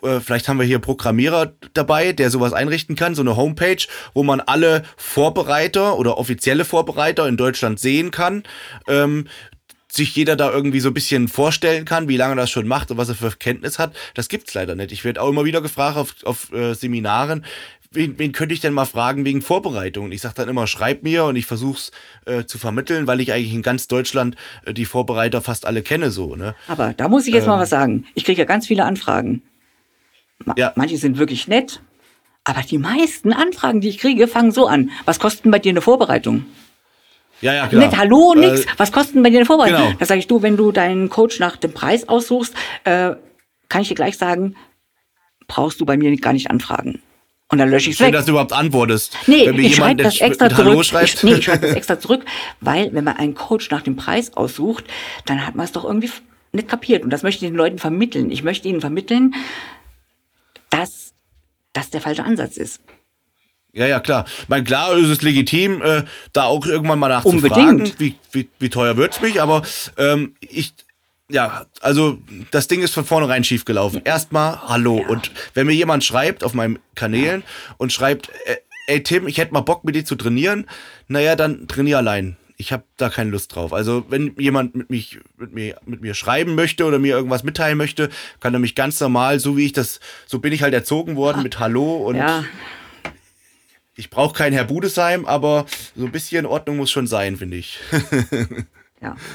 äh, 0.03 0.21
vielleicht 0.21 0.49
haben 0.49 0.59
wir 0.59 0.67
hier 0.67 0.79
Programmierer 0.79 1.53
dabei, 1.75 2.13
der 2.13 2.31
sowas 2.31 2.53
einrichten 2.53 2.97
kann, 2.97 3.15
so 3.15 3.23
eine 3.23 3.37
Homepage, 3.37 3.85
wo 4.15 4.23
man 4.23 4.41
alle 4.41 4.83
Vorbereiter 4.97 5.99
oder 5.99 6.19
offizielle 6.19 6.65
Vorbereiter 6.65 7.29
in 7.29 7.37
Deutschland 7.37 7.79
sehen 7.81 8.11
kann. 8.11 8.43
Ähm, 8.89 9.27
sich 9.97 10.15
jeder 10.15 10.37
da 10.37 10.53
irgendwie 10.53 10.81
so 10.81 10.91
ein 10.91 10.95
bisschen 10.95 11.27
vorstellen 11.27 11.85
kann, 11.85 12.09
wie 12.09 12.17
lange 12.17 12.37
das 12.37 12.51
schon 12.51 12.69
macht 12.69 12.91
und 12.91 12.99
was 12.99 13.09
er 13.09 13.15
für 13.15 13.31
Kenntnis 13.31 13.79
hat. 13.79 13.97
Das 14.15 14.29
gibt's 14.29 14.55
leider 14.55 14.75
nicht. 14.75 14.93
Ich 14.93 15.05
werde 15.05 15.23
auch 15.23 15.29
immer 15.29 15.45
wieder 15.45 15.63
gefragt 15.63 15.97
auf, 15.97 16.15
auf 16.25 16.53
äh, 16.53 16.75
Seminaren, 16.75 17.45
wen, 17.93 18.19
wen 18.19 18.33
könnte 18.33 18.55
ich 18.55 18.61
denn 18.61 18.73
mal 18.73 18.85
fragen 18.85 19.25
wegen 19.25 19.43
Vorbereitung? 19.43 20.07
Und 20.07 20.13
ich 20.13 20.21
sage 20.21 20.35
dann 20.37 20.49
immer, 20.49 20.67
schreib 20.67 21.03
mir 21.03 21.25
und 21.25 21.37
ich 21.37 21.47
versuch's 21.47 21.91
äh, 22.25 22.45
zu 22.45 22.59
vermitteln, 22.59 23.07
weil 23.07 23.21
ich 23.21 23.33
eigentlich 23.33 23.53
in 23.53 23.63
ganz 23.63 23.89
Deutschland 23.89 24.37
äh, 24.65 24.73
die 24.73 24.85
Vorbereiter 24.85 25.41
fast 25.43 25.67
alle 25.67 25.83
kenne 25.83 26.11
so. 26.11 26.37
Ne? 26.37 26.55
Aber 26.69 26.93
da 26.95 27.09
muss 27.09 27.27
ich 27.27 27.35
jetzt 27.35 27.47
mal 27.47 27.59
was 27.59 27.71
sagen. 27.71 28.07
Ich 28.15 28.25
kriege 28.25 28.41
ja 28.41 28.47
ganz 28.47 28.67
viele 28.67 28.85
Anfragen. 28.85 29.43
Ma 30.45 30.55
Ja. 30.57 30.73
Manche 30.77 30.97
sind 30.99 31.19
wirklich 31.19 31.49
nett. 31.49 31.81
Aber 32.45 32.61
die 32.63 32.79
meisten 32.79 33.33
Anfragen, 33.33 33.81
die 33.81 33.89
ich 33.89 33.99
kriege, 33.99 34.29
fangen 34.29 34.53
so 34.53 34.67
an. 34.67 34.91
Was 35.05 35.19
kostet 35.19 35.45
denn 35.45 35.51
bei 35.51 35.59
dir 35.59 35.71
eine 35.71 35.81
Vorbereitung? 35.81 36.47
Ja, 37.41 37.53
ja, 37.55 37.67
klar. 37.67 37.87
Nicht 37.87 37.99
Hallo, 37.99 38.35
nix. 38.35 38.61
Äh, 38.63 38.67
Was 38.77 38.93
kostet 38.93 39.17
denn 39.17 39.23
bei 39.23 39.31
dir 39.31 39.39
eine 39.39 39.47
Vorbereitung? 39.47 39.81
genau. 39.81 39.97
Da 39.99 40.07
sage 40.07 40.21
ich, 40.21 40.27
du, 40.27 40.43
wenn 40.43 40.57
du 40.57 40.73
deinen 40.73 41.09
Coach 41.09 41.39
nach 41.41 41.57
dem 41.57 41.73
Preis 41.73 42.09
aussuchst, 42.09 42.55
äh, 42.85 43.15
kann 43.69 43.83
ich 43.83 43.89
dir 43.89 43.95
gleich 43.95 44.17
sagen, 44.17 44.57
brauchst 45.49 45.81
du 45.81 45.85
bei 45.87 45.97
mir 45.97 46.17
gar 46.19 46.33
nicht 46.33 46.51
anfragen. 46.51 47.03
Und 47.49 47.59
dann 47.59 47.71
lösche 47.71 47.91
ich 47.91 47.95
es 47.95 47.99
schön, 47.99 48.09
weg. 48.09 48.15
dass 48.15 48.25
du 48.25 48.33
überhaupt 48.33 48.53
antwortest. 48.53 49.17
Nee, 49.27 49.47
Wenn 49.47 49.57
mir 49.57 49.63
ich 49.63 49.77
schreibe 49.77 50.03
das 50.03 50.21
extra 50.21 50.51
zurück. 50.51 50.81
Ich, 50.81 51.23
nee, 51.23 51.35
ich 51.35 51.45
schreibe 51.45 51.67
das 51.67 51.77
extra 51.77 52.01
zurück, 52.01 52.25
weil 52.61 52.93
wenn 52.93 53.05
man 53.05 53.17
einen 53.17 53.35
Coach 53.35 53.71
nach 53.71 53.83
dem 53.83 53.95
Preis 53.95 54.37
aussucht, 54.37 54.85
dann 55.27 55.47
hat 55.47 55.55
man 55.55 55.65
es 55.65 55.73
doch 55.73 55.85
irgendwie 55.85 56.11
nicht 56.53 56.69
kapiert. 56.69 57.05
Und 57.05 57.11
das 57.11 57.23
möchte 57.23 57.45
ich 57.45 57.51
den 57.51 57.57
Leuten 57.57 57.79
vermitteln. 57.79 58.31
Ich 58.33 58.43
möchte 58.43 58.67
ihnen 58.67 58.81
vermitteln, 58.81 59.35
dass 60.71 61.15
das 61.73 61.91
der 61.91 62.01
falsche 62.01 62.25
Ansatz 62.25 62.57
ist. 62.57 62.81
Ja, 63.73 63.87
ja, 63.87 64.01
klar. 64.01 64.25
Ich 64.43 64.49
meine, 64.49 64.65
klar 64.65 64.97
ist 64.97 65.09
es 65.09 65.21
legitim, 65.23 65.83
äh, 65.83 66.05
da 66.33 66.45
auch 66.45 66.65
irgendwann 66.67 66.99
mal 66.99 67.09
nachzufragen, 67.09 67.81
Unbedingt. 67.83 68.01
wie, 68.01 68.15
wie, 68.33 68.49
wie 68.59 68.71
teuer 68.71 68.97
wird's 68.97 69.21
mich, 69.21 69.41
aber 69.43 69.63
ähm, 69.99 70.35
ich, 70.41 70.73
ja, 71.29 71.67
also 71.81 72.19
das 72.51 72.69
Ding 72.69 72.83
ist 72.83 72.95
von 72.95 73.05
vornherein 73.05 73.45
schief 73.45 73.65
gelaufen. 73.65 74.03
Erstmal 74.05 74.61
Hallo. 74.69 74.97
Und 74.97 75.31
wenn 75.55 75.67
mir 75.67 75.75
jemand 75.75 76.05
schreibt 76.05 76.45
auf 76.45 76.55
meinen 76.55 76.79
Kanälen 76.95 77.43
und 77.79 77.93
schreibt, 77.93 78.31
äh, 78.45 78.57
ey 78.87 79.03
Tim, 79.03 79.27
ich 79.27 79.39
hätte 79.39 79.53
mal 79.53 79.61
Bock 79.61 79.85
mit 79.85 79.95
dir 79.95 80.05
zu 80.05 80.15
trainieren, 80.15 80.67
naja, 81.09 81.37
dann 81.37 81.67
trainier 81.69 81.99
allein. 81.99 82.37
Ich 82.59 82.73
habe 82.73 82.85
da 82.97 83.11
keine 83.11 83.31
Lust 83.31 83.55
drauf. 83.55 83.73
Also 83.73 84.07
wenn 84.09 84.35
jemand 84.39 84.75
mit, 84.75 84.89
mich, 84.89 85.19
mit, 85.37 85.53
mir, 85.53 85.77
mit 85.85 86.01
mir 86.01 86.15
schreiben 86.15 86.55
möchte 86.55 86.85
oder 86.85 86.99
mir 86.99 87.15
irgendwas 87.15 87.43
mitteilen 87.43 87.77
möchte, 87.77 88.09
kann 88.41 88.55
er 88.55 88.61
mich 88.61 88.75
ganz 88.75 88.99
normal, 89.01 89.41
so 89.41 89.57
wie 89.57 89.67
ich 89.67 89.73
das, 89.73 90.01
so 90.27 90.39
bin 90.39 90.53
ich 90.53 90.63
halt 90.63 90.73
erzogen 90.73 91.17
worden 91.17 91.43
mit 91.43 91.59
Hallo 91.59 91.97
und 91.97 92.17
Ja, 92.17 92.45
ich 93.97 94.11
brauche 94.11 94.35
keinen 94.35 94.53
Herr 94.53 94.65
Budesheim, 94.65 95.25
aber 95.25 95.67
so 95.97 96.05
ein 96.05 96.13
bisschen 96.13 96.47
Ordnung 96.47 96.77
muss 96.77 96.91
schon 96.91 97.07
sein, 97.07 97.37
finde 97.37 97.57
ich. 97.57 97.79
ja. 99.01 99.17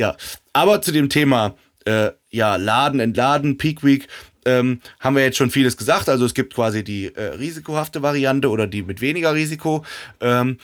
ja, 0.00 0.16
aber 0.54 0.80
zu 0.80 0.92
dem 0.92 1.10
Thema 1.10 1.54
äh, 1.84 2.10
ja, 2.30 2.56
Laden, 2.56 3.00
Entladen, 3.00 3.58
Peak 3.58 3.84
Week, 3.84 4.08
ähm, 4.46 4.80
haben 4.98 5.14
wir 5.14 5.22
jetzt 5.22 5.36
schon 5.36 5.50
vieles 5.50 5.76
gesagt. 5.76 6.08
Also 6.08 6.24
es 6.24 6.32
gibt 6.32 6.54
quasi 6.54 6.82
die 6.82 7.14
äh, 7.14 7.34
risikohafte 7.34 8.00
Variante 8.00 8.48
oder 8.48 8.66
die 8.66 8.82
mit 8.82 9.02
weniger 9.02 9.34
Risiko. 9.34 9.84
Ähm, 10.22 10.56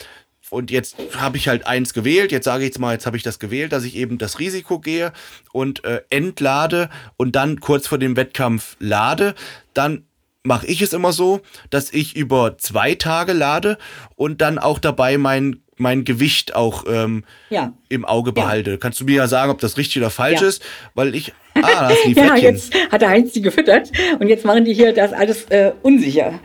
und 0.49 0.70
jetzt 0.70 0.96
habe 1.18 1.37
ich 1.37 1.49
halt 1.49 1.66
eins 1.66 1.92
gewählt. 1.92 2.33
Jetzt 2.33 2.46
sage 2.46 2.62
ich 2.62 2.68
jetzt 2.68 2.79
mal, 2.79 2.94
jetzt 2.94 3.05
habe 3.05 3.18
ich 3.18 3.22
das 3.22 3.38
gewählt, 3.38 3.72
dass 3.72 3.85
ich 3.85 3.96
eben 3.96 4.16
das 4.16 4.38
Risiko 4.38 4.79
gehe 4.79 5.12
und 5.53 5.85
äh, 5.85 6.01
entlade 6.09 6.88
und 7.18 7.37
dann 7.37 7.61
kurz 7.61 7.87
vor 7.87 7.99
dem 7.99 8.16
Wettkampf 8.16 8.77
lade. 8.79 9.35
Dann 9.75 10.05
mache 10.44 10.66
ich 10.66 10.81
es 10.81 10.94
immer 10.94 11.12
so, 11.12 11.42
dass 11.68 11.92
ich 11.92 12.16
über 12.16 12.57
zwei 12.57 12.94
Tage 12.94 13.35
lade 13.35 13.77
und 14.14 14.40
dann 14.40 14.59
auch 14.59 14.79
dabei 14.79 15.18
mein, 15.18 15.61
mein 15.77 16.05
Gewicht 16.05 16.55
auch 16.55 16.85
ähm, 16.89 17.25
Ja. 17.51 17.73
im 17.89 18.05
Auge 18.05 18.33
behalte. 18.33 18.79
Kannst 18.79 19.01
du 19.01 19.05
mir 19.05 19.17
ja 19.17 19.29
sagen, 19.29 19.51
ob 19.51 19.59
das 19.61 19.77
richtig 19.77 19.99
oder 19.99 20.11
falsch 20.11 20.41
Ja. 20.41 20.49
ist? 20.49 20.62
Weil 20.95 21.15
ich. 21.15 21.33
Ah, 21.55 21.61
da 21.62 21.89
hast 21.91 22.05
du 22.05 22.09
die 22.09 22.15
Ja, 22.21 22.23
Fettchen. 22.35 22.43
jetzt 22.55 22.75
hat 22.93 23.03
der 23.03 23.09
Heinz 23.11 23.33
die 23.33 23.43
gefüttert 23.43 23.91
und 24.19 24.29
jetzt 24.29 24.45
machen 24.45 24.65
die 24.65 24.75
hier 24.75 24.93
das 24.93 25.12
alles 25.12 25.45
äh, 25.51 25.73
unsicher. 25.83 26.39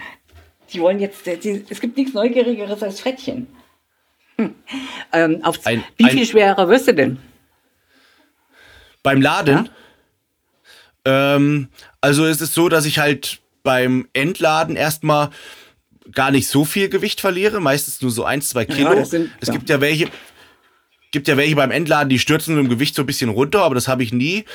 Die 0.74 0.80
wollen 0.80 1.00
jetzt, 1.00 1.26
die, 1.26 1.66
es 1.70 1.82
gibt 1.82 1.98
nichts 1.98 2.14
Neugierigeres 2.14 2.82
als 2.84 3.02
Frettchen. 3.02 3.48
Hm. 4.38 4.56
Ähm, 5.12 5.44
auf, 5.44 5.60
Ein- 5.66 5.84
wie 5.98 6.06
ein- 6.06 6.12
viel 6.12 6.26
schwerer 6.26 6.68
wirst 6.70 6.88
du 6.88 6.94
denn? 6.94 7.18
Beim 9.04 9.22
Laden. 9.22 9.70
Ähm, 11.06 11.70
also 12.00 12.26
es 12.26 12.42
ist 12.42 12.54
so, 12.54 12.70
dass 12.70 12.86
ich 12.86 13.00
halt 13.00 13.40
beim 13.64 14.08
Entladen 14.14 14.76
erstmal 14.76 15.30
gar 16.12 16.32
nicht 16.32 16.48
so 16.48 16.66
viel 16.66 16.90
Gewicht 16.90 17.22
verliere, 17.22 17.60
meistens 17.60 18.02
nur 18.02 18.12
so 18.12 18.24
ein, 18.26 18.42
zwei 18.42 18.66
Kilo. 18.66 18.96
das 18.96 19.12
sind- 19.12 19.30
es 19.40 19.48
ja. 19.50 19.54
gibt 19.54 19.70
ja 19.70 19.82
welche, 19.82 20.08
gibt 21.12 21.28
ja 21.28 21.38
welche 21.38 21.56
beim 21.56 21.72
Entladen, 21.72 22.10
die 22.10 22.20
stürzen 22.20 22.58
im 22.58 22.70
Gewicht 22.70 22.96
so 22.96 23.04
ein 23.04 23.06
bisschen 23.06 23.30
runter, 23.30 23.62
aber 23.64 23.76
das 23.76 23.88
habe 23.88 24.04
ich 24.04 24.12
nie. 24.14 24.46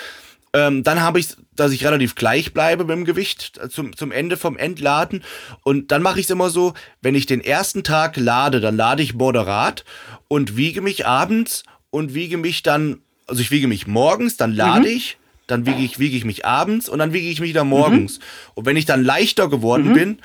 Ähm, 0.52 0.82
dann 0.84 1.00
habe 1.02 1.18
ich, 1.20 1.28
dass 1.54 1.72
ich 1.72 1.84
relativ 1.84 2.14
gleich 2.14 2.54
bleibe 2.54 2.84
mit 2.84 2.96
dem 2.96 3.04
Gewicht 3.04 3.58
äh, 3.62 3.68
zum, 3.68 3.94
zum 3.94 4.10
Ende 4.10 4.36
vom 4.38 4.56
Entladen. 4.56 5.22
Und 5.64 5.90
dann 5.92 6.00
mache 6.02 6.18
ich 6.18 6.26
es 6.26 6.30
immer 6.30 6.48
so, 6.50 6.72
wenn 7.02 7.14
ich 7.14 7.26
den 7.26 7.42
ersten 7.44 7.82
Tag 7.84 8.16
lade, 8.16 8.60
dann 8.60 8.76
lade 8.76 9.02
ich 9.02 9.12
moderat 9.14 9.84
und 10.28 10.56
wiege 10.56 10.80
mich 10.80 11.06
abends 11.06 11.64
und 11.90 12.14
wiege 12.14 12.38
mich 12.38 12.62
dann, 12.62 13.00
also 13.26 13.42
ich 13.42 13.50
wiege 13.50 13.68
mich 13.68 13.86
morgens, 13.86 14.36
dann 14.38 14.54
lade 14.54 14.88
ich, 14.88 15.18
dann 15.46 15.66
wiege 15.66 15.82
ich, 15.82 15.98
wiege 15.98 16.16
ich 16.16 16.24
mich 16.24 16.46
abends 16.46 16.88
und 16.88 17.00
dann 17.00 17.12
wiege 17.12 17.28
ich 17.28 17.40
mich 17.40 17.50
wieder 17.50 17.64
morgens. 17.64 18.18
Und 18.54 18.64
wenn 18.64 18.76
ich 18.76 18.86
dann 18.86 19.04
leichter 19.04 19.48
geworden 19.50 19.92
bin, 19.92 20.18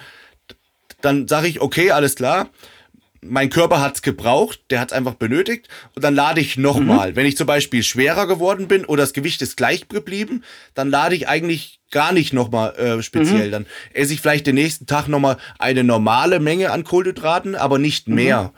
dann 1.01 1.27
sage 1.27 1.47
ich, 1.47 1.61
okay, 1.61 1.91
alles 1.91 2.15
klar, 2.15 2.49
mein 3.23 3.49
Körper 3.49 3.81
hat 3.81 3.95
es 3.95 4.01
gebraucht, 4.01 4.61
der 4.69 4.79
hat 4.79 4.91
es 4.91 4.97
einfach 4.97 5.13
benötigt 5.13 5.67
und 5.95 6.03
dann 6.03 6.15
lade 6.15 6.41
ich 6.41 6.57
nochmal. 6.57 7.15
Wenn 7.15 7.27
ich 7.27 7.37
zum 7.37 7.45
Beispiel 7.45 7.83
schwerer 7.83 8.25
geworden 8.27 8.67
bin 8.67 8.83
oder 8.83 9.03
das 9.03 9.13
Gewicht 9.13 9.41
ist 9.41 9.57
gleich 9.57 9.87
geblieben, 9.87 10.43
dann 10.73 10.89
lade 10.89 11.15
ich 11.15 11.27
eigentlich 11.27 11.79
gar 11.91 12.13
nicht 12.13 12.33
nochmal 12.33 12.75
äh, 12.77 13.03
speziell. 13.03 13.51
Dann 13.51 13.67
esse 13.93 14.13
ich 14.13 14.21
vielleicht 14.21 14.47
den 14.47 14.55
nächsten 14.55 14.87
Tag 14.87 15.07
nochmal 15.07 15.37
eine 15.59 15.83
normale 15.83 16.39
Menge 16.39 16.71
an 16.71 16.83
Kohlenhydraten, 16.83 17.55
aber 17.55 17.77
nicht 17.77 18.07
mehr. 18.07 18.53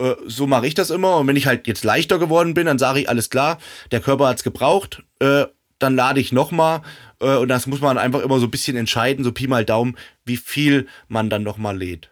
Äh, 0.00 0.14
so 0.26 0.46
mache 0.46 0.66
ich 0.66 0.74
das 0.74 0.90
immer. 0.90 1.18
Und 1.18 1.26
wenn 1.26 1.36
ich 1.36 1.46
halt 1.46 1.66
jetzt 1.66 1.84
leichter 1.84 2.18
geworden 2.18 2.54
bin, 2.54 2.66
dann 2.66 2.78
sage 2.78 3.00
ich, 3.00 3.08
alles 3.08 3.28
klar, 3.28 3.58
der 3.90 4.00
Körper 4.00 4.28
hat 4.28 4.38
es 4.38 4.44
gebraucht, 4.44 5.02
äh, 5.20 5.44
dann 5.78 5.96
lade 5.96 6.20
ich 6.20 6.32
nochmal. 6.32 6.82
Äh, 7.20 7.36
und 7.36 7.48
das 7.48 7.66
muss 7.66 7.80
man 7.80 7.98
einfach 7.98 8.20
immer 8.22 8.38
so 8.38 8.46
ein 8.46 8.50
bisschen 8.50 8.76
entscheiden, 8.76 9.24
so 9.24 9.32
Pi 9.32 9.46
mal 9.46 9.64
Daumen, 9.64 9.96
wie 10.24 10.36
viel 10.36 10.86
man 11.08 11.30
dann 11.30 11.42
nochmal 11.42 11.76
lädt. 11.76 12.10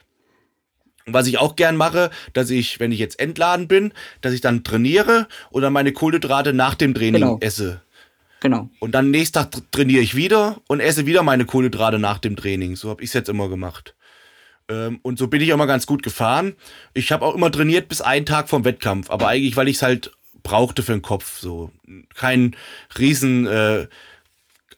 Was 1.09 1.29
ich 1.29 1.39
auch 1.39 1.55
gern 1.55 1.77
mache, 1.77 2.11
dass 2.33 2.51
ich, 2.51 2.81
wenn 2.81 2.91
ich 2.91 2.99
jetzt 2.99 3.21
entladen 3.21 3.69
bin, 3.69 3.93
dass 4.23 4.33
ich 4.33 4.41
dann 4.41 4.65
trainiere 4.65 5.29
und 5.51 5.63
dann 5.63 5.73
meine 5.73 5.93
Kohlenhydrate 5.93 6.53
nach 6.53 6.75
dem 6.75 6.95
Training 6.95 7.21
Genau. 7.23 7.39
esse. 7.41 7.81
Genau. 8.41 8.69
Und 8.81 8.93
dann 8.93 9.11
nächsten 9.13 9.35
Tag 9.39 9.51
tr- 9.53 9.63
trainiere 9.71 10.03
ich 10.03 10.17
wieder 10.17 10.61
und 10.67 10.81
esse 10.81 11.07
wieder 11.07 11.23
meine 11.23 11.45
Kohlenhydrate 11.45 11.99
nach 12.01 12.19
dem 12.19 12.35
Training. 12.37 12.75
So 12.75 12.91
habe 12.91 13.03
ich 13.03 13.11
es 13.11 13.15
jetzt 13.15 13.29
immer 13.29 13.49
gemacht. 13.49 13.95
Ähm, 14.69 14.99
und 15.03 15.17
so 15.17 15.29
bin 15.29 15.41
ich 15.41 15.51
immer 15.51 15.69
ganz 15.69 15.87
gut 15.87 16.03
gefahren. 16.03 16.55
Ich 16.93 17.13
habe 17.13 17.25
auch 17.25 17.37
immer 17.37 17.53
trainiert 17.53 17.89
bis 17.89 18.01
einen 18.01 18.27
Tag 18.27 18.49
vom 18.49 18.65
Wettkampf, 18.65 19.09
aber 19.11 19.29
eigentlich, 19.29 19.57
weil 19.57 19.69
ich 19.69 19.77
es 19.77 19.83
halt 19.83 20.11
brauchte 20.43 20.83
für 20.83 20.93
den 20.93 21.03
Kopf. 21.03 21.39
So 21.39 21.71
kein 22.15 22.57
riesen 22.99 23.47
äh, 23.47 23.87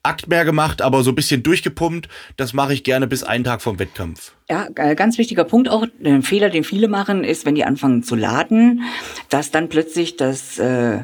Akt 0.02 0.28
mehr 0.28 0.44
gemacht, 0.44 0.80
aber 0.80 1.02
so 1.02 1.10
ein 1.10 1.14
bisschen 1.14 1.42
durchgepumpt. 1.42 2.08
Das 2.36 2.52
mache 2.52 2.72
ich 2.72 2.84
gerne 2.84 3.06
bis 3.06 3.24
einen 3.24 3.44
Tag 3.44 3.62
vom 3.62 3.78
Wettkampf. 3.78 4.32
Ja, 4.48 4.68
äh, 4.76 4.94
ganz 4.94 5.18
wichtiger 5.18 5.44
Punkt 5.44 5.68
auch, 5.68 5.86
ein 6.04 6.22
Fehler, 6.22 6.50
den 6.50 6.64
viele 6.64 6.88
machen, 6.88 7.24
ist, 7.24 7.44
wenn 7.44 7.54
die 7.54 7.64
anfangen 7.64 8.02
zu 8.02 8.14
laden, 8.14 8.82
dass 9.28 9.50
dann 9.50 9.68
plötzlich 9.68 10.16
das 10.16 10.58
äh, 10.58 11.00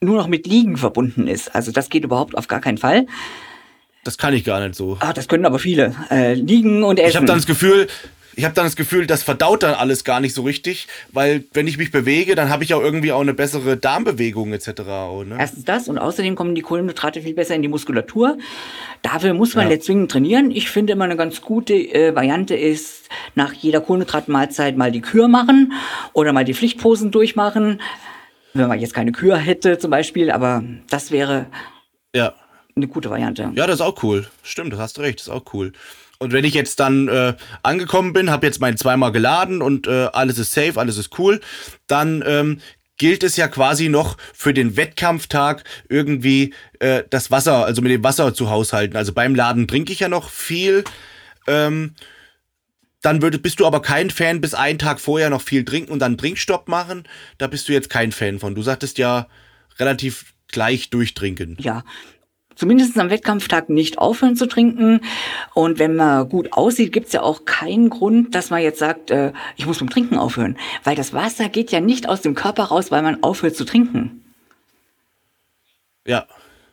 nur 0.00 0.16
noch 0.16 0.28
mit 0.28 0.46
Liegen 0.46 0.76
verbunden 0.76 1.26
ist. 1.26 1.54
Also 1.54 1.72
das 1.72 1.88
geht 1.88 2.04
überhaupt 2.04 2.36
auf 2.36 2.48
gar 2.48 2.60
keinen 2.60 2.78
Fall. 2.78 3.06
Das 4.04 4.18
kann 4.18 4.34
ich 4.34 4.44
gar 4.44 4.60
nicht 4.60 4.74
so. 4.74 4.96
Ah, 5.00 5.12
das 5.12 5.28
können 5.28 5.46
aber 5.46 5.58
viele. 5.58 5.94
Äh, 6.10 6.34
liegen 6.34 6.82
und 6.82 6.98
essen. 6.98 7.10
Ich 7.10 7.16
habe 7.16 7.26
dann 7.26 7.38
das 7.38 7.46
Gefühl, 7.46 7.86
ich 8.34 8.44
habe 8.44 8.54
dann 8.54 8.64
das 8.64 8.76
Gefühl, 8.76 9.06
das 9.06 9.22
verdaut 9.22 9.62
dann 9.62 9.74
alles 9.74 10.04
gar 10.04 10.20
nicht 10.20 10.34
so 10.34 10.42
richtig, 10.42 10.88
weil 11.12 11.44
wenn 11.52 11.66
ich 11.66 11.78
mich 11.78 11.90
bewege, 11.90 12.34
dann 12.34 12.48
habe 12.50 12.64
ich 12.64 12.74
auch 12.74 12.80
irgendwie 12.82 13.12
auch 13.12 13.20
eine 13.20 13.34
bessere 13.34 13.76
Darmbewegung 13.76 14.52
etc. 14.52 14.80
Auch, 14.88 15.24
ne? 15.24 15.36
Erstens 15.38 15.64
das 15.64 15.88
und 15.88 15.98
außerdem 15.98 16.34
kommen 16.34 16.54
die 16.54 16.62
Kohlenhydrate 16.62 17.22
viel 17.22 17.34
besser 17.34 17.54
in 17.54 17.62
die 17.62 17.68
Muskulatur. 17.68 18.38
Dafür 19.02 19.34
muss 19.34 19.54
man 19.54 19.70
Ja. 19.70 19.78
zwingend 19.80 20.10
trainieren. 20.10 20.50
Ich 20.50 20.70
finde 20.70 20.92
immer 20.94 21.04
eine 21.04 21.16
ganz 21.16 21.40
gute 21.40 21.74
äh, 21.74 22.14
Variante 22.14 22.54
ist, 22.54 23.08
nach 23.34 23.52
jeder 23.52 23.80
Kohlenhydratmahlzeit 23.80 24.76
mal 24.76 24.90
die 24.92 25.00
Kür 25.00 25.28
machen 25.28 25.72
oder 26.12 26.32
mal 26.32 26.44
die 26.44 26.54
Pflichtposen 26.54 27.10
durchmachen. 27.10 27.80
Wenn 28.54 28.68
man 28.68 28.78
jetzt 28.80 28.94
keine 28.94 29.12
Kür 29.12 29.36
hätte 29.38 29.78
zum 29.78 29.90
Beispiel, 29.90 30.30
aber 30.30 30.62
das 30.90 31.10
wäre 31.10 31.46
Ja. 32.14 32.34
eine 32.76 32.86
gute 32.86 33.08
Variante. 33.10 33.50
Ja, 33.54 33.66
das 33.66 33.76
ist 33.76 33.80
auch 33.80 34.02
cool. 34.02 34.26
Stimmt, 34.42 34.72
das 34.72 34.80
hast 34.80 34.98
du 34.98 35.00
recht, 35.02 35.18
das 35.20 35.26
ist 35.28 35.32
auch 35.32 35.44
cool. 35.54 35.72
Und 36.22 36.32
wenn 36.32 36.44
ich 36.44 36.54
jetzt 36.54 36.80
dann 36.80 37.08
äh, 37.08 37.34
angekommen 37.62 38.12
bin, 38.12 38.30
habe 38.30 38.46
jetzt 38.46 38.60
mein 38.60 38.76
zweimal 38.76 39.12
geladen 39.12 39.60
und 39.60 39.86
äh, 39.86 40.08
alles 40.12 40.38
ist 40.38 40.52
safe, 40.52 40.78
alles 40.78 40.96
ist 40.96 41.18
cool, 41.18 41.40
dann 41.86 42.24
ähm, 42.26 42.60
gilt 42.96 43.22
es 43.24 43.36
ja 43.36 43.48
quasi 43.48 43.88
noch 43.88 44.16
für 44.32 44.54
den 44.54 44.76
Wettkampftag 44.76 45.64
irgendwie 45.88 46.54
äh, 46.78 47.02
das 47.10 47.30
Wasser, 47.30 47.64
also 47.64 47.82
mit 47.82 47.90
dem 47.90 48.04
Wasser 48.04 48.32
zu 48.32 48.48
haushalten. 48.48 48.96
Also 48.96 49.12
beim 49.12 49.34
Laden 49.34 49.66
trinke 49.66 49.92
ich 49.92 50.00
ja 50.00 50.08
noch 50.08 50.30
viel. 50.30 50.84
Ähm, 51.46 51.94
dann 53.00 53.20
würde, 53.20 53.38
bist 53.38 53.58
du 53.58 53.66
aber 53.66 53.82
kein 53.82 54.10
Fan, 54.10 54.40
bis 54.40 54.54
einen 54.54 54.78
Tag 54.78 55.00
vorher 55.00 55.28
noch 55.28 55.42
viel 55.42 55.64
trinken 55.64 55.90
und 55.90 55.98
dann 55.98 56.16
Trinkstopp 56.16 56.68
machen. 56.68 57.02
Da 57.38 57.48
bist 57.48 57.68
du 57.68 57.72
jetzt 57.72 57.90
kein 57.90 58.12
Fan 58.12 58.38
von. 58.38 58.54
Du 58.54 58.62
sagtest 58.62 58.98
ja 58.98 59.26
relativ 59.80 60.34
gleich 60.52 60.90
durchtrinken. 60.90 61.56
Ja. 61.58 61.82
Zumindest 62.54 62.98
am 62.98 63.10
Wettkampftag 63.10 63.68
nicht 63.68 63.98
aufhören 63.98 64.36
zu 64.36 64.46
trinken. 64.46 65.00
Und 65.54 65.78
wenn 65.78 65.96
man 65.96 66.28
gut 66.28 66.52
aussieht, 66.52 66.92
gibt's 66.92 67.12
ja 67.12 67.22
auch 67.22 67.44
keinen 67.44 67.90
Grund, 67.90 68.34
dass 68.34 68.50
man 68.50 68.62
jetzt 68.62 68.78
sagt, 68.78 69.10
äh, 69.10 69.32
ich 69.56 69.66
muss 69.66 69.80
mit 69.80 69.90
Trinken 69.90 70.18
aufhören. 70.18 70.56
Weil 70.84 70.96
das 70.96 71.12
Wasser 71.12 71.48
geht 71.48 71.72
ja 71.72 71.80
nicht 71.80 72.08
aus 72.08 72.20
dem 72.20 72.34
Körper 72.34 72.64
raus, 72.64 72.90
weil 72.90 73.02
man 73.02 73.22
aufhört 73.22 73.56
zu 73.56 73.64
trinken. 73.64 74.24
Ja, 76.06 76.26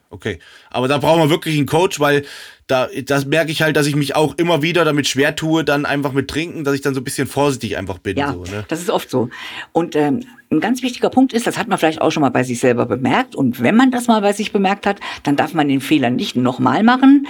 okay. 0.09 0.39
Aber 0.69 0.87
da 0.87 0.97
brauchen 0.97 1.21
wir 1.21 1.29
wirklich 1.29 1.57
einen 1.57 1.65
Coach, 1.65 1.99
weil 1.99 2.25
da, 2.67 2.87
das 3.05 3.25
merke 3.25 3.51
ich 3.51 3.61
halt, 3.61 3.75
dass 3.75 3.87
ich 3.87 3.95
mich 3.95 4.15
auch 4.15 4.37
immer 4.37 4.61
wieder 4.61 4.85
damit 4.85 5.07
schwer 5.07 5.35
tue, 5.35 5.63
dann 5.63 5.85
einfach 5.85 6.13
mit 6.13 6.27
Trinken, 6.27 6.63
dass 6.63 6.75
ich 6.75 6.81
dann 6.81 6.93
so 6.93 7.01
ein 7.01 7.03
bisschen 7.03 7.27
vorsichtig 7.27 7.77
einfach 7.77 7.97
bin. 7.97 8.17
Ja, 8.17 8.33
so, 8.33 8.43
ne? 8.43 8.65
das 8.67 8.79
ist 8.79 8.89
oft 8.89 9.09
so. 9.09 9.29
Und 9.71 9.95
ähm, 9.95 10.21
ein 10.51 10.59
ganz 10.59 10.81
wichtiger 10.83 11.09
Punkt 11.09 11.33
ist, 11.33 11.47
das 11.47 11.57
hat 11.57 11.67
man 11.67 11.77
vielleicht 11.77 12.01
auch 12.01 12.11
schon 12.11 12.21
mal 12.21 12.29
bei 12.29 12.43
sich 12.43 12.59
selber 12.59 12.85
bemerkt. 12.85 13.35
Und 13.35 13.61
wenn 13.61 13.75
man 13.75 13.91
das 13.91 14.07
mal 14.07 14.21
bei 14.21 14.33
sich 14.33 14.51
bemerkt 14.51 14.85
hat, 14.85 14.99
dann 15.23 15.35
darf 15.35 15.53
man 15.53 15.67
den 15.67 15.81
Fehler 15.81 16.09
nicht 16.09 16.35
nochmal 16.35 16.83
machen. 16.83 17.27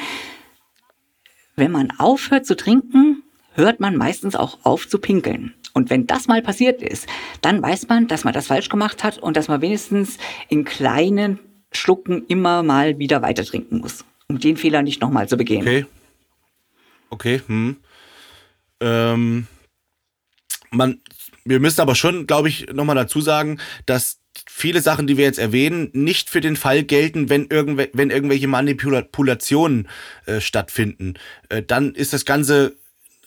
Wenn 1.56 1.72
man 1.72 1.92
aufhört 1.98 2.46
zu 2.46 2.56
trinken, 2.56 3.24
hört 3.54 3.80
man 3.80 3.96
meistens 3.96 4.36
auch 4.36 4.60
auf 4.64 4.88
zu 4.88 5.00
pinkeln. 5.00 5.54
Und 5.74 5.90
wenn 5.90 6.08
das 6.08 6.28
mal 6.28 6.42
passiert 6.42 6.82
ist, 6.82 7.08
dann 7.42 7.62
weiß 7.62 7.88
man, 7.88 8.08
dass 8.08 8.24
man 8.24 8.34
das 8.34 8.48
falsch 8.48 8.70
gemacht 8.70 9.04
hat 9.04 9.18
und 9.18 9.38
dass 9.38 9.48
man 9.48 9.62
wenigstens 9.62 10.18
in 10.50 10.66
kleinen 10.66 11.40
Schlucken 11.72 12.26
immer 12.28 12.64
mal 12.64 13.00
wieder 13.00 13.22
weiter 13.22 13.46
trinken 13.46 13.80
muss, 13.80 14.04
um 14.28 14.40
den 14.40 14.58
Fehler 14.58 14.82
nicht 14.82 15.02
nochmal 15.02 15.28
zu 15.28 15.38
begehen. 15.38 15.62
Okay. 15.62 15.86
Okay, 17.12 17.42
hm. 17.48 17.78
Ähm, 18.82 19.48
man, 20.72 21.02
wir 21.44 21.60
müssen 21.60 21.82
aber 21.82 21.96
schon, 21.96 22.28
glaube 22.28 22.50
ich, 22.50 22.68
nochmal 22.72 22.96
dazu 22.96 23.22
sagen, 23.22 23.60
dass 23.86 24.20
viele 24.48 24.82
Sachen, 24.82 25.08
die 25.08 25.18
wir 25.18 25.26
jetzt 25.26 25.40
erwähnen, 25.40 25.90
nicht 25.94 26.30
für 26.30 26.42
den 26.42 26.56
Fall 26.56 26.84
gelten, 26.84 27.30
wenn, 27.30 27.48
irgendwe 27.48 27.90
wenn 27.94 28.10
irgendwelche 28.10 28.48
Manipulationen 28.48 29.88
äh, 30.26 30.40
stattfinden. 30.40 31.16
Äh, 31.50 31.64
dann 31.64 31.96
ist 31.96 32.14
das 32.14 32.26
Ganze 32.26 32.76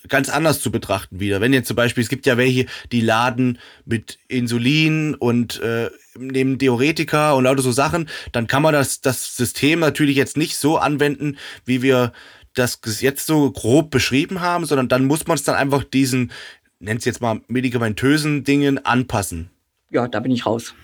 ganz 0.09 0.29
anders 0.29 0.61
zu 0.61 0.71
betrachten 0.71 1.21
wieder. 1.21 1.41
Wenn 1.41 1.53
jetzt 1.53 1.69
zum 1.69 1.77
Beispiel, 1.77 2.03
es 2.03 2.09
gibt 2.09 2.27
ja 2.27 2.37
welche, 2.37 2.67
die 2.91 3.01
laden 3.01 3.59
mit 3.85 4.19
Insulin 4.29 5.15
und 5.15 5.61
äh, 5.61 5.91
nehmen 6.17 6.59
Diuretika 6.59 7.33
und 7.33 7.45
lauter 7.45 7.63
so 7.63 7.73
Sachen, 7.73 8.09
dann 8.33 8.47
kann 8.47 8.63
man 8.63 8.73
das, 8.73 9.01
das 9.01 9.37
System 9.37 9.81
natürlich 9.81 10.17
jetzt 10.17 10.37
nicht 10.37 10.57
so 10.57 10.79
anwenden, 10.79 11.39
wie 11.65 11.83
wir 11.83 12.13
das 12.55 12.81
jetzt 13.01 13.27
so 13.27 13.51
grob 13.51 13.91
beschrieben 13.91 14.41
haben, 14.41 14.67
sondern 14.67 14.89
dann 14.89 15.07
muss 15.07 15.27
man 15.27 15.37
es 15.37 15.45
dann 15.45 15.55
einfach 15.55 15.85
diesen, 15.85 16.33
nennt 16.81 17.01
es 17.01 17.05
jetzt 17.05 17.21
mal 17.21 17.41
medikamentösen 17.49 18.45
Dingen 18.45 18.85
anpassen. 18.85 19.51
Ja, 19.91 20.09
da 20.09 20.21
bin 20.21 20.33
ich 20.33 20.47
raus. 20.47 20.75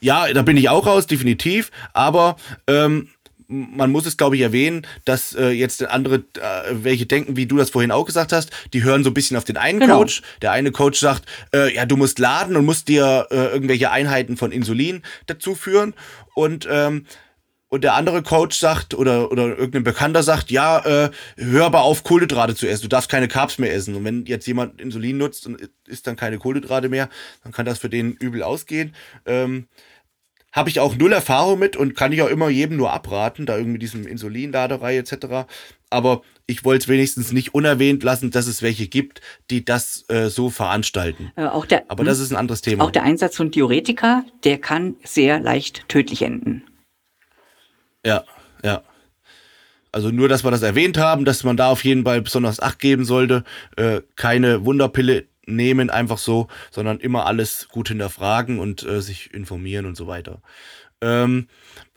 Ja, 0.00 0.32
da 0.32 0.42
bin 0.42 0.56
ich 0.56 0.68
auch 0.68 0.86
raus, 0.86 1.06
definitiv. 1.06 1.70
Aber 1.92 2.36
ähm, 2.66 3.08
man 3.48 3.90
muss 3.90 4.06
es, 4.06 4.16
glaube 4.16 4.36
ich, 4.36 4.42
erwähnen, 4.42 4.86
dass 5.04 5.34
äh, 5.34 5.50
jetzt 5.50 5.84
andere, 5.86 6.16
äh, 6.16 6.72
welche 6.72 7.06
denken, 7.06 7.36
wie 7.36 7.46
du 7.46 7.56
das 7.56 7.70
vorhin 7.70 7.90
auch 7.92 8.04
gesagt 8.04 8.32
hast, 8.32 8.50
die 8.72 8.82
hören 8.82 9.04
so 9.04 9.10
ein 9.10 9.14
bisschen 9.14 9.36
auf 9.36 9.44
den 9.44 9.56
einen 9.56 9.80
Genau. 9.80 9.98
Coach. 9.98 10.22
Der 10.42 10.52
eine 10.52 10.72
Coach 10.72 10.98
sagt, 10.98 11.24
äh, 11.54 11.74
ja, 11.74 11.86
du 11.86 11.96
musst 11.96 12.18
laden 12.18 12.56
und 12.56 12.64
musst 12.64 12.88
dir 12.88 13.26
äh, 13.30 13.46
irgendwelche 13.46 13.90
Einheiten 13.90 14.36
von 14.36 14.52
Insulin 14.52 15.02
dazu 15.26 15.54
führen. 15.54 15.94
Und 16.34 16.66
ähm, 16.70 17.06
und 17.68 17.82
der 17.82 17.94
andere 17.94 18.22
Coach 18.22 18.56
sagt 18.56 18.94
oder, 18.94 19.32
oder 19.32 19.48
irgendein 19.48 19.82
Bekannter 19.82 20.22
sagt, 20.22 20.52
ja, 20.52 20.78
äh, 21.06 21.10
hör 21.36 21.66
aber 21.66 21.82
auf, 21.82 22.04
Kohlenhydrate 22.04 22.54
zu 22.54 22.68
essen. 22.68 22.82
Du 22.82 22.88
darfst 22.88 23.10
keine 23.10 23.26
Carbs 23.26 23.58
mehr 23.58 23.74
essen. 23.74 23.96
Und 23.96 24.04
wenn 24.04 24.24
jetzt 24.26 24.46
jemand 24.46 24.80
Insulin 24.80 25.18
nutzt 25.18 25.46
und 25.46 25.68
isst 25.86 26.06
dann 26.06 26.14
keine 26.14 26.38
Kohlenhydrate 26.38 26.88
mehr, 26.88 27.08
dann 27.42 27.52
kann 27.52 27.66
das 27.66 27.80
für 27.80 27.88
den 27.90 28.12
übel 28.12 28.44
ausgehen. 28.44 28.94
Ähm, 29.26 29.66
habe 30.56 30.70
ich 30.70 30.80
auch 30.80 30.96
null 30.96 31.12
Erfahrung 31.12 31.58
mit 31.58 31.76
und 31.76 31.94
kann 31.94 32.12
ich 32.12 32.22
auch 32.22 32.28
immer 32.28 32.48
jedem 32.48 32.78
nur 32.78 32.90
abraten, 32.90 33.44
da 33.44 33.58
irgendwie 33.58 33.78
diesem 33.78 34.06
Insulinladerei 34.06 34.96
etc. 34.96 35.46
Aber 35.90 36.22
ich 36.46 36.64
wollte 36.64 36.84
es 36.84 36.88
wenigstens 36.88 37.30
nicht 37.30 37.54
unerwähnt 37.54 38.02
lassen, 38.02 38.30
dass 38.30 38.46
es 38.46 38.62
welche 38.62 38.88
gibt, 38.88 39.20
die 39.50 39.66
das 39.66 40.06
äh, 40.08 40.28
so 40.28 40.48
veranstalten. 40.48 41.30
Äh, 41.36 41.44
auch 41.44 41.66
der, 41.66 41.84
Aber 41.88 42.04
das 42.04 42.18
ist 42.18 42.30
ein 42.32 42.36
anderes 42.36 42.62
Thema. 42.62 42.84
Auch 42.84 42.90
der 42.90 43.02
Einsatz 43.02 43.36
von 43.36 43.50
Diuretika, 43.50 44.24
der 44.44 44.58
kann 44.58 44.96
sehr 45.04 45.38
leicht 45.38 45.86
tödlich 45.88 46.22
enden. 46.22 46.64
Ja, 48.04 48.24
ja. 48.64 48.82
Also 49.92 50.10
nur, 50.10 50.28
dass 50.28 50.42
wir 50.42 50.50
das 50.50 50.62
erwähnt 50.62 50.96
haben, 50.96 51.24
dass 51.24 51.44
man 51.44 51.56
da 51.56 51.68
auf 51.68 51.84
jeden 51.84 52.04
Fall 52.04 52.22
besonders 52.22 52.60
Acht 52.60 52.78
geben 52.78 53.04
sollte. 53.04 53.44
Äh, 53.76 54.00
keine 54.14 54.64
Wunderpille 54.64 55.26
nehmen 55.46 55.90
einfach 55.90 56.18
so, 56.18 56.48
sondern 56.70 56.98
immer 56.98 57.26
alles 57.26 57.68
gut 57.68 57.88
hinterfragen 57.88 58.58
und 58.58 58.82
äh, 58.82 59.00
sich 59.00 59.32
informieren 59.32 59.86
und 59.86 59.96
so 59.96 60.06
weiter. 60.06 60.42
Ähm, 61.00 61.48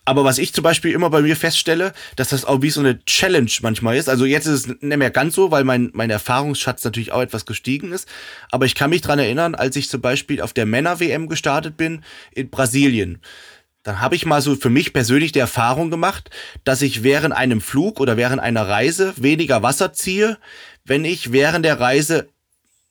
aber 0.05 0.23
was 0.23 0.39
ich 0.39 0.53
zum 0.53 0.63
Beispiel 0.63 0.91
immer 0.93 1.11
bei 1.11 1.21
mir 1.21 1.35
feststelle, 1.35 1.93
dass 2.15 2.29
das 2.29 2.43
auch 2.43 2.63
wie 2.63 2.71
so 2.71 2.79
eine 2.79 3.03
Challenge 3.05 3.51
manchmal 3.61 3.95
ist. 3.95 4.09
Also 4.09 4.25
jetzt 4.25 4.47
ist 4.47 4.65
es 4.65 4.81
nicht 4.81 4.97
mehr 4.97 5.11
ganz 5.11 5.35
so, 5.35 5.51
weil 5.51 5.63
mein, 5.63 5.91
mein 5.93 6.09
Erfahrungsschatz 6.09 6.83
natürlich 6.83 7.11
auch 7.11 7.21
etwas 7.21 7.45
gestiegen 7.45 7.91
ist. 7.91 8.07
Aber 8.49 8.65
ich 8.65 8.73
kann 8.73 8.89
mich 8.89 9.01
dran 9.01 9.19
erinnern, 9.19 9.53
als 9.53 9.75
ich 9.75 9.87
zum 9.87 10.01
Beispiel 10.01 10.41
auf 10.41 10.51
der 10.51 10.65
Männer-WM 10.65 11.27
gestartet 11.27 11.77
bin 11.77 12.03
in 12.33 12.49
Brasilien 12.49 13.21
dann 13.83 14.01
habe 14.01 14.15
ich 14.15 14.25
mal 14.25 14.41
so 14.41 14.55
für 14.55 14.69
mich 14.69 14.93
persönlich 14.93 15.31
die 15.31 15.39
Erfahrung 15.39 15.89
gemacht, 15.89 16.29
dass 16.63 16.81
ich 16.81 17.01
während 17.01 17.33
einem 17.33 17.61
Flug 17.61 17.99
oder 17.99 18.17
während 18.17 18.41
einer 18.41 18.67
Reise 18.67 19.13
weniger 19.17 19.63
Wasser 19.63 19.93
ziehe, 19.93 20.37
wenn 20.85 21.05
ich 21.05 21.31
während 21.31 21.65
der 21.65 21.79
Reise 21.79 22.27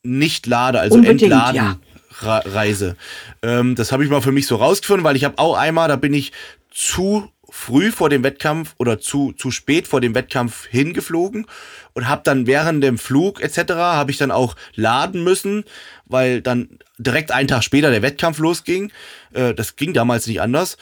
nicht 0.09 0.47
lade, 0.47 0.81
also 0.81 0.97
Unbedingt, 0.97 1.23
entladen 1.23 1.79
ja. 2.23 2.39
reise. 2.39 2.97
Ähm, 3.43 3.75
das 3.75 3.93
habe 3.93 4.05
ich 4.05 4.11
mal 4.11 4.23
für 4.23 4.33
mich 4.33 4.47
so 4.47 4.57
rausgefunden, 4.57 5.05
weil 5.05 5.17
ich 5.17 5.25
habe 5.25 5.39
auch 5.39 5.57
einmal, 5.57 5.89
da 5.89 5.97
bin 5.97 6.15
ich 6.15 6.33
zu 6.71 7.29
früh 7.51 7.91
vor 7.91 8.11
dem 8.11 8.23
Wettkampf 8.25 8.75
oder 8.79 8.99
zu, 8.99 9.33
zu 9.33 9.51
spät 9.51 9.89
vor 9.89 10.01
dem 10.01 10.15
Wettkampf 10.15 10.67
hingeflogen 10.67 11.47
und 11.95 12.09
habe 12.09 12.23
dann 12.25 12.47
während 12.47 12.85
dem 12.85 12.99
Flug 12.99 13.41
etc. 13.41 13.73
habe 13.75 14.11
ich 14.11 14.19
dann 14.19 14.31
auch 14.31 14.55
laden 14.75 15.25
müssen, 15.25 15.65
weil 16.05 16.43
dann 16.43 16.79
direkt 16.99 17.33
einen 17.33 17.49
Tag 17.49 17.65
später 17.65 17.91
der 17.91 18.03
Wettkampf 18.03 18.39
losging. 18.39 18.93
Äh, 19.33 19.55
das 19.55 19.77
ging 19.77 19.93
damals 19.95 20.27
nicht 20.27 20.41
anders. 20.41 20.77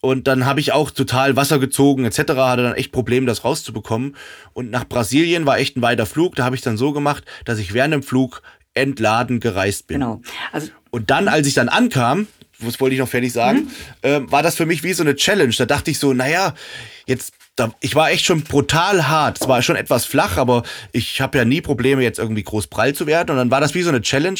Und 0.00 0.26
dann 0.26 0.46
habe 0.46 0.58
ich 0.58 0.72
auch 0.72 0.90
total 0.90 1.36
Wasser 1.36 1.60
gezogen 1.60 2.04
etc. 2.04 2.18
Hatte 2.34 2.64
dann 2.64 2.74
echt 2.74 2.90
Probleme, 2.90 3.26
das 3.26 3.44
rauszubekommen. 3.44 4.16
Und 4.52 4.70
nach 4.70 4.84
Brasilien 4.84 5.46
war 5.46 5.58
echt 5.58 5.76
ein 5.76 5.82
weiter 5.82 6.06
Flug. 6.06 6.34
Da 6.34 6.44
habe 6.44 6.56
ich 6.56 6.62
dann 6.62 6.76
so 6.76 6.92
gemacht, 6.92 7.24
dass 7.44 7.58
ich 7.58 7.72
während 7.72 7.94
dem 7.94 8.02
Flug 8.02 8.42
entladen 8.74 9.40
gereist 9.40 9.86
bin. 9.86 10.00
Genau. 10.00 10.20
Also, 10.52 10.70
Und 10.90 11.10
dann, 11.10 11.28
als 11.28 11.46
ich 11.46 11.54
dann 11.54 11.68
ankam, 11.68 12.26
das 12.60 12.80
wollte 12.80 12.94
ich 12.94 13.00
noch 13.00 13.08
fertig 13.08 13.32
sagen, 13.32 13.70
äh, 14.02 14.20
war 14.24 14.42
das 14.42 14.56
für 14.56 14.66
mich 14.66 14.82
wie 14.82 14.92
so 14.92 15.02
eine 15.02 15.16
Challenge. 15.16 15.54
Da 15.56 15.66
dachte 15.66 15.90
ich 15.90 15.98
so, 15.98 16.12
naja, 16.12 16.54
jetzt, 17.06 17.34
ich 17.80 17.94
war 17.94 18.10
echt 18.10 18.24
schon 18.24 18.42
brutal 18.42 19.08
hart. 19.08 19.40
Es 19.40 19.48
war 19.48 19.62
schon 19.62 19.76
etwas 19.76 20.04
flach, 20.04 20.36
aber 20.36 20.62
ich 20.92 21.20
habe 21.20 21.38
ja 21.38 21.44
nie 21.44 21.60
Probleme, 21.60 22.02
jetzt 22.02 22.18
irgendwie 22.18 22.42
groß 22.42 22.68
prall 22.68 22.94
zu 22.94 23.06
werden. 23.06 23.30
Und 23.30 23.36
dann 23.36 23.50
war 23.50 23.60
das 23.60 23.74
wie 23.74 23.82
so 23.82 23.88
eine 23.88 24.00
Challenge. 24.00 24.38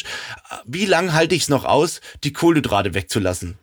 Wie 0.65 0.85
lange 0.85 1.13
halte 1.13 1.35
ich 1.35 1.43
es 1.43 1.49
noch 1.49 1.65
aus, 1.65 2.01
die 2.23 2.33
Kohlenhydrate 2.33 2.93
wegzulassen? 2.93 3.57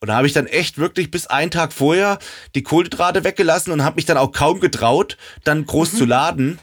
Und 0.00 0.08
da 0.08 0.16
habe 0.16 0.28
ich 0.28 0.32
dann 0.32 0.46
echt 0.46 0.78
wirklich 0.78 1.10
bis 1.10 1.26
einen 1.26 1.50
Tag 1.50 1.72
vorher 1.72 2.18
die 2.54 2.62
Kohlenhydrate 2.62 3.24
weggelassen 3.24 3.72
und 3.72 3.82
habe 3.82 3.96
mich 3.96 4.06
dann 4.06 4.16
auch 4.16 4.30
kaum 4.30 4.60
getraut, 4.60 5.16
dann 5.42 5.66
groß 5.66 5.94
zu 5.96 6.04
laden. 6.04 6.60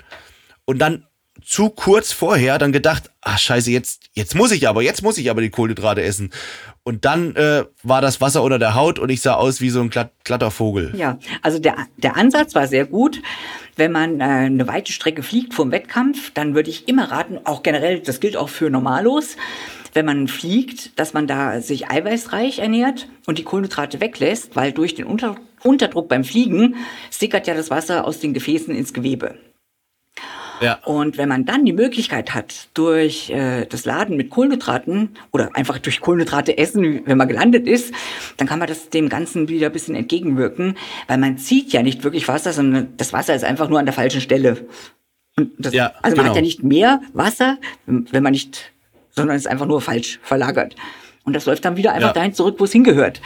Und 0.63 0.79
dann 0.79 1.05
zu 1.45 1.69
kurz 1.69 2.11
vorher 2.11 2.57
dann 2.57 2.71
gedacht, 2.71 3.11
ah 3.21 3.37
scheiße, 3.37 3.71
jetzt, 3.71 4.09
jetzt 4.13 4.35
muss 4.35 4.51
ich 4.51 4.67
aber, 4.67 4.81
jetzt 4.81 5.03
muss 5.03 5.17
ich 5.17 5.29
aber 5.29 5.41
die 5.41 5.49
Kohlenhydrate 5.49 6.01
essen. 6.01 6.31
Und 6.83 7.05
dann 7.05 7.35
äh, 7.35 7.65
war 7.83 8.01
das 8.01 8.21
Wasser 8.21 8.43
unter 8.43 8.59
der 8.59 8.75
Haut 8.75 8.99
und 8.99 9.09
ich 9.09 9.21
sah 9.21 9.35
aus 9.35 9.61
wie 9.61 9.69
so 9.69 9.81
ein 9.81 9.89
glatt, 9.89 10.11
glatter 10.23 10.51
Vogel. 10.51 10.93
Ja, 10.95 11.19
also 11.41 11.59
der, 11.59 11.75
der 11.97 12.15
Ansatz 12.15 12.55
war 12.55 12.67
sehr 12.67 12.85
gut. 12.85 13.21
Wenn 13.75 13.91
man 13.91 14.19
äh, 14.19 14.23
eine 14.23 14.67
weite 14.67 14.91
Strecke 14.91 15.23
fliegt 15.23 15.53
vom 15.53 15.71
Wettkampf, 15.71 16.31
dann 16.33 16.55
würde 16.55 16.69
ich 16.69 16.87
immer 16.87 17.11
raten, 17.11 17.39
auch 17.43 17.63
generell, 17.63 17.99
das 17.99 18.19
gilt 18.19 18.37
auch 18.37 18.49
für 18.49 18.69
Normalos, 18.69 19.37
wenn 19.93 20.05
man 20.05 20.27
fliegt, 20.27 20.99
dass 20.99 21.13
man 21.13 21.25
da 21.25 21.61
sich 21.61 21.89
eiweißreich 21.89 22.59
ernährt 22.59 23.07
und 23.27 23.37
die 23.37 23.43
Kohlenhydrate 23.43 24.01
weglässt, 24.01 24.55
weil 24.55 24.71
durch 24.71 24.95
den 24.95 25.05
Unter 25.05 25.37
Unterdruck 25.63 26.09
beim 26.09 26.23
Fliegen 26.23 26.75
sickert 27.09 27.47
ja 27.47 27.55
das 27.55 27.71
Wasser 27.71 28.05
aus 28.05 28.19
den 28.19 28.33
Gefäßen 28.33 28.75
ins 28.75 28.93
Gewebe. 28.93 29.35
Ja. 30.61 30.79
Und 30.85 31.17
wenn 31.17 31.29
man 31.29 31.45
dann 31.45 31.65
die 31.65 31.73
Möglichkeit 31.73 32.33
hat, 32.33 32.69
durch 32.73 33.29
äh, 33.29 33.65
das 33.65 33.85
Laden 33.85 34.17
mit 34.17 34.29
Kohlenhydraten 34.29 35.09
oder 35.31 35.49
einfach 35.55 35.79
durch 35.79 36.01
Kohlenhydrate 36.01 36.57
essen, 36.57 37.01
wenn 37.05 37.17
man 37.17 37.27
gelandet 37.27 37.67
ist, 37.67 37.93
dann 38.37 38.47
kann 38.47 38.59
man 38.59 38.67
das 38.67 38.89
dem 38.89 39.09
Ganzen 39.09 39.49
wieder 39.49 39.67
ein 39.67 39.73
bisschen 39.73 39.95
entgegenwirken, 39.95 40.77
weil 41.07 41.17
man 41.17 41.37
zieht 41.37 41.73
ja 41.73 41.83
nicht 41.83 42.03
wirklich 42.03 42.27
Wasser, 42.27 42.53
sondern 42.53 42.89
das 42.97 43.13
Wasser 43.13 43.35
ist 43.35 43.43
einfach 43.43 43.69
nur 43.69 43.79
an 43.79 43.85
der 43.85 43.93
falschen 43.93 44.21
Stelle. 44.21 44.65
Das, 45.57 45.73
Ja, 45.73 45.91
also 46.01 46.15
man 46.15 46.25
genau. 46.25 46.29
hat 46.29 46.35
ja 46.37 46.41
nicht 46.41 46.63
mehr 46.63 47.01
Wasser, 47.13 47.57
wenn 47.85 48.23
man 48.23 48.31
nicht, 48.31 48.71
sondern 49.11 49.35
es 49.35 49.43
ist 49.43 49.47
einfach 49.51 49.65
nur 49.65 49.81
falsch 49.81 50.19
verlagert. 50.23 50.75
Und 51.25 51.33
das 51.35 51.45
läuft 51.45 51.65
dann 51.65 51.75
wieder 51.75 51.91
einfach 51.93 52.09
Ja. 52.09 52.13
dahin 52.13 52.33
zurück, 52.33 52.55
wo 52.59 52.65
es 52.65 52.71
hingehört. 52.71 53.19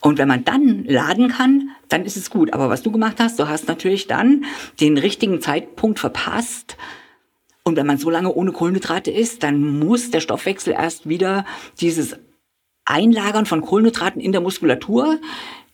Und 0.00 0.18
wenn 0.18 0.28
man 0.28 0.44
dann 0.44 0.84
laden 0.84 1.28
kann, 1.28 1.70
dann 1.88 2.04
ist 2.04 2.16
es 2.16 2.30
gut. 2.30 2.52
Aber 2.52 2.70
was 2.70 2.82
du 2.82 2.92
gemacht 2.92 3.16
hast, 3.18 3.38
du 3.38 3.48
hast 3.48 3.66
natürlich 3.66 4.06
dann 4.06 4.44
den 4.80 4.96
richtigen 4.96 5.40
Zeitpunkt 5.40 5.98
verpasst. 5.98 6.76
Und 7.64 7.76
wenn 7.76 7.86
man 7.86 7.98
so 7.98 8.08
lange 8.08 8.32
ohne 8.32 8.52
Kohlenhydrate 8.52 9.10
ist, 9.10 9.42
dann 9.42 9.78
muss 9.78 10.10
der 10.10 10.20
Stoffwechsel 10.20 10.72
erst 10.72 11.08
wieder 11.08 11.44
dieses 11.80 12.16
Einlagern 12.84 13.44
von 13.44 13.60
Kohlenhydraten 13.60 14.20
in 14.20 14.32
der 14.32 14.40
Muskulatur, 14.40 15.18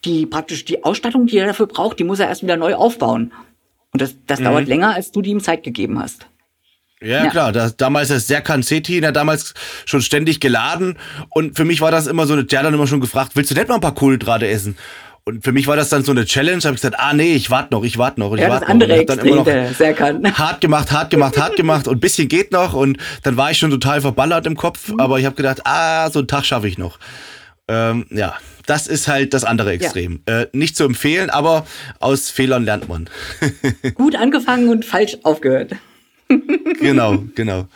die 0.05 0.27
praktisch 0.27 0.65
die 0.65 0.85
Ausstattung, 0.85 1.27
die 1.27 1.39
er 1.39 1.47
dafür 1.47 1.67
braucht, 1.67 1.99
die 1.99 2.05
muss 2.05 2.19
er 2.19 2.29
erst 2.29 2.43
wieder 2.43 2.57
neu 2.57 2.75
aufbauen. 2.75 3.33
Und 3.93 4.01
das, 4.01 4.17
das 4.27 4.41
dauert 4.41 4.67
länger, 4.67 4.95
als 4.95 5.13
du 5.13 5.23
die 5.23 5.31
ihm 5.31 5.41
Zeit 5.41 5.63
gegeben 5.63 6.01
hast. 6.01 6.27
Ja, 7.03 7.25
Ja. 7.25 7.31
klar. 7.31 7.53
Das, 7.53 7.77
damals 7.77 8.11
ist 8.11 8.27
Serkan 8.29 8.63
Setin, 8.63 9.05
hat 9.07 9.17
damals 9.17 9.55
schon 9.85 10.01
ständig 10.03 10.41
geladen. 10.41 10.99
Und 11.31 11.57
für 11.57 11.65
mich 11.65 11.81
war 11.81 11.91
das 11.91 12.07
immer 12.07 12.27
so 12.27 12.33
eine, 12.35 12.45
der 12.45 12.59
hat 12.61 12.67
dann 12.67 12.75
immer 12.75 12.87
schon 12.87 13.01
gefragt, 13.01 13.33
willst 13.35 13.51
du 13.51 13.55
nicht 13.55 13.69
mal 13.69 13.75
ein 13.77 13.81
paar 13.81 13.95
Kohlenhydrate 13.95 14.47
essen? 14.49 14.77
Und 15.27 15.43
für 15.43 15.53
mich 15.53 15.67
war 15.67 15.75
das 15.77 15.89
dann 15.89 16.05
so 16.05 16.13
eine 16.13 16.27
Challenge. 16.27 16.63
Habe 16.65 16.75
ich 16.75 16.83
gesagt, 16.83 16.97
ah 16.99 17.15
nee, 17.15 17.35
ich 17.35 17.51
warte 17.51 17.73
noch, 17.73 17.83
ich 17.83 17.97
warte 17.97 18.21
noch, 18.21 18.35
ich 18.35 18.41
Ja, 18.43 18.49
das 18.49 18.61
warte 18.61 18.65
noch. 18.67 18.71
andere 18.73 18.93
Und 18.93 18.99
hab 19.01 19.07
dann 19.19 19.27
immer 19.27 19.45
der 19.45 19.69
noch 19.71 19.75
Serkan. 19.77 20.35
hart 20.39 20.61
gemacht, 20.61 20.93
hart 20.93 21.11
gemacht, 21.11 21.39
hart 21.39 21.57
gemacht 21.57 21.89
und 21.89 21.97
ein 21.97 22.01
bisschen 22.01 22.29
geht 22.29 22.53
noch. 22.53 22.75
Und 22.75 22.99
dann 23.23 23.37
war 23.39 23.51
ich 23.51 23.59
schon 23.59 23.71
total 23.71 24.01
verballert 24.03 24.47
im 24.47 24.55
Kopf. 24.57 24.89
Mhm. 24.89 25.01
Aber 25.01 25.19
ich 25.19 25.25
habe 25.25 25.35
gedacht, 25.35 25.63
ah, 25.65 26.11
so 26.11 26.19
einen 26.21 26.29
Tag 26.29 26.45
schaffe 26.45 26.69
ich 26.69 26.77
noch. 26.77 26.99
Ähm, 27.69 28.05
ja, 28.11 28.35
das 28.67 28.87
ist 28.87 29.09
halt 29.09 29.33
das 29.33 29.45
andere 29.45 29.73
Extrem. 29.73 30.21
Äh, 30.27 30.47
nicht 30.53 30.77
zu 30.77 30.85
empfehlen, 30.85 31.31
aber 31.31 31.67
aus 32.01 32.29
Fehlern 32.29 32.65
lernt 32.67 32.89
man. 32.91 33.09
Gut 33.95 34.17
angefangen 34.17 34.69
und 34.69 34.85
falsch 34.85 35.17
aufgehört. 35.23 35.73
Genau, 36.81 37.25
genau. 37.35 37.67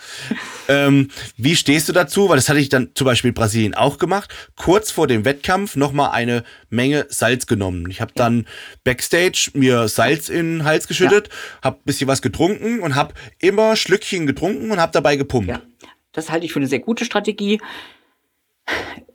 Ähm, 0.67 1.09
wie 1.37 1.55
stehst 1.55 1.89
du 1.89 1.93
dazu? 1.93 2.29
Weil 2.29 2.37
das 2.37 2.49
hatte 2.49 2.59
ich 2.59 2.69
dann 2.69 2.91
zum 2.93 3.05
Beispiel 3.05 3.29
in 3.29 3.35
Brasilien 3.35 3.73
auch 3.73 3.97
gemacht. 3.97 4.33
Kurz 4.55 4.91
vor 4.91 5.07
dem 5.07 5.25
Wettkampf 5.25 5.75
nochmal 5.75 6.11
eine 6.11 6.43
Menge 6.69 7.05
Salz 7.09 7.47
genommen. 7.47 7.89
Ich 7.89 8.01
habe 8.01 8.11
dann 8.15 8.45
backstage 8.83 9.51
mir 9.53 9.87
Salz 9.87 10.29
in 10.29 10.59
den 10.59 10.63
Hals 10.65 10.87
geschüttet, 10.87 11.29
hab 11.61 11.79
ein 11.79 11.85
bisschen 11.85 12.07
was 12.07 12.21
getrunken 12.21 12.79
und 12.79 12.95
habe 12.95 13.13
immer 13.39 13.75
Schlückchen 13.75 14.27
getrunken 14.27 14.71
und 14.71 14.79
habe 14.79 14.91
dabei 14.91 15.15
gepumpt. 15.15 15.49
Ja, 15.49 15.61
das 16.11 16.29
halte 16.29 16.45
ich 16.45 16.53
für 16.53 16.59
eine 16.59 16.67
sehr 16.67 16.79
gute 16.79 17.05
Strategie. 17.05 17.59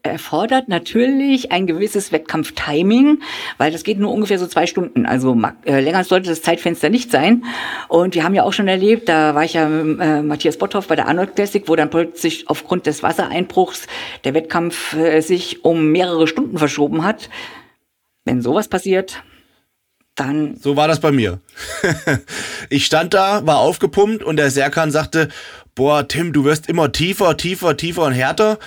Erfordert 0.05 0.69
natürlich 0.69 1.51
ein 1.51 1.67
gewisses 1.67 2.13
Wettkampftiming, 2.13 3.23
weil 3.57 3.73
das 3.73 3.85
geht 3.85 3.99
nur 3.99 4.13
ungefähr 4.13 4.39
so 4.39 4.47
zwei 4.47 4.67
Stunden. 4.67 5.07
Also 5.07 5.35
äh, 5.65 5.81
länger 5.81 6.05
sollte 6.05 6.29
das 6.29 6.43
Zeitfenster 6.43 6.91
nicht 6.91 7.11
sein. 7.11 7.43
Und 7.89 8.15
wir 8.15 8.23
haben 8.23 8.35
ja 8.35 8.43
auch 8.43 8.53
schon 8.53 8.69
erlebt, 8.69 9.09
da 9.09 9.35
war 9.35 9.45
ich 9.45 9.55
ja 9.55 9.67
mit 9.67 9.99
äh, 10.01 10.21
Matthias 10.21 10.59
Botthoff 10.59 10.89
bei 10.89 10.97
der 10.97 11.09
Arnold 11.09 11.35
Classic, 11.35 11.67
wo 11.67 11.75
dann 11.75 11.89
plötzlich 11.89 12.51
aufgrund 12.51 12.85
des 12.85 13.03
Wassereinbruchs 13.03 13.87
der 14.25 14.35
Wettkampf 14.35 14.93
äh, 14.93 15.23
sich 15.23 15.65
um 15.65 15.91
mehrere 15.91 16.29
Stunden 16.29 16.59
verschoben 16.59 17.03
hat. 17.03 17.31
Wenn 18.27 18.43
sowas 18.43 18.69
passiert, 18.69 19.23
dann 20.15 20.57
So 20.61 20.77
war 20.77 20.87
das 20.87 21.01
bei 21.01 21.13
mir. 21.13 21.41
ich 22.69 22.85
stand 22.85 23.15
da, 23.15 23.47
war 23.47 23.59
aufgepumpt 23.59 24.23
und 24.23 24.37
der 24.37 24.51
Serkan 24.51 24.91
sagte, 24.91 25.29
boah, 25.75 26.07
Tim, 26.07 26.33
du 26.33 26.45
wirst 26.45 26.69
immer 26.69 26.93
tiefer, 26.93 27.37
tiefer, 27.37 27.77
tiefer 27.77 28.05
und 28.05 28.13
härter. 28.13 28.59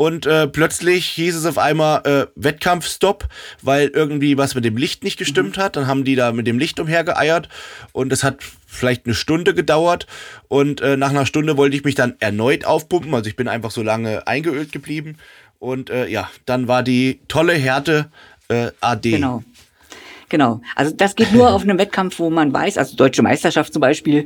Und 0.00 0.24
äh, 0.24 0.48
plötzlich 0.48 1.04
hieß 1.08 1.36
es 1.36 1.44
auf 1.44 1.58
einmal 1.58 2.00
äh, 2.06 2.26
Wettkampfstopp, 2.34 3.28
weil 3.60 3.88
irgendwie 3.88 4.38
was 4.38 4.54
mit 4.54 4.64
dem 4.64 4.78
Licht 4.78 5.04
nicht 5.04 5.18
gestimmt 5.18 5.58
hat. 5.58 5.76
Dann 5.76 5.86
haben 5.86 6.04
die 6.04 6.14
da 6.14 6.32
mit 6.32 6.46
dem 6.46 6.58
Licht 6.58 6.80
umhergeeiert 6.80 7.50
und 7.92 8.10
es 8.10 8.24
hat 8.24 8.38
vielleicht 8.66 9.04
eine 9.04 9.14
Stunde 9.14 9.52
gedauert. 9.52 10.06
Und 10.48 10.80
äh, 10.80 10.96
nach 10.96 11.10
einer 11.10 11.26
Stunde 11.26 11.58
wollte 11.58 11.76
ich 11.76 11.84
mich 11.84 11.96
dann 11.96 12.14
erneut 12.18 12.64
aufpumpen. 12.64 13.12
Also 13.12 13.28
ich 13.28 13.36
bin 13.36 13.46
einfach 13.46 13.70
so 13.70 13.82
lange 13.82 14.26
eingeölt 14.26 14.72
geblieben. 14.72 15.18
Und 15.58 15.90
äh, 15.90 16.06
ja, 16.06 16.30
dann 16.46 16.66
war 16.66 16.82
die 16.82 17.20
tolle 17.28 17.52
Härte 17.52 18.10
äh, 18.48 18.70
AD. 18.80 19.10
Genau. 19.10 19.44
Genau. 20.30 20.60
Also 20.76 20.94
das 20.96 21.16
geht 21.16 21.32
nur 21.32 21.50
auf 21.52 21.62
einem 21.62 21.76
Wettkampf, 21.76 22.18
wo 22.20 22.30
man 22.30 22.52
weiß, 22.52 22.78
also 22.78 22.96
Deutsche 22.96 23.20
Meisterschaft 23.20 23.72
zum 23.72 23.80
Beispiel, 23.80 24.20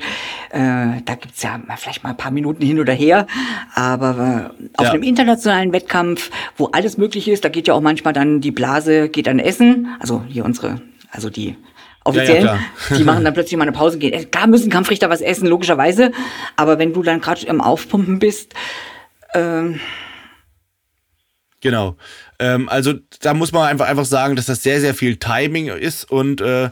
äh, 0.50 1.00
da 1.04 1.14
gibt's 1.18 1.42
ja 1.42 1.58
mal- 1.58 1.76
vielleicht 1.78 2.04
mal 2.04 2.10
ein 2.10 2.16
paar 2.16 2.30
Minuten 2.30 2.62
hin 2.64 2.78
oder 2.78 2.92
her, 2.92 3.26
aber 3.74 4.52
äh, 4.60 4.68
auf 4.76 4.84
Ja. 4.86 4.92
einem 4.92 5.02
internationalen 5.02 5.72
Wettkampf, 5.72 6.30
wo 6.58 6.66
alles 6.66 6.98
möglich 6.98 7.26
ist, 7.26 7.44
da 7.44 7.48
geht 7.48 7.66
ja 7.68 7.74
auch 7.74 7.80
manchmal 7.80 8.12
dann 8.12 8.42
die 8.42 8.50
Blase, 8.50 9.08
geht 9.08 9.26
dann 9.26 9.38
essen, 9.38 9.88
also 9.98 10.22
hier 10.28 10.44
unsere, 10.44 10.82
also 11.10 11.30
die 11.30 11.56
Offiziellen, 12.04 12.42
klar. 12.42 12.58
die 12.98 13.02
machen 13.04 13.24
dann 13.24 13.32
plötzlich 13.34 13.56
mal 13.56 13.62
eine 13.62 13.72
Pause, 13.72 13.96
gehen. 13.96 14.12
Äh, 14.12 14.24
Klar 14.26 14.46
müssen 14.46 14.70
Kampfrichter 14.70 15.08
was 15.08 15.22
essen, 15.22 15.48
logischerweise, 15.48 16.12
aber 16.56 16.78
wenn 16.78 16.92
du 16.92 17.02
dann 17.02 17.22
gerade 17.22 17.46
im 17.46 17.62
Aufpumpen 17.62 18.18
bist, 18.18 18.52
ähm, 19.32 19.80
Genau. 21.60 21.96
Ähm, 22.38 22.68
also 22.68 22.94
da 23.20 23.34
muss 23.34 23.52
man 23.52 23.66
einfach, 23.68 23.86
einfach 23.86 24.04
sagen, 24.04 24.36
dass 24.36 24.46
das 24.46 24.62
sehr, 24.62 24.80
sehr 24.80 24.94
viel 24.94 25.16
Timing 25.16 25.68
ist 25.68 26.10
und 26.10 26.40
äh, 26.40 26.70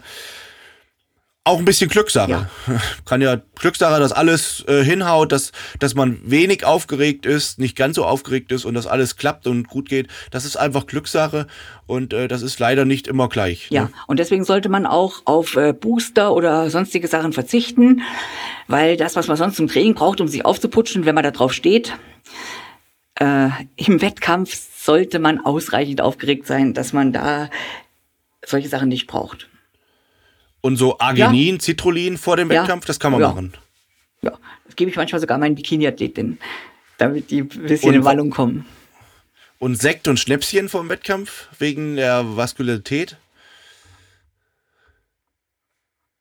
auch 1.45 1.59
ein 1.59 1.65
bisschen 1.65 1.89
Glückssache. 1.89 2.31
Ja. 2.31 2.49
Kann 3.05 3.21
ja 3.21 3.41
Glückssache, 3.59 3.99
dass 3.99 4.13
alles 4.13 4.63
äh, 4.67 4.81
hinhaut, 4.83 5.33
dass, 5.33 5.51
dass 5.77 5.93
man 5.93 6.19
wenig 6.23 6.63
aufgeregt 6.65 7.25
ist, 7.25 7.59
nicht 7.59 7.75
ganz 7.75 7.97
so 7.97 8.05
aufgeregt 8.05 8.53
ist 8.53 8.63
und 8.63 8.75
dass 8.75 8.87
alles 8.87 9.17
klappt 9.17 9.45
und 9.45 9.67
gut 9.67 9.89
geht. 9.89 10.07
Das 10.31 10.45
ist 10.45 10.55
einfach 10.55 10.87
Glückssache 10.87 11.47
und 11.85 12.13
äh, 12.13 12.29
das 12.29 12.43
ist 12.43 12.59
leider 12.59 12.85
nicht 12.85 13.07
immer 13.07 13.27
gleich. 13.27 13.67
Ja, 13.71 13.83
Ne? 13.83 13.89
und 14.07 14.19
deswegen 14.19 14.45
sollte 14.45 14.69
man 14.69 14.85
auch 14.85 15.21
auf 15.25 15.57
äh, 15.57 15.73
Booster 15.73 16.33
oder 16.33 16.69
sonstige 16.69 17.09
Sachen 17.09 17.33
verzichten, 17.33 18.03
weil 18.69 18.95
das, 18.95 19.17
was 19.17 19.27
man 19.27 19.35
sonst 19.35 19.57
zum 19.57 19.67
Training 19.67 19.95
braucht, 19.95 20.21
um 20.21 20.29
sich 20.29 20.45
aufzuputschen, 20.45 21.05
wenn 21.05 21.15
man 21.15 21.25
da 21.25 21.31
drauf 21.31 21.51
steht, 21.51 21.91
äh, 23.23 23.49
im 23.77 24.01
Wettkampf 24.01 24.53
sollte 24.77 25.19
man 25.19 25.39
ausreichend 25.45 26.01
aufgeregt 26.01 26.45
sein, 26.47 26.73
dass 26.73 26.91
man 26.93 27.13
da 27.13 27.49
solche 28.45 28.67
Sachen 28.69 28.89
nicht 28.89 29.07
braucht. 29.07 29.49
Und 30.61 30.77
so 30.77 30.99
Arginin, 30.99 31.59
Citrullin 31.59 32.17
vor 32.17 32.37
dem 32.37 32.51
Ja. 32.51 32.61
Wettkampf, 32.61 32.85
das 32.85 32.99
kann 32.99 33.11
man 33.11 33.21
Ja. 33.21 33.29
machen. 33.29 33.53
Ja, 34.21 34.37
das 34.65 34.75
gebe 34.75 34.89
ich 34.91 34.97
manchmal 34.97 35.19
sogar 35.21 35.37
meinen 35.37 35.55
Bikini-Athletinnen, 35.55 36.37
damit 36.97 37.31
die 37.31 37.41
ein 37.41 37.47
bisschen 37.47 37.89
Und 37.89 37.95
in 37.95 38.01
wa- 38.03 38.09
Wallung 38.09 38.29
kommen. 38.29 38.65
Und 39.59 39.75
Sekt 39.81 40.07
und 40.07 40.19
Schnäpschen 40.19 40.67
vor 40.69 40.81
dem 40.81 40.89
Wettkampf 40.89 41.47
wegen 41.59 41.95
der 41.95 42.35
Vaskularität. 42.37 43.17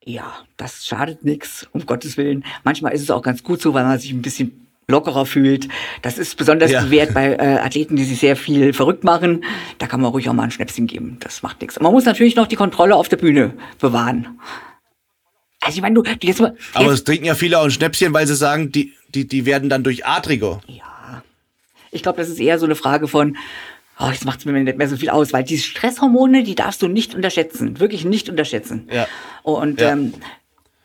Ja, 0.05 0.45
das 0.57 0.85
schadet 0.85 1.25
nichts, 1.25 1.69
um 1.73 1.87
Gottes 1.87 2.17
Willen. 2.17 2.45
Manchmal 2.65 2.93
ist 2.93 3.03
es 3.03 3.11
auch 3.11 3.23
ganz 3.23 3.43
gut 3.45 3.61
so, 3.63 3.73
weil 3.75 3.85
man 3.85 3.99
sich 3.99 4.11
ein 4.13 4.23
bisschen 4.23 4.62
lockerer 4.89 5.27
fühlt. 5.27 5.69
Das 6.03 6.19
ist 6.19 6.37
besonders 6.37 6.71
Ja. 6.71 6.83
bewährt 6.83 7.15
bei 7.15 7.33
äh, 7.35 7.59
Athleten, 7.59 7.97
die 7.97 8.05
sich 8.05 8.19
sehr 8.21 8.37
viel 8.37 8.73
verrückt 8.73 9.05
machen. 9.05 9.45
Da 9.79 9.87
kann 9.87 10.01
man 10.01 10.11
ruhig 10.11 10.29
auch 10.29 10.33
mal 10.35 10.45
ein 10.45 10.51
Schnäpschen 10.51 10.87
geben. 10.87 11.17
Das 11.21 11.43
macht 11.43 11.61
nichts. 11.61 11.79
Man 11.81 11.93
muss 11.93 12.05
natürlich 12.05 12.37
noch 12.37 12.47
die 12.47 12.57
Kontrolle 12.57 12.95
auf 12.97 13.09
der 13.09 13.17
Bühne 13.17 13.55
bewahren. 13.81 14.39
Also 15.61 15.77
ich 15.77 15.83
meine, 15.83 15.95
du, 15.95 16.03
du 16.03 16.27
jetzt 16.27 16.41
mal, 16.41 16.57
Aber 16.75 16.87
jetzt, 16.87 16.95
es 16.95 17.05
trinken 17.05 17.25
ja 17.27 17.35
viele 17.35 17.59
auch 17.59 17.65
ein 17.65 17.71
Schnäpschen, 17.71 18.13
weil 18.13 18.27
sie 18.27 18.35
sagen, 18.35 18.73
die, 18.73 18.93
die, 19.15 19.27
die 19.29 19.47
werden 19.47 19.69
dann 19.69 19.85
durch 19.85 20.05
adriger. 20.05 20.61
ja, 20.67 21.23
ich 21.93 22.03
glaube, 22.03 22.19
das 22.19 22.29
ist 22.29 22.41
eher 22.41 22.59
so 22.59 22.65
eine 22.65 22.75
Frage 22.75 23.07
von, 23.07 23.37
oh, 24.01 24.09
jetzt 24.11 24.25
macht 24.25 24.41
es 24.41 24.45
mir 24.47 24.53
nicht 24.53 24.79
mehr 24.79 24.89
so 24.89 24.97
viel 24.97 25.11
aus, 25.11 25.33
weil 25.33 25.45
diese 25.45 25.63
Stresshormone, 25.63 26.43
die 26.43 26.55
darfst 26.55 26.83
du 26.83 26.89
nicht 26.89 27.15
unterschätzen, 27.15 27.79
wirklich 27.79 28.05
nicht 28.05 28.29
unterschätzen. 28.29 28.89
Ja. 28.91 29.07
Und 29.43 29.81
Ja. 29.81 29.93
ähm, 29.93 30.15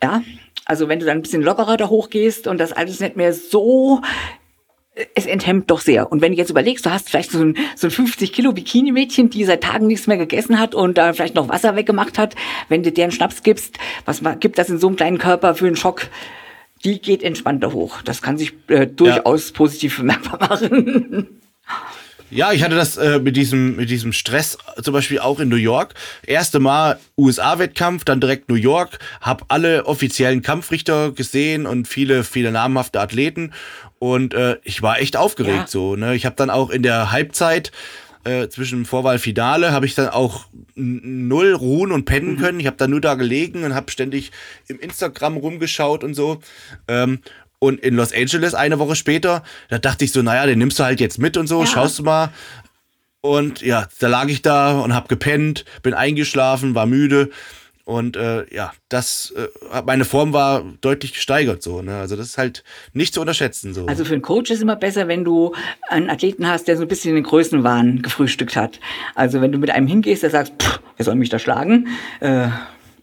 ja, 0.04 0.22
also 0.66 0.88
wenn 0.88 1.00
du 1.00 1.06
dann 1.06 1.18
ein 1.18 1.22
bisschen 1.22 1.42
lockerer 1.42 1.78
da 1.78 1.90
hochgehst 1.90 2.48
und 2.48 2.58
das 2.60 2.72
alles 2.74 3.00
nicht 3.00 3.16
mehr 3.16 3.34
so 3.34 4.02
es 5.16 5.26
enthemmt 5.26 5.70
doch 5.70 5.82
sehr. 5.82 6.12
Und 6.12 6.22
wenn 6.22 6.32
du 6.32 6.38
jetzt 6.38 6.50
überlegst, 6.50 6.86
du 6.86 6.92
hast 6.92 7.10
vielleicht 7.10 7.32
so 7.32 7.40
ein, 7.40 7.58
so 7.76 7.88
ein 7.88 7.92
50 7.92 8.34
Kilo 8.34 8.52
Bikini-Mädchen, 8.52 9.30
die 9.30 9.46
seit 9.46 9.64
Tagen 9.64 9.88
nichts 9.88 10.08
mehr 10.08 10.18
gegessen 10.18 10.60
hat 10.60 10.74
und 10.74 10.98
da 10.98 11.14
vielleicht 11.14 11.36
noch 11.36 11.50
Wasser 11.50 11.76
weggemacht 11.76 12.18
hat, 12.18 12.36
wenn 12.70 12.84
du 12.84 12.92
deren 12.92 13.12
Schnaps 13.12 13.44
gibst, 13.44 13.78
was 14.06 14.22
gibt 14.40 14.58
das 14.58 14.70
in 14.70 14.80
so 14.80 14.88
einem 14.88 14.96
kleinen 14.96 15.18
Körper 15.18 15.56
für 15.56 15.68
einen 15.68 15.76
Schock? 15.76 16.08
Die 16.84 17.00
geht 17.02 17.24
entspannter 17.24 17.74
hoch. 17.74 18.02
Das 18.04 18.22
kann 18.22 18.38
sich 18.38 18.54
äh, 18.68 18.86
durchaus 18.88 19.52
positiv 19.52 19.98
bemerkbar 19.98 20.40
machen. 20.50 21.42
Ja, 22.30 22.52
ich 22.52 22.64
hatte 22.64 22.76
das 22.76 22.98
äh, 22.98 23.20
mit, 23.20 23.38
diesem, 23.38 23.76
mit 23.78 23.90
diesem 23.90 24.12
Stress 24.14 24.58
zum 24.82 24.94
Beispiel 24.94 25.20
auch 25.20 25.40
in 25.40 25.48
New 25.50 25.56
York. 25.56 25.94
Erste 26.26 26.60
Mal 26.60 27.00
USA-Wettkampf, 27.18 28.04
dann 28.04 28.20
direkt 28.20 28.50
New 28.50 28.56
York, 28.56 29.00
hab 29.22 29.46
alle 29.48 29.86
offiziellen 29.86 30.42
Kampfrichter 30.42 31.12
gesehen 31.12 31.66
und 31.66 31.88
viele, 31.88 32.24
viele 32.24 32.52
namhafte 32.52 33.00
Athleten. 33.00 33.54
Und 34.00 34.34
äh, 34.34 34.58
ich 34.64 34.82
war 34.82 35.00
echt 35.00 35.16
aufgeregt 35.16 35.56
Ja. 35.58 35.68
so. 35.68 35.96
Ne? 35.96 36.16
Ich 36.16 36.26
habe 36.26 36.36
dann 36.36 36.50
auch 36.50 36.70
in 36.70 36.84
der 36.84 37.12
Halbzeit 37.12 37.72
äh, 38.26 38.50
zwischen 38.50 38.84
Vorwahl 38.86 39.20
Finale 39.20 39.72
habe 39.72 39.86
ich 39.86 39.96
dann 39.96 40.10
auch 40.10 40.48
null 40.76 41.54
ruhen 41.54 41.94
und 41.94 42.04
pennen 42.04 42.34
Mhm. 42.34 42.38
können. 42.40 42.60
Ich 42.60 42.68
habe 42.68 42.76
dann 42.76 42.92
nur 42.92 43.00
da 43.00 43.14
gelegen 43.16 43.64
und 43.64 43.74
habe 43.74 43.90
ständig 43.90 44.32
im 44.68 44.80
Instagram 44.80 45.38
rumgeschaut 45.38 46.04
und 46.04 46.14
so. 46.14 46.42
Ähm, 46.90 47.20
und 47.60 47.80
in 47.80 47.96
Los 47.96 48.14
Angeles 48.14 48.54
eine 48.54 48.80
Woche 48.80 48.96
später, 48.96 49.44
da 49.70 49.78
dachte 49.80 50.06
ich 50.06 50.12
so, 50.12 50.22
naja, 50.22 50.46
den 50.46 50.60
nimmst 50.60 50.78
du 50.80 50.84
halt 50.84 51.00
jetzt 51.00 51.18
mit 51.18 51.38
und 51.38 51.48
so, 51.48 51.62
Ja. 51.62 51.66
schaust 51.68 52.00
du 52.00 52.04
mal. 52.04 52.30
Und 53.22 53.62
ja, 53.62 53.88
da 54.00 54.08
lag 54.08 54.28
ich 54.28 54.42
da 54.42 54.80
und 54.80 54.94
hab 54.94 55.10
gepennt, 55.10 55.66
bin 55.82 55.94
eingeschlafen, 55.94 56.76
war 56.76 56.86
müde. 56.86 57.30
Und 57.84 58.18
äh, 58.18 58.46
ja, 58.54 58.74
das, 58.90 59.34
äh, 59.38 59.82
meine 59.86 60.04
Form 60.04 60.34
war 60.34 60.64
deutlich 60.82 61.14
gesteigert 61.14 61.64
so. 61.64 61.82
Ne? 61.82 61.98
Also 61.98 62.18
das 62.18 62.28
ist 62.28 62.38
halt 62.38 62.64
nicht 62.92 63.14
zu 63.14 63.22
unterschätzen 63.22 63.74
so. 63.74 63.86
Also 63.86 64.04
für 64.04 64.12
einen 64.14 64.22
Coach 64.22 64.52
ist 64.52 64.62
immer 64.62 64.76
besser, 64.76 65.08
wenn 65.08 65.24
du 65.24 65.56
einen 65.88 66.10
Athleten 66.10 66.48
hast, 66.48 66.68
der 66.68 66.76
so 66.76 66.82
ein 66.82 66.90
bisschen 66.90 67.16
den 67.16 67.24
Größenwahn 67.24 68.02
gefrühstückt 68.02 68.58
hat. 68.58 68.82
Also 69.16 69.40
wenn 69.42 69.54
du 69.54 69.58
mit 69.58 69.70
einem 69.72 69.88
hingehst, 69.88 70.24
der 70.24 70.30
sagt, 70.32 70.62
pff, 70.62 70.80
wer 70.98 71.06
soll 71.06 71.16
mich 71.16 71.30
da 71.30 71.40
schlagen? 71.40 71.88
Äh, 72.20 72.50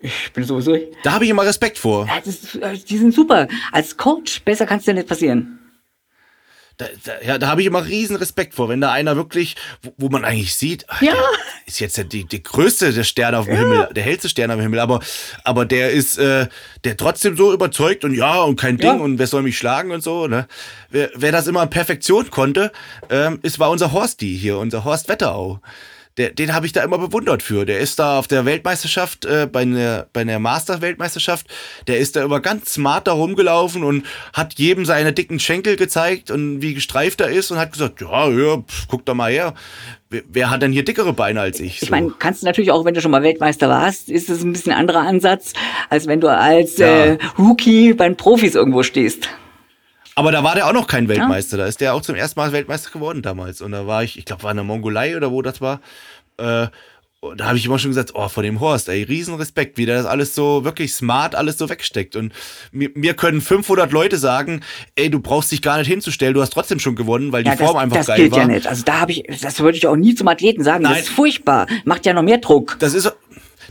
ich 0.05 0.33
bin 0.33 0.45
sowieso. 0.45 0.77
da 1.03 1.13
habe 1.13 1.25
ich 1.25 1.31
immer 1.31 1.45
Respekt 1.45 1.79
vor. 1.79 2.07
Ja, 2.07 2.19
ist, 2.19 2.55
äh, 2.57 2.77
die 2.77 2.99
sind 2.99 3.15
super. 3.15 3.49
Als 3.73 3.97
Coach, 3.97 4.43
besser 4.43 4.67
kann 4.67 4.79
es 4.79 4.85
dir 4.85 4.95
nicht 4.95 5.09
passieren. 5.09 5.59
Da, 6.77 6.87
da, 7.05 7.13
ja, 7.25 7.39
da 7.39 7.47
habe 7.47 7.61
ich 7.61 7.69
immer 7.69 7.87
riesen 7.87 8.17
Respekt 8.17 8.53
vor, 8.55 8.69
wenn 8.69 8.81
da 8.81 8.91
einer 8.91 9.15
wirklich, 9.15 9.55
wo, 9.83 9.93
wo 9.97 10.09
man 10.09 10.25
eigentlich 10.25 10.57
sieht, 10.57 10.85
ach, 10.89 11.01
Ja. 11.03 11.13
der 11.13 11.23
ist 11.67 11.79
jetzt 11.79 11.97
der, 11.97 12.03
die, 12.03 12.25
die 12.25 12.43
größte 12.43 12.93
der 12.93 13.05
Sterne 13.05 13.39
auf 13.39 13.47
dem 13.47 13.57
Himmel, 13.57 13.89
der 13.95 14.03
hellste 14.03 14.29
Stern 14.29 14.51
auf 14.51 14.57
dem 14.57 14.63
Himmel, 14.63 14.81
aber, 14.81 14.99
aber 15.45 15.67
der 15.67 15.93
ist, 15.93 16.19
äh, 16.19 16.49
der 16.83 16.97
trotzdem 16.97 17.37
so 17.37 17.53
überzeugt 17.53 18.05
und 18.05 18.13
ja 18.13 18.43
und 18.43 18.57
kein 18.59 18.77
Ding 18.77 18.89
Ja. 18.89 18.95
und 19.05 19.21
wer 19.21 19.29
soll 19.29 19.43
mich 19.43 19.57
schlagen 19.57 19.93
und 19.93 20.03
so, 20.03 20.27
ne? 20.27 20.49
Wer, 20.91 21.11
wer 21.15 21.31
das 21.31 21.47
immer 21.47 21.63
in 21.63 21.71
Perfektion 21.71 22.29
konnte, 22.33 22.73
ähm, 23.09 23.39
ist 23.43 23.61
war 23.61 23.71
unser 23.71 23.93
Horsti 23.93 24.37
hier, 24.37 24.59
unser 24.59 24.83
Horst 24.85 25.09
Wetterau. 25.09 25.61
Der, 26.17 26.31
den 26.31 26.55
habe 26.55 26.65
ich 26.65 26.73
da 26.73 26.85
immer 26.85 26.99
bewundert 26.99 27.43
für. 27.43 27.65
Der 27.65 27.81
ist 27.81 27.99
da 27.99 28.21
auf 28.21 28.29
der 28.29 28.45
Weltmeisterschaft, 28.45 29.25
äh, 29.25 29.49
bei 29.51 29.65
der, 29.65 30.07
bei 30.13 30.23
der 30.23 30.39
Master-Weltmeisterschaft, 30.39 31.47
der 31.89 31.99
ist 31.99 32.15
da 32.15 32.23
immer 32.23 32.39
ganz 32.41 32.73
smart 32.75 33.09
da 33.09 33.13
rumgelaufen 33.13 33.83
und 33.83 34.05
hat 34.33 34.55
jedem 34.55 34.85
seine 34.85 35.13
dicken 35.13 35.41
Schenkel 35.41 35.75
gezeigt 35.75 36.31
und 36.31 36.63
wie 36.63 36.75
gestreift 36.75 37.21
er 37.21 37.31
ist 37.31 37.51
und 37.51 37.59
hat 37.59 37.73
gesagt, 37.73 38.01
ja, 38.01 38.29
ja, 38.29 38.59
pf, 38.59 38.87
guck 38.87 39.05
doch 39.05 39.15
mal 39.15 39.33
her. 39.33 39.55
Wer, 40.09 40.23
wer 40.29 40.51
hat 40.51 40.63
denn 40.63 40.71
hier 40.73 40.85
dickere 40.85 41.13
Beine 41.13 41.41
als 41.41 41.59
ich? 41.59 41.83
Ich 41.83 41.91
meine, 41.91 42.13
kannst 42.17 42.43
du 42.43 42.47
natürlich 42.47 42.71
auch, 42.71 42.85
wenn 42.85 42.95
du 42.95 43.01
schon 43.01 43.11
mal 43.11 43.23
Weltmeister 43.25 43.69
warst, 43.69 44.09
ist 44.09 44.31
es 44.31 44.45
ein 44.45 44.53
bisschen 44.53 44.71
ein 44.73 44.79
anderer 44.79 45.01
Ansatz, 45.01 45.53
als 45.91 46.07
wenn 46.07 46.21
du 46.21 46.29
als 46.29 46.79
Ja. 46.79 46.87
äh, 47.07 47.19
Rookie 47.39 47.93
bei 47.93 48.07
den 48.07 48.17
Profis 48.17 48.55
irgendwo 48.55 48.85
stehst. 48.85 49.29
Aber 50.17 50.31
da 50.33 50.45
war 50.45 50.55
der 50.55 50.67
auch 50.69 50.73
noch 50.73 50.87
kein 50.87 51.09
Weltmeister. 51.09 51.57
Da 51.57 51.67
ist 51.67 51.81
der 51.81 51.95
auch 51.95 52.03
zum 52.03 52.15
ersten 52.15 52.39
Mal 52.39 52.53
Weltmeister 52.53 52.91
geworden 52.91 53.23
damals. 53.23 53.61
Und 53.61 53.73
da 53.73 53.87
war 53.87 54.05
ich, 54.05 54.19
ich 54.19 54.25
glaube, 54.25 54.43
war 54.45 54.51
in 54.53 54.57
der 54.59 54.65
Mongolei 54.65 55.17
oder 55.17 55.31
wo 55.33 55.43
das 55.43 55.61
war. 55.61 55.81
Äh, 56.39 56.69
und 57.21 57.41
da 57.41 57.47
habe 57.47 57.57
ich 57.57 57.65
immer 57.65 57.79
schon 57.79 57.91
gesagt, 57.91 58.11
oh, 58.15 58.29
von 58.29 58.45
dem 58.45 58.61
Horst, 58.61 58.89
ey, 58.91 59.03
riesen 59.03 59.35
Respekt, 59.37 59.79
wie 59.79 59.87
der 59.87 59.97
das 59.97 60.05
alles 60.05 60.35
so 60.35 60.63
wirklich 60.65 60.93
smart 60.93 61.35
alles 61.35 61.57
so 61.57 61.71
wegsteckt. 61.71 62.17
Und 62.17 62.35
mir, 62.71 62.91
mir 62.95 63.15
können 63.15 63.41
500 63.41 63.91
Leute 63.93 64.19
sagen, 64.19 64.61
ey, 64.95 65.09
du 65.09 65.21
brauchst 65.21 65.51
dich 65.51 65.63
gar 65.63 65.79
nicht 65.79 65.89
hinzustellen, 65.89 66.35
du 66.35 66.43
hast 66.43 66.51
trotzdem 66.53 66.81
schon 66.81 66.97
gewonnen, 66.97 67.33
weil 67.33 67.43
die 67.43 67.49
Ja, 67.51 67.57
Form 67.57 67.75
das, 67.75 67.83
einfach 67.83 67.97
das 67.97 68.07
geil 68.09 68.17
gilt 68.19 68.33
war. 68.33 68.39
ja 68.41 68.47
nicht. 68.47 68.67
Also 68.67 68.83
da 68.85 69.01
habe 69.01 69.13
ich, 69.13 69.25
das 69.41 69.59
würde 69.61 69.79
ich 69.79 69.87
auch 69.87 69.97
nie 69.97 70.15
zum 70.15 70.29
Athleten 70.29 70.63
sagen. 70.63 70.83
Nein. 70.83 70.93
Das 70.93 71.03
ist 71.05 71.09
furchtbar. 71.09 71.67
Macht 71.87 72.05
ja 72.05 72.13
noch 72.13 72.23
mehr 72.23 72.39
Druck. 72.39 72.77
Das 72.79 72.93
ist, 72.93 73.11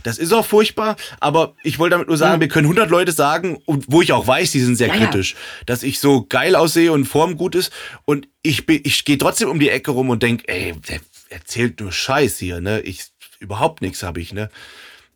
das 0.04 0.18
ist 0.18 0.32
auch 0.32 0.46
furchtbar, 0.46 0.94
aber 1.18 1.56
ich 1.64 1.80
wollte 1.80 1.94
damit 1.94 2.06
nur 2.08 2.16
sagen, 2.16 2.40
wir 2.40 2.46
können 2.48 2.66
100 2.66 2.88
Leute 2.90 3.10
sagen, 3.10 3.60
und 3.66 3.86
wo 3.88 4.00
ich 4.02 4.12
auch 4.12 4.26
weiß, 4.26 4.52
die 4.52 4.60
sind 4.60 4.76
sehr 4.76 4.88
Ja, 4.88 4.94
ja. 4.94 5.06
kritisch, 5.06 5.34
dass 5.66 5.82
ich 5.82 5.98
so 5.98 6.24
geil 6.28 6.54
aussehe 6.54 6.92
und 6.92 7.06
Form 7.06 7.36
gut 7.36 7.56
ist 7.56 7.72
und 8.04 8.28
ich, 8.42 8.66
bin- 8.66 8.82
ich 8.84 9.04
gehe 9.04 9.18
trotzdem 9.18 9.48
um 9.48 9.58
die 9.58 9.70
Ecke 9.70 9.90
rum 9.90 10.10
und 10.10 10.22
denk, 10.22 10.44
ey, 10.46 10.74
der 10.88 11.00
erzählt 11.30 11.80
nur 11.80 11.90
Scheiß 11.90 12.38
hier, 12.38 12.60
ne? 12.60 12.80
Ich, 12.82 13.06
überhaupt 13.40 13.82
nichts 13.82 14.02
habe 14.04 14.20
ich, 14.20 14.32
ne? 14.32 14.50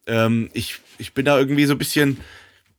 Ähm, 0.07 0.49
ich, 0.53 0.79
ich 0.99 1.13
bin 1.15 1.25
da 1.27 1.39
irgendwie 1.39 1.67
so 1.67 1.75
ein 1.75 1.79
bisschen, 1.79 2.19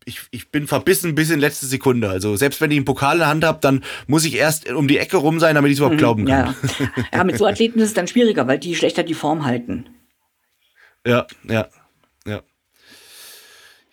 ich, 0.05 0.21
ich 0.31 0.49
bin 0.49 0.65
verbissen 0.67 1.13
bis 1.13 1.29
in 1.29 1.39
letzte 1.39 1.67
Sekunde. 1.67 2.09
Also 2.09 2.35
selbst 2.35 2.59
wenn 2.59 2.71
ich 2.71 2.77
einen 2.77 2.85
Pokal 2.85 3.13
in 3.13 3.19
der 3.19 3.27
Hand 3.27 3.43
habe, 3.43 3.59
dann 3.61 3.83
muss 4.07 4.25
ich 4.25 4.33
erst 4.35 4.67
um 4.71 4.87
die 4.87 4.97
Ecke 4.97 5.17
rum 5.17 5.39
sein, 5.39 5.53
damit 5.55 5.69
ich 5.69 5.73
es 5.75 5.79
überhaupt 5.79 5.99
glauben 5.99 6.25
kann. 6.25 6.55
Mhm, 6.79 6.89
Ja. 7.03 7.07
ja, 7.19 7.23
mit 7.23 7.37
so 7.37 7.45
Athleten 7.45 7.79
ist 7.79 7.89
es 7.89 7.93
dann 7.93 8.07
schwieriger, 8.07 8.47
weil 8.47 8.57
die 8.57 8.75
schlechter 8.75 9.03
die 9.03 9.13
Form 9.13 9.45
halten. 9.45 9.85
Ja, 11.05 11.27
ja, 11.47 11.53
ja. 11.53 11.67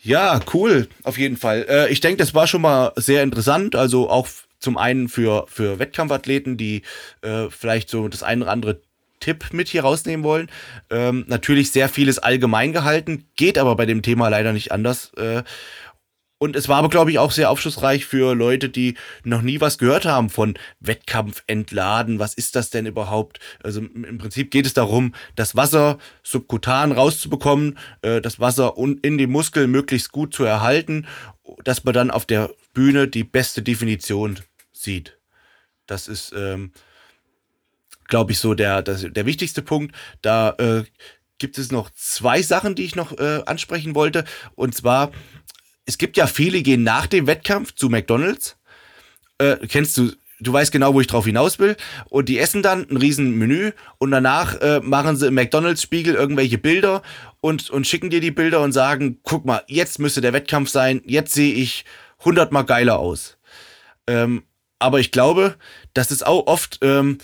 Ja, 0.07 0.39
cool, 0.55 0.87
auf 1.03 1.19
jeden 1.19 1.37
Fall. 1.37 1.67
Äh, 1.69 1.93
ich 1.93 2.01
denke, 2.01 2.19
das 2.19 2.33
war 2.33 2.47
schon 2.47 2.63
mal 2.63 2.93
sehr 2.95 3.25
interessant. 3.25 3.75
Also 3.75 4.09
auch 4.09 4.29
zum 4.61 4.79
einen 4.79 5.09
für, 5.09 5.47
für 5.49 5.81
Wettkampfathleten, 5.81 6.57
die 6.57 6.83
äh, 7.23 7.51
vielleicht 7.51 7.91
so 7.91 8.07
das 8.07 8.23
ein 8.23 8.41
oder 8.41 8.53
andere 8.53 8.81
Tipp 9.19 9.47
mit 9.53 9.67
hier 9.67 9.83
rausnehmen 9.83 10.23
wollen. 10.25 10.49
Ähm, 10.91 11.25
natürlich 11.27 11.73
sehr 11.73 11.89
vieles 11.89 12.21
allgemein 12.21 12.73
gehalten, 12.73 13.25
geht 13.35 13.59
aber 13.59 13.75
bei 13.75 13.85
dem 13.85 14.03
Thema 14.03 14.29
leider 14.29 14.53
nicht 14.53 14.71
anders. 14.71 15.13
Äh, 15.15 15.43
und 16.39 16.55
es 16.55 16.68
war 16.68 16.78
aber, 16.78 16.91
glaube 16.91 17.11
ich, 17.11 17.18
auch 17.18 17.30
sehr 17.30 17.51
aufschlussreich 17.51 18.05
für 18.05 18.34
Leute, 18.34 18.68
die 18.68 18.97
noch 19.24 19.41
nie 19.41 19.61
was 19.61 19.78
gehört 19.78 20.05
haben 20.05 20.28
von 20.28 20.59
Wettkampf 20.80 21.43
entladen. 21.47 22.18
Was 22.18 22.34
ist 22.34 22.57
das 22.57 22.68
denn 22.68 22.84
überhaupt? 22.84 23.41
Also 23.62 23.80
im 23.80 24.18
Prinzip 24.18 24.51
geht 24.51 24.66
es 24.66 24.74
darum, 24.74 25.14
das 25.34 25.57
Wasser 25.57 25.99
subkutan 26.22 26.93
rauszubekommen, 26.93 27.78
äh, 28.03 28.20
das 28.20 28.39
Wasser 28.39 28.74
in 28.76 29.16
die 29.16 29.26
Muskeln 29.26 29.70
möglichst 29.70 30.12
gut 30.12 30.34
zu 30.34 30.45
erhalten, 30.45 31.07
dass 31.64 31.84
man 31.84 31.95
dann 31.95 32.11
auf 32.11 32.26
der 32.26 32.51
Bühne 32.74 33.09
die 33.09 33.24
beste 33.24 33.62
Definition 33.62 34.39
sieht. 34.72 35.18
Das 35.87 36.07
ist, 36.07 36.34
ähm, 36.37 36.72
glaube 38.09 38.32
ich, 38.32 38.39
so 38.39 38.53
der, 38.53 38.82
der 38.82 39.26
wichtigste 39.26 39.62
Punkt. 39.62 39.95
Da 40.20 40.51
äh, 40.59 40.84
gibt 41.39 41.59
es 41.59 41.72
noch 41.72 41.91
zwei 41.91 42.43
Sachen, 42.43 42.74
die 42.74 42.84
ich 42.84 42.97
noch 42.97 43.18
äh, 43.18 43.43
ansprechen 43.47 43.95
wollte. 43.95 44.24
Und 44.55 44.74
zwar, 44.74 45.12
es 45.87 45.99
gibt 45.99 46.16
ja 46.16 46.26
viele, 46.26 46.62
gehen 46.62 46.82
nach 46.82 47.07
dem 47.07 47.26
Wettkampf 47.26 47.74
zu 47.74 47.89
McDonalds. 47.89 48.57
Äh, 49.39 49.57
kennst 49.68 49.97
du, 49.97 50.12
du 50.41 50.53
weißt 50.53 50.72
genau, 50.72 50.93
wo 50.93 51.01
ich 51.01 51.07
drauf 51.07 51.24
hinaus 51.24 51.59
will. 51.59 51.76
Und 52.11 52.28
die 52.28 52.39
essen 52.39 52.62
dann 52.62 52.87
ein 52.91 52.97
riesen 52.97 53.39
Menü 53.39 53.70
und 53.99 54.11
danach 54.11 54.61
äh, 54.61 54.80
machen 54.80 55.16
sie 55.16 55.28
im 55.28 55.34
McDonalds-Spiegel 55.34 56.14
irgendwelche 56.14 56.59
Bilder 56.59 57.03
und, 57.41 57.70
und 57.70 57.87
schicken 57.87 58.11
dir 58.11 58.20
die 58.20 58.32
Bilder 58.32 58.61
und 58.61 58.72
sagen, 58.72 59.20
guck 59.22 59.45
mal, 59.45 59.62
jetzt 59.68 59.99
müsste 59.99 60.20
der 60.20 60.32
Wettkampf 60.32 60.68
sein, 60.68 61.01
jetzt 61.07 61.32
sehe 61.32 61.55
ich 61.55 61.84
hundertmal 62.24 62.64
geiler 62.64 62.99
aus. 62.99 63.39
Ähm, 64.09 64.43
aber 64.78 65.01
ich 65.01 65.12
glaube, 65.12 65.57
das 65.95 66.11
ist 66.11 66.26
auch 66.26 66.47
oft 66.47 66.80
ähm, 66.82 67.18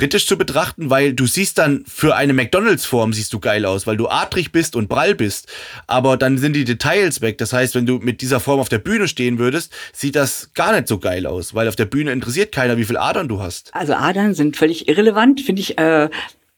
kritisch 0.00 0.26
zu 0.26 0.38
betrachten, 0.38 0.88
weil 0.88 1.12
du 1.12 1.26
siehst 1.26 1.58
dann 1.58 1.84
für 1.86 2.16
eine 2.16 2.32
McDonalds-Form 2.32 3.12
siehst 3.12 3.34
du 3.34 3.38
geil 3.38 3.66
aus, 3.66 3.86
weil 3.86 3.98
du 3.98 4.08
adrig 4.08 4.50
bist 4.50 4.74
und 4.74 4.88
prall 4.88 5.14
bist. 5.14 5.46
Aber 5.86 6.16
dann 6.16 6.38
sind 6.38 6.54
die 6.54 6.64
Details 6.64 7.20
weg. 7.20 7.36
Das 7.36 7.52
heißt, 7.52 7.74
wenn 7.74 7.84
du 7.84 7.98
mit 7.98 8.22
dieser 8.22 8.40
Form 8.40 8.60
auf 8.60 8.70
der 8.70 8.78
Bühne 8.78 9.08
stehen 9.08 9.38
würdest, 9.38 9.74
sieht 9.92 10.16
das 10.16 10.54
gar 10.54 10.72
nicht 10.72 10.88
so 10.88 10.98
geil 10.98 11.26
aus, 11.26 11.54
weil 11.54 11.68
auf 11.68 11.76
der 11.76 11.84
Bühne 11.84 12.12
interessiert 12.12 12.50
keiner, 12.50 12.78
wie 12.78 12.86
viel 12.86 12.96
Adern 12.96 13.28
du 13.28 13.42
hast. 13.42 13.74
Also 13.74 13.92
Adern 13.92 14.32
sind 14.32 14.56
völlig 14.56 14.88
irrelevant. 14.88 15.42
Finde 15.42 15.60
ich 15.60 15.76
äh, 15.76 16.08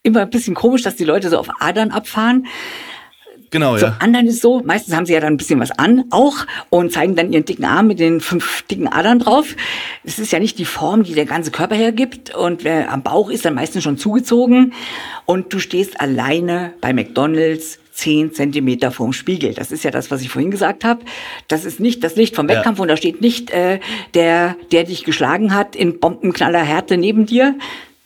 immer 0.03 0.21
ein 0.21 0.29
bisschen 0.29 0.55
komisch, 0.55 0.83
dass 0.83 0.95
die 0.95 1.03
Leute 1.03 1.29
so 1.29 1.37
auf 1.37 1.49
Adern 1.59 1.91
abfahren. 1.91 2.47
Genau, 3.53 3.77
Zum 3.77 3.89
ja. 3.89 3.97
anderen 3.99 4.25
ist 4.25 4.35
es 4.35 4.41
so, 4.41 4.63
meistens 4.65 4.95
haben 4.95 5.05
sie 5.05 5.13
ja 5.13 5.19
dann 5.19 5.33
ein 5.33 5.37
bisschen 5.37 5.59
was 5.59 5.69
an, 5.69 6.05
auch, 6.09 6.47
und 6.71 6.91
zeigen 6.91 7.15
dann 7.15 7.31
ihren 7.31 7.45
dicken 7.45 7.65
Arm 7.65 7.85
mit 7.85 7.99
den 7.99 8.19
fünf 8.19 8.63
dicken 8.63 8.87
Adern 8.87 9.19
drauf. 9.19 9.55
Es 10.03 10.17
ist 10.17 10.31
ja 10.31 10.39
nicht 10.39 10.57
die 10.57 10.65
Form, 10.65 11.03
die 11.03 11.13
der 11.13 11.27
ganze 11.27 11.51
Körper 11.51 11.75
hergibt. 11.75 12.33
Und 12.33 12.63
wer 12.63 12.91
am 12.91 13.03
Bauch 13.03 13.29
ist, 13.29 13.45
dann 13.45 13.53
meistens 13.53 13.83
schon 13.83 13.99
zugezogen. 13.99 14.73
Und 15.25 15.53
du 15.53 15.59
stehst 15.59 16.01
alleine 16.01 16.73
bei 16.81 16.93
McDonalds 16.93 17.77
zehn 17.91 18.33
Zentimeter 18.33 18.89
vorm 18.89 19.13
Spiegel. 19.13 19.53
Das 19.53 19.71
ist 19.71 19.83
ja 19.83 19.91
das, 19.91 20.09
was 20.09 20.23
ich 20.23 20.29
vorhin 20.29 20.49
gesagt 20.49 20.83
habe. 20.83 21.05
Das 21.47 21.63
ist 21.63 21.79
nicht 21.79 22.03
das 22.03 22.15
Licht 22.15 22.35
vom 22.35 22.49
Ja. 22.49 22.55
Wettkampf 22.55 22.79
und 22.79 22.87
da 22.87 22.97
steht 22.97 23.21
nicht 23.21 23.51
äh, 23.51 23.79
der, 24.15 24.55
der 24.71 24.85
dich 24.85 25.03
geschlagen 25.03 25.53
hat 25.53 25.75
in 25.75 25.99
Bombenknallerhärte 25.99 26.97
neben 26.97 27.27
dir. 27.27 27.53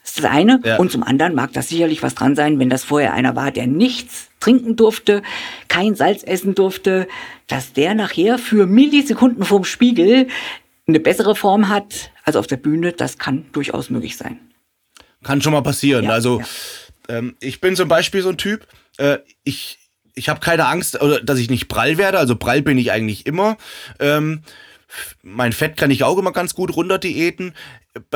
Das 0.03 0.11
ist 0.11 0.23
das 0.25 0.29
eine. 0.29 0.59
Ja. 0.65 0.75
Und 0.75 0.91
zum 0.91 1.03
anderen 1.03 1.35
mag 1.35 1.53
das 1.53 1.69
sicherlich 1.69 2.03
was 2.03 2.15
dran 2.15 2.35
sein, 2.35 2.59
wenn 2.59 2.69
das 2.69 2.83
vorher 2.83 3.13
einer 3.13 3.37
war, 3.37 3.51
der 3.51 3.65
nichts 3.65 4.26
trinken 4.39 4.75
durfte, 4.75 5.21
kein 5.67 5.95
Salz 5.95 6.23
essen 6.23 6.55
durfte, 6.55 7.07
dass 7.47 7.73
der 7.73 7.95
nachher 7.95 8.37
für 8.37 8.65
Millisekunden 8.65 9.43
vorm 9.43 9.63
Spiegel 9.63 10.27
eine 10.87 10.99
bessere 10.99 11.35
Form 11.35 11.69
hat 11.69 12.11
als 12.23 12.35
auf 12.35 12.47
der 12.47 12.57
Bühne. 12.57 12.93
Das 12.93 13.17
kann 13.17 13.45
durchaus 13.51 13.89
möglich 13.89 14.17
sein. 14.17 14.39
Kann 15.23 15.41
schon 15.41 15.53
mal 15.53 15.61
passieren. 15.61 16.05
Ja, 16.05 16.11
also 16.11 16.39
ja. 16.39 17.17
ähm, 17.17 17.35
ich 17.39 17.59
bin 17.59 17.75
zum 17.75 17.89
Beispiel 17.89 18.21
so 18.21 18.29
ein 18.29 18.37
Typ, 18.37 18.67
äh, 18.97 19.17
ich, 19.43 19.79
ich 20.13 20.29
habe 20.29 20.39
keine 20.39 20.67
Angst, 20.67 21.01
oder, 21.01 21.21
dass 21.21 21.39
ich 21.39 21.49
nicht 21.49 21.67
prall 21.67 21.97
werde. 21.97 22.19
Also 22.19 22.35
prall 22.35 22.61
bin 22.61 22.77
ich 22.77 22.91
eigentlich 22.91 23.25
immer. 23.25 23.57
Ähm, 23.99 24.43
mein 25.23 25.53
Fett 25.53 25.77
kann 25.77 25.91
ich 25.91 26.03
auch 26.03 26.17
immer 26.17 26.31
ganz 26.31 26.53
gut 26.53 26.75
runter 26.75 26.97
diäten. 26.99 27.53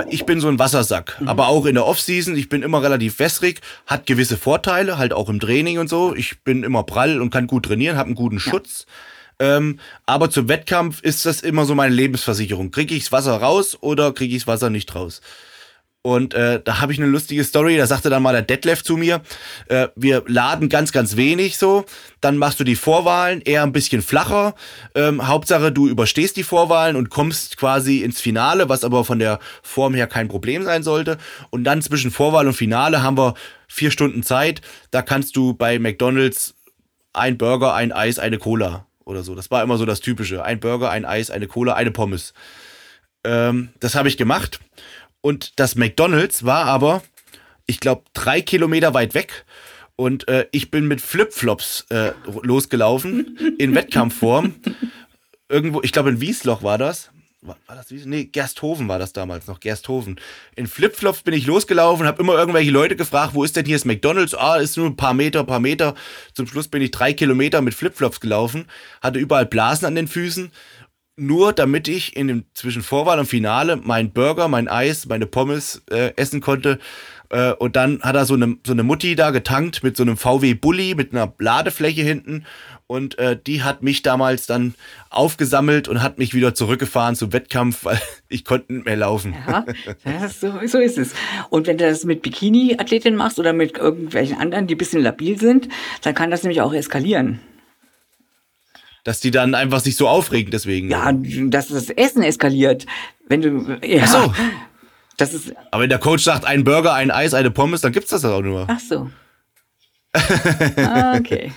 Ich 0.09 0.25
bin 0.25 0.39
so 0.39 0.47
ein 0.47 0.59
Wassersack, 0.59 1.17
Mhm. 1.19 1.27
aber 1.27 1.47
auch 1.47 1.65
in 1.65 1.75
der 1.75 1.85
Offseason, 1.85 2.35
ich 2.35 2.49
bin 2.49 2.61
immer 2.61 2.83
relativ 2.83 3.17
wässrig, 3.19 3.61
hat 3.87 4.05
gewisse 4.05 4.37
Vorteile, 4.37 4.97
halt 4.97 5.13
auch 5.13 5.27
im 5.29 5.39
Training 5.39 5.79
und 5.79 5.89
so. 5.89 6.13
Ich 6.15 6.41
bin 6.43 6.63
immer 6.63 6.83
prall 6.83 7.19
und 7.21 7.31
kann 7.31 7.47
gut 7.47 7.65
trainieren, 7.65 7.97
habe 7.97 8.07
einen 8.07 8.15
guten 8.15 8.39
Schutz. 8.39 8.85
Ähm, 9.39 9.79
aber 10.05 10.29
zum 10.29 10.47
Wettkampf 10.49 11.01
ist 11.01 11.25
das 11.25 11.41
immer 11.41 11.65
so 11.65 11.73
meine 11.73 11.95
Lebensversicherung. 11.95 12.69
Kriege 12.69 12.93
ich 12.93 13.03
das 13.05 13.11
Wasser 13.11 13.37
raus 13.37 13.75
oder 13.81 14.13
kriege 14.13 14.35
ich 14.35 14.43
das 14.43 14.47
Wasser 14.47 14.69
nicht 14.69 14.93
raus? 14.93 15.21
Und 16.03 16.33
äh, 16.33 16.59
da 16.63 16.81
habe 16.81 16.93
ich 16.93 16.99
eine 16.99 17.07
lustige 17.07 17.43
Story, 17.43 17.77
da 17.77 17.85
sagte 17.85 18.09
dann 18.09 18.23
mal 18.23 18.31
der 18.31 18.41
Detlef 18.41 18.83
zu 18.83 18.97
mir, 18.97 19.21
äh, 19.67 19.87
wir 19.95 20.23
laden 20.25 20.67
ganz, 20.67 20.91
ganz 20.91 21.15
wenig 21.15 21.59
so, 21.59 21.85
dann 22.21 22.37
machst 22.37 22.59
du 22.59 22.63
die 22.63 22.75
Vorwahlen 22.75 23.41
eher 23.41 23.61
ein 23.61 23.71
bisschen 23.71 24.01
flacher. 24.01 24.55
Ähm, 24.95 25.27
Hauptsache, 25.27 25.71
du 25.71 25.87
überstehst 25.87 26.37
die 26.37 26.43
Vorwahlen 26.43 26.95
und 26.95 27.11
kommst 27.11 27.57
quasi 27.57 27.99
ins 27.99 28.19
Finale, 28.19 28.67
was 28.67 28.83
aber 28.83 29.05
von 29.05 29.19
der 29.19 29.37
Form 29.61 29.93
her 29.93 30.07
kein 30.07 30.27
Problem 30.27 30.63
sein 30.63 30.81
sollte. 30.81 31.19
Und 31.51 31.65
dann 31.65 31.83
zwischen 31.83 32.09
Vorwahl 32.09 32.47
und 32.47 32.53
Finale 32.53 33.03
haben 33.03 33.17
wir 33.17 33.35
vier 33.67 33.91
Stunden 33.91 34.23
Zeit. 34.23 34.61
Da 34.89 35.03
kannst 35.03 35.35
du 35.35 35.53
bei 35.53 35.77
McDonalds 35.77 36.55
ein 37.13 37.37
Burger, 37.37 37.75
ein 37.75 37.91
Eis, 37.91 38.17
eine 38.17 38.39
Cola 38.39 38.87
oder 39.05 39.21
so. 39.21 39.35
Das 39.35 39.51
war 39.51 39.61
immer 39.61 39.77
so 39.77 39.85
das 39.85 39.99
Typische. 39.99 40.43
Ein 40.43 40.59
Burger, 40.59 40.89
ein 40.89 41.05
Eis, 41.05 41.29
eine 41.29 41.45
Cola, 41.45 41.75
eine 41.75 41.91
Pommes. 41.91 42.33
Ähm, 43.23 43.69
das 43.79 43.93
habe 43.93 44.07
ich 44.07 44.17
gemacht. 44.17 44.59
Und 45.21 45.59
das 45.59 45.75
McDonald's 45.75 46.45
war 46.45 46.65
aber, 46.65 47.03
ich 47.65 47.79
glaube, 47.79 48.03
drei 48.13 48.41
Kilometer 48.41 48.93
weit 48.93 49.13
weg. 49.13 49.45
Und 49.95 50.27
äh, 50.27 50.47
ich 50.51 50.71
bin 50.71 50.87
mit 50.87 50.99
Flipflops 50.99 51.85
äh, 51.89 52.13
losgelaufen 52.41 53.55
in 53.59 53.75
Wettkampfform. 53.75 54.55
Irgendwo, 55.49 55.81
ich 55.83 55.91
glaube 55.91 56.09
in 56.09 56.21
Wiesloch 56.21 56.63
war 56.63 56.77
das. 56.77 57.11
War, 57.41 57.57
war 57.67 57.75
das 57.75 57.91
Wiesloch? 57.91 58.09
Nee, 58.09 58.25
Gersthofen 58.25 58.87
war 58.87 58.99
das 58.99 59.13
damals 59.13 59.47
noch, 59.47 59.59
Gersthofen. 59.59 60.19
In 60.55 60.67
Flipflops 60.67 61.21
bin 61.21 61.33
ich 61.33 61.45
losgelaufen, 61.45 62.05
habe 62.05 62.21
immer 62.21 62.33
irgendwelche 62.33 62.71
Leute 62.71 62.95
gefragt, 62.95 63.33
wo 63.33 63.43
ist 63.43 63.55
denn 63.55 63.65
hier 63.65 63.75
das 63.75 63.85
McDonald's? 63.85 64.33
Ah, 64.33 64.57
ist 64.57 64.77
nur 64.77 64.87
ein 64.87 64.95
paar 64.95 65.13
Meter, 65.13 65.43
paar 65.43 65.59
Meter. 65.59 65.95
Zum 66.33 66.47
Schluss 66.47 66.67
bin 66.67 66.81
ich 66.81 66.91
drei 66.91 67.13
Kilometer 67.13 67.61
mit 67.61 67.73
Flipflops 67.73 68.19
gelaufen, 68.19 68.65
hatte 69.01 69.19
überall 69.19 69.45
Blasen 69.45 69.85
an 69.85 69.95
den 69.95 70.07
Füßen 70.07 70.51
nur 71.21 71.53
damit 71.53 71.87
ich 71.87 72.15
in 72.15 72.27
dem 72.27 72.45
zwischen 72.53 72.81
Vorwahl 72.81 73.19
und 73.19 73.27
Finale 73.27 73.77
meinen 73.77 74.11
Burger, 74.11 74.47
mein 74.47 74.67
Eis, 74.67 75.05
meine 75.05 75.27
Pommes 75.27 75.83
äh, 75.91 76.13
essen 76.15 76.41
konnte. 76.41 76.79
Äh, 77.29 77.53
und 77.53 77.75
dann 77.75 78.01
hat 78.01 78.15
er 78.15 78.25
so 78.25 78.33
eine, 78.33 78.57
so 78.65 78.73
eine 78.73 78.81
Mutti 78.81 79.15
da 79.15 79.29
getankt 79.29 79.83
mit 79.83 79.95
so 79.95 80.03
einem 80.03 80.17
VW 80.17 80.55
Bulli 80.55 80.95
mit 80.95 81.13
einer 81.13 81.31
Ladefläche 81.37 82.01
hinten. 82.01 82.45
Und 82.87 83.19
äh, 83.19 83.37
die 83.39 83.61
hat 83.61 83.83
mich 83.83 84.01
damals 84.01 84.47
dann 84.47 84.73
aufgesammelt 85.11 85.87
und 85.87 86.01
hat 86.01 86.17
mich 86.17 86.33
wieder 86.33 86.55
zurückgefahren 86.55 87.15
zum 87.15 87.31
Wettkampf, 87.31 87.79
weil 87.85 88.01
ich 88.27 88.43
konnte 88.43 88.73
nicht 88.73 88.85
mehr 88.85 88.97
laufen. 88.97 89.35
Ja, 89.47 89.63
das 90.03 90.41
so, 90.41 90.51
so 90.65 90.79
ist 90.79 90.97
es. 90.97 91.13
Und 91.51 91.67
wenn 91.67 91.77
du 91.77 91.87
das 91.87 92.03
mit 92.03 92.23
Bikini-Athletinnen 92.23 93.17
machst 93.17 93.37
oder 93.37 93.53
mit 93.53 93.77
irgendwelchen 93.77 94.37
anderen, 94.39 94.65
die 94.65 94.73
ein 94.73 94.79
bisschen 94.79 95.03
labil 95.03 95.39
sind, 95.39 95.69
dann 96.01 96.15
kann 96.15 96.31
das 96.31 96.41
nämlich 96.41 96.61
auch 96.61 96.73
eskalieren. 96.73 97.39
Dass 99.03 99.19
die 99.19 99.31
dann 99.31 99.55
einfach 99.55 99.79
sich 99.79 99.95
so 99.95 100.07
aufregen 100.07 100.51
deswegen. 100.51 100.89
Ja, 100.91 101.11
dass 101.13 101.69
das 101.69 101.89
Essen 101.89 102.21
eskaliert. 102.23 102.85
Wenn 103.27 103.41
du, 103.41 103.79
ja. 103.83 104.03
Ach 104.05 104.07
so. 104.25 104.33
Das 105.17 105.33
ist, 105.33 105.53
Aber 105.71 105.83
wenn 105.83 105.89
der 105.89 105.99
Coach 105.99 106.23
sagt, 106.23 106.45
ein 106.45 106.63
Burger, 106.63 106.93
ein 106.93 107.11
Eis, 107.11 107.33
eine 107.33 107.51
Pommes, 107.51 107.81
dann 107.81 107.91
gibt's 107.91 108.09
das 108.11 108.23
auch 108.25 108.41
nur. 108.41 108.65
ach 108.69 108.79
so. 108.79 109.09
Okay. 111.17 111.51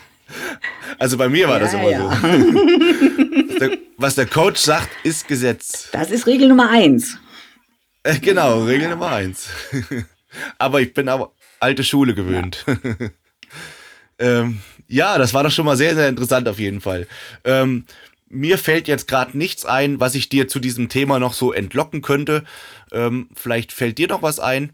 Also 0.98 1.16
bei 1.18 1.28
mir 1.28 1.48
war 1.48 1.58
das 1.60 1.72
Ja, 1.72 1.80
immer 1.80 1.90
ja. 1.90 2.10
so. 2.16 2.28
Was 3.54 3.58
der, 3.58 3.78
was 3.96 4.14
der 4.16 4.26
Coach 4.26 4.60
sagt, 4.60 4.88
ist 5.04 5.28
Gesetz. 5.28 5.88
Das 5.92 6.10
ist 6.10 6.26
Regel 6.26 6.48
Nummer 6.48 6.70
eins. 6.70 7.18
Äh, 8.02 8.18
Genau, 8.18 8.64
Regel 8.64 8.88
Nummer 8.90 9.12
eins. 9.12 9.48
aber 10.58 10.80
ich 10.80 10.92
bin 10.92 11.08
aber 11.08 11.32
alte 11.60 11.84
Schule 11.84 12.14
gewöhnt. 12.14 12.64
Ja. 12.66 13.08
ähm, 14.18 14.60
ja, 14.94 15.18
das 15.18 15.34
war 15.34 15.42
doch 15.42 15.50
schon 15.50 15.66
mal 15.66 15.76
sehr, 15.76 15.96
sehr 15.96 16.08
interessant 16.08 16.48
auf 16.48 16.60
jeden 16.60 16.80
Fall. 16.80 17.08
Ähm, 17.42 17.84
mir 18.28 18.58
fällt 18.58 18.86
jetzt 18.86 19.08
gerade 19.08 19.36
nichts 19.36 19.64
ein, 19.64 19.98
was 19.98 20.14
ich 20.14 20.28
dir 20.28 20.46
zu 20.46 20.60
diesem 20.60 20.88
Thema 20.88 21.18
noch 21.18 21.32
so 21.34 21.52
entlocken 21.52 22.00
könnte. 22.00 22.44
Ähm, 22.92 23.28
vielleicht 23.34 23.72
fällt 23.72 23.98
dir 23.98 24.06
noch 24.06 24.22
was 24.22 24.38
ein. 24.38 24.72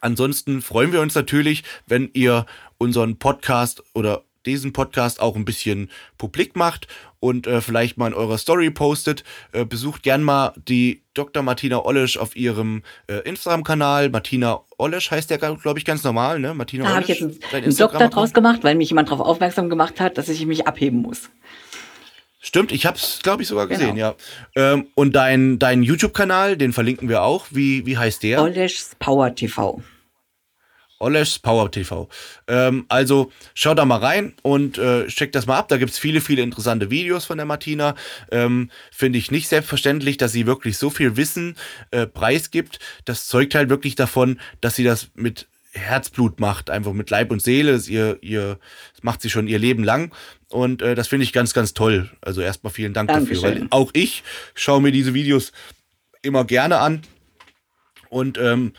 Ansonsten 0.00 0.62
freuen 0.62 0.92
wir 0.92 1.02
uns 1.02 1.14
natürlich, 1.14 1.64
wenn 1.86 2.08
ihr 2.14 2.46
unseren 2.78 3.18
Podcast 3.18 3.82
oder 3.92 4.24
diesen 4.46 4.72
Podcast 4.72 5.20
auch 5.20 5.36
ein 5.36 5.44
bisschen 5.44 5.90
publik 6.16 6.56
macht 6.56 6.88
und 7.20 7.46
äh, 7.46 7.60
vielleicht 7.60 7.98
mal 7.98 8.08
in 8.08 8.14
eurer 8.14 8.38
Story 8.38 8.70
postet. 8.70 9.24
Äh, 9.52 9.64
besucht 9.64 10.02
gern 10.02 10.22
mal 10.22 10.54
die 10.68 11.02
Dr. 11.14 11.42
Martina 11.42 11.84
Ollesch 11.84 12.16
auf 12.16 12.34
ihrem 12.34 12.82
äh, 13.06 13.18
Instagram-Kanal. 13.28 14.08
Martina 14.08 14.60
Ollesch 14.78 15.10
heißt 15.10 15.30
der, 15.30 15.38
glaube 15.38 15.78
ich, 15.78 15.84
ganz 15.84 16.02
normal, 16.02 16.40
ne? 16.40 16.54
Martina 16.54 16.84
Da 16.84 16.94
habe 16.94 17.02
ich 17.02 17.08
jetzt 17.08 17.22
einen, 17.52 17.76
Doktor 17.76 18.08
draus 18.08 18.32
gemacht, 18.32 18.64
weil 18.64 18.74
mich 18.74 18.88
jemand 18.88 19.10
darauf 19.10 19.26
aufmerksam 19.26 19.68
gemacht 19.68 20.00
hat, 20.00 20.18
dass 20.18 20.28
ich 20.28 20.44
mich 20.46 20.66
abheben 20.66 21.02
muss. 21.02 21.30
Stimmt, 22.42 22.72
ich 22.72 22.86
habe 22.86 22.96
es, 22.96 23.20
glaube 23.22 23.42
ich, 23.42 23.48
sogar 23.48 23.66
gesehen, 23.66 23.96
Genau. 23.96 24.16
ja. 24.56 24.72
Ähm, 24.72 24.86
und 24.94 25.14
dein, 25.14 25.58
dein 25.58 25.82
YouTube-Kanal, 25.82 26.56
den 26.56 26.72
verlinken 26.72 27.10
wir 27.10 27.22
auch. 27.22 27.46
Wie, 27.50 27.84
wie 27.84 27.98
heißt 27.98 28.22
der? 28.22 28.42
Olesch's 28.42 28.96
Power 28.98 29.34
TV. 29.34 29.82
Olesch's 31.00 31.38
Power 31.38 31.70
TV. 31.70 32.08
Ähm, 32.46 32.84
also 32.88 33.32
schaut 33.54 33.78
da 33.78 33.84
mal 33.84 33.98
rein 33.98 34.34
und 34.42 34.78
äh, 34.78 35.06
checkt 35.08 35.34
das 35.34 35.46
mal 35.46 35.58
ab. 35.58 35.68
Da 35.68 35.78
gibt's 35.78 35.98
viele, 35.98 36.20
viele 36.20 36.42
interessante 36.42 36.90
Videos 36.90 37.24
von 37.24 37.38
der 37.38 37.46
Martina. 37.46 37.96
Ähm, 38.30 38.70
Finde 38.92 39.18
ich 39.18 39.30
nicht 39.30 39.48
selbstverständlich, 39.48 40.18
dass 40.18 40.32
sie 40.32 40.46
wirklich 40.46 40.78
so 40.78 40.90
viel 40.90 41.16
Wissen 41.16 41.56
äh, 41.90 42.06
preisgibt. 42.06 42.78
Das 43.04 43.26
zeugt 43.26 43.54
halt 43.54 43.68
wirklich 43.68 43.96
davon, 43.96 44.38
dass 44.60 44.76
sie 44.76 44.84
das 44.84 45.08
mit 45.14 45.48
Herzblut 45.72 46.40
macht, 46.40 46.68
einfach 46.68 46.92
mit 46.92 47.10
Leib 47.10 47.30
und 47.30 47.40
Seele. 47.40 47.72
Das, 47.72 47.88
ihr, 47.88 48.18
ihr, 48.22 48.58
das 48.92 49.02
macht 49.02 49.22
sie 49.22 49.30
schon 49.30 49.46
ihr 49.46 49.58
Leben 49.58 49.84
lang. 49.84 50.12
Und 50.48 50.82
äh, 50.82 50.94
das 50.94 51.08
finde 51.08 51.24
ich 51.24 51.32
ganz, 51.32 51.54
ganz 51.54 51.74
toll. 51.74 52.10
Also 52.20 52.40
erstmal 52.40 52.72
vielen 52.72 52.92
Dank 52.92 53.08
dafür. 53.08 53.42
Weil 53.42 53.52
Dankeschön. 53.52 53.72
auch 53.72 53.90
ich 53.94 54.22
schaue 54.54 54.82
mir 54.82 54.92
diese 54.92 55.14
Videos 55.14 55.52
immer 56.22 56.44
gerne 56.44 56.78
an. 56.78 57.02
Und 58.08 58.36
ähm, 58.38 58.72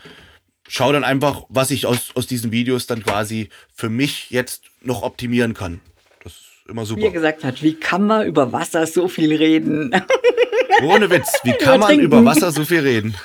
schau 0.72 0.90
dann 0.90 1.04
einfach, 1.04 1.42
was 1.50 1.70
ich 1.70 1.84
aus, 1.84 2.12
aus 2.14 2.26
diesen 2.26 2.50
Videos 2.50 2.86
dann 2.86 3.02
quasi 3.02 3.50
für 3.74 3.90
mich 3.90 4.30
jetzt 4.30 4.64
noch 4.80 5.02
optimieren 5.02 5.52
kann. 5.52 5.80
Das 6.24 6.32
ist 6.32 6.46
immer 6.66 6.80
Wie 6.80 6.84
er 6.84 6.86
super. 6.86 7.10
gesagt 7.10 7.44
hat, 7.44 7.62
wie 7.62 7.74
kann 7.74 8.06
man 8.06 8.26
über 8.26 8.52
Wasser 8.52 8.86
so 8.86 9.06
viel 9.06 9.36
reden? 9.36 9.94
Ohne 10.82 11.10
Witz, 11.10 11.30
wie 11.44 11.52
kann 11.52 11.78
man 11.78 12.00
über 12.00 12.24
Wasser 12.24 12.50
so 12.52 12.64
viel 12.64 12.80
reden? 12.80 13.14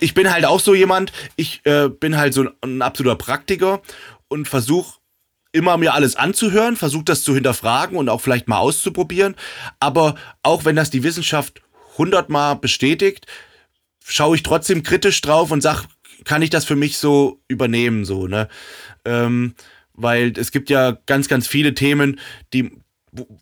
Ich 0.00 0.14
bin 0.14 0.32
halt 0.32 0.44
auch 0.44 0.60
so 0.60 0.74
jemand, 0.74 1.12
ich 1.36 1.60
äh, 1.64 1.88
bin 1.88 2.16
halt 2.16 2.34
so 2.34 2.42
ein, 2.42 2.50
ein 2.62 2.82
absoluter 2.82 3.16
Praktiker 3.16 3.82
und 4.28 4.46
versuche 4.46 4.98
immer 5.52 5.76
mir 5.76 5.94
alles 5.94 6.14
anzuhören, 6.14 6.76
versuche 6.76 7.04
das 7.04 7.24
zu 7.24 7.34
hinterfragen 7.34 7.96
und 7.96 8.08
auch 8.08 8.20
vielleicht 8.20 8.46
mal 8.46 8.58
auszuprobieren. 8.58 9.34
Aber 9.80 10.14
auch 10.42 10.64
wenn 10.64 10.76
das 10.76 10.90
die 10.90 11.02
Wissenschaft 11.02 11.62
hundertmal 11.98 12.56
bestätigt, 12.56 13.26
schaue 14.04 14.36
ich 14.36 14.42
trotzdem 14.42 14.82
kritisch 14.82 15.20
drauf 15.20 15.50
und 15.50 15.60
sag, 15.60 15.84
kann 16.24 16.42
ich 16.42 16.50
das 16.50 16.64
für 16.64 16.76
mich 16.76 16.98
so 16.98 17.40
übernehmen, 17.48 18.04
so, 18.04 18.26
ne? 18.26 18.48
Ähm, 19.04 19.54
weil 19.94 20.32
es 20.36 20.50
gibt 20.50 20.70
ja 20.70 20.98
ganz, 21.06 21.28
ganz 21.28 21.46
viele 21.46 21.74
Themen, 21.74 22.20
die, 22.52 22.72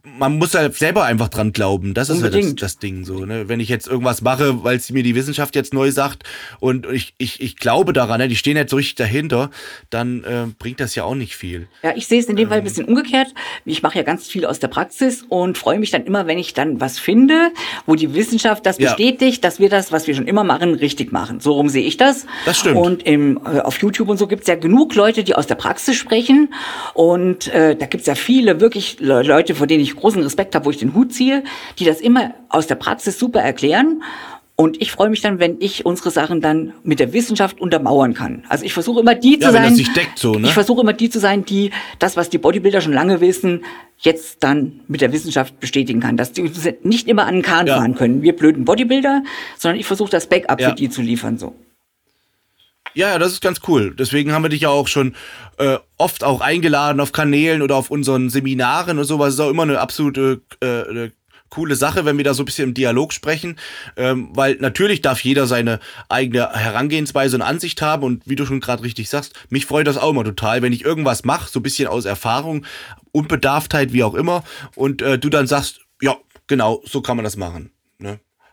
man 0.04 0.36
muss 0.38 0.54
halt 0.54 0.74
selber 0.74 1.04
einfach 1.04 1.28
dran 1.28 1.52
glauben. 1.52 1.94
Das 1.94 2.10
ist 2.10 2.20
ja 2.20 2.26
das, 2.26 2.34
Unbedingt. 2.34 2.62
das 2.62 2.78
Ding 2.78 3.04
so. 3.04 3.24
Ne? 3.24 3.48
Wenn 3.48 3.60
ich 3.60 3.68
jetzt 3.68 3.86
irgendwas 3.88 4.20
mache, 4.22 4.62
weil 4.64 4.78
sie 4.80 4.92
mir 4.92 5.02
die 5.02 5.14
Wissenschaft 5.14 5.54
jetzt 5.56 5.72
neu 5.72 5.90
sagt 5.90 6.24
und 6.60 6.86
ich, 6.86 7.14
ich, 7.18 7.40
ich 7.40 7.56
glaube 7.56 7.92
daran, 7.92 8.18
ne? 8.18 8.28
die 8.28 8.36
stehen 8.36 8.56
jetzt 8.56 8.70
so 8.70 8.76
richtig 8.76 8.96
dahinter, 8.96 9.50
dann 9.90 10.24
äh, 10.24 10.46
bringt 10.58 10.80
das 10.80 10.94
ja 10.94 11.04
auch 11.04 11.14
nicht 11.14 11.36
viel. 11.36 11.68
Ja, 11.82 11.92
ich 11.96 12.06
sehe 12.06 12.20
es 12.20 12.26
in 12.26 12.36
dem 12.36 12.48
Fall 12.48 12.58
ein 12.58 12.64
bisschen 12.64 12.84
umgekehrt. 12.86 13.28
Ich 13.64 13.82
mache 13.82 13.96
ja 13.98 14.02
ganz 14.04 14.26
viel 14.26 14.44
aus 14.44 14.58
der 14.58 14.68
Praxis 14.68 15.24
und 15.28 15.56
freue 15.56 15.78
mich 15.78 15.90
dann 15.90 16.04
immer, 16.04 16.26
wenn 16.26 16.38
ich 16.38 16.52
dann 16.54 16.80
was 16.80 16.98
finde, 16.98 17.50
wo 17.86 17.94
die 17.94 18.14
Wissenschaft 18.14 18.66
das 18.66 18.78
Ja. 18.78 18.90
bestätigt, 18.90 19.42
dass 19.44 19.58
wir 19.58 19.68
das, 19.70 19.92
was 19.92 20.06
wir 20.06 20.14
schon 20.14 20.26
immer 20.26 20.44
machen, 20.44 20.74
richtig 20.74 21.12
machen. 21.12 21.40
So 21.40 21.52
rum 21.52 21.68
sehe 21.68 21.84
ich 21.84 21.96
das. 21.96 22.26
Das 22.44 22.58
stimmt. 22.58 22.76
Und 22.76 23.02
im, 23.04 23.38
äh, 23.38 23.60
auf 23.60 23.80
YouTube 23.80 24.08
und 24.08 24.18
so 24.18 24.26
gibt's 24.26 24.46
ja 24.48 24.54
genug 24.54 24.94
Leute, 24.94 25.24
die 25.24 25.34
aus 25.34 25.46
der 25.46 25.54
Praxis 25.54 25.96
sprechen. 25.96 26.52
Und 26.94 27.48
äh, 27.48 27.74
da 27.76 27.86
gibt's 27.86 28.06
ja 28.06 28.14
viele 28.14 28.60
wirklich 28.60 28.98
Le 29.00 29.22
Leute, 29.22 29.54
vor 29.62 29.68
denen 29.68 29.80
ich 29.84 29.94
großen 29.94 30.20
Respekt 30.24 30.56
habe, 30.56 30.64
wo 30.64 30.70
ich 30.70 30.78
den 30.78 30.92
Hut 30.92 31.12
ziehe, 31.14 31.44
die 31.78 31.84
das 31.84 32.00
immer 32.00 32.34
aus 32.48 32.66
der 32.66 32.74
Praxis 32.74 33.16
super 33.16 33.38
erklären. 33.42 34.02
Und 34.56 34.82
ich 34.82 34.90
freue 34.90 35.08
mich 35.08 35.20
dann, 35.20 35.38
wenn 35.38 35.58
ich 35.60 35.86
unsere 35.86 36.10
Sachen 36.10 36.40
dann 36.40 36.72
mit 36.82 36.98
der 36.98 37.12
Wissenschaft 37.12 37.60
untermauern 37.60 38.12
kann. 38.12 38.42
Also 38.48 38.64
ich 38.64 38.72
versuche 38.72 38.98
immer 38.98 39.14
die 39.14 39.38
Ja, 39.38 39.50
zu 39.50 39.54
wenn 39.54 39.62
das 39.62 39.76
sein. 39.76 39.94
deckt 39.94 40.18
so, 40.18 40.34
ne? 40.34 40.48
Ich 40.48 40.52
versuche 40.52 40.80
immer 40.80 40.92
die 40.94 41.10
zu 41.10 41.20
sein, 41.20 41.44
die 41.44 41.70
das, 42.00 42.16
was 42.16 42.28
die 42.28 42.38
Bodybuilder 42.38 42.80
schon 42.80 42.92
lange 42.92 43.20
wissen, 43.20 43.64
jetzt 43.98 44.42
dann 44.42 44.80
mit 44.88 45.00
der 45.00 45.12
Wissenschaft 45.12 45.60
bestätigen 45.60 46.00
kann. 46.00 46.16
Dass 46.16 46.32
die 46.32 46.50
nicht 46.82 47.06
immer 47.06 47.26
an 47.26 47.34
den 47.34 47.42
Kahn 47.42 47.68
Ja. 47.68 47.76
fahren 47.76 47.94
können. 47.94 48.22
Wir 48.22 48.34
blöden 48.34 48.64
Bodybuilder, 48.64 49.22
sondern 49.58 49.78
ich 49.78 49.86
versuche 49.86 50.10
das 50.10 50.26
Backup 50.26 50.60
Ja. 50.60 50.70
für 50.70 50.74
die 50.74 50.90
zu 50.90 51.02
liefern. 51.02 51.38
So. 51.38 51.54
Ja, 52.94 53.08
ja, 53.08 53.18
das 53.18 53.32
ist 53.32 53.40
ganz 53.40 53.60
cool. 53.68 53.94
Deswegen 53.96 54.32
haben 54.32 54.42
wir 54.42 54.48
dich 54.50 54.62
ja 54.62 54.68
auch 54.68 54.88
schon 54.88 55.14
äh, 55.58 55.78
oft 55.96 56.24
auch 56.24 56.40
eingeladen 56.40 57.00
auf 57.00 57.12
Kanälen 57.12 57.62
oder 57.62 57.76
auf 57.76 57.90
unseren 57.90 58.28
Seminaren 58.28 58.98
und 58.98 59.04
sowas. 59.04 59.34
Ist 59.34 59.40
auch 59.40 59.50
immer 59.50 59.62
eine 59.62 59.80
absolute 59.80 60.42
äh, 60.60 60.88
eine 60.88 61.12
coole 61.52 61.76
Sache, 61.76 62.04
wenn 62.04 62.16
wir 62.16 62.24
da 62.24 62.32
so 62.32 62.42
ein 62.42 62.46
bisschen 62.46 62.68
im 62.68 62.74
Dialog 62.74 63.12
sprechen. 63.12 63.56
Ähm, 63.96 64.30
weil 64.32 64.56
natürlich 64.56 65.02
darf 65.02 65.20
jeder 65.22 65.46
seine 65.46 65.80
eigene 66.08 66.50
Herangehensweise 66.50 67.36
und 67.36 67.42
Ansicht 67.42 67.82
haben. 67.82 68.02
Und 68.02 68.26
wie 68.26 68.36
du 68.36 68.46
schon 68.46 68.60
gerade 68.60 68.82
richtig 68.82 69.08
sagst, 69.08 69.34
mich 69.50 69.66
freut 69.66 69.86
das 69.86 69.98
auch 69.98 70.10
immer 70.10 70.24
total, 70.24 70.62
wenn 70.62 70.72
ich 70.72 70.84
irgendwas 70.84 71.24
mache, 71.24 71.50
so 71.50 71.60
ein 71.60 71.62
bisschen 71.62 71.88
aus 71.88 72.06
Erfahrung, 72.06 72.64
Unbedarftheit, 73.12 73.92
wie 73.92 74.02
auch 74.02 74.14
immer. 74.14 74.44
Und 74.74 75.02
äh, 75.02 75.18
du 75.18 75.28
dann 75.28 75.46
sagst, 75.46 75.80
ja, 76.00 76.16
genau, 76.46 76.82
so 76.84 77.02
kann 77.02 77.16
man 77.16 77.24
das 77.24 77.36
machen. 77.36 77.70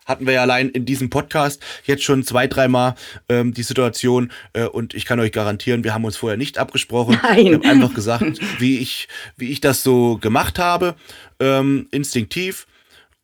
Hatten 0.10 0.26
wir 0.26 0.34
ja 0.34 0.42
allein 0.42 0.70
in 0.70 0.86
diesem 0.86 1.12
Podcast 1.12 1.62
jetzt 1.86 2.04
schon 2.04 2.24
zwei, 2.24 2.48
dreimal 2.48 2.96
ähm, 3.30 3.54
die 3.54 3.62
Situation 3.62 4.32
äh, 4.54 4.64
und 4.64 4.96
ich 4.96 5.06
kann 5.06 5.20
euch 5.20 5.32
garantieren, 5.32 5.84
wir 5.84 5.94
haben 5.94 6.04
uns 6.04 6.18
vorher 6.18 6.36
nicht 6.36 6.58
abgesprochen. 6.58 7.20
Nein. 7.22 7.46
Wir 7.46 7.54
haben 7.54 7.66
einfach 7.66 7.94
gesagt, 7.94 8.40
wie 8.60 8.80
ich, 8.80 9.08
wie 9.38 9.52
ich 9.52 9.62
das 9.62 9.84
so 9.84 10.18
gemacht 10.18 10.58
habe, 10.58 10.96
ähm, 11.40 11.88
instinktiv 11.92 12.66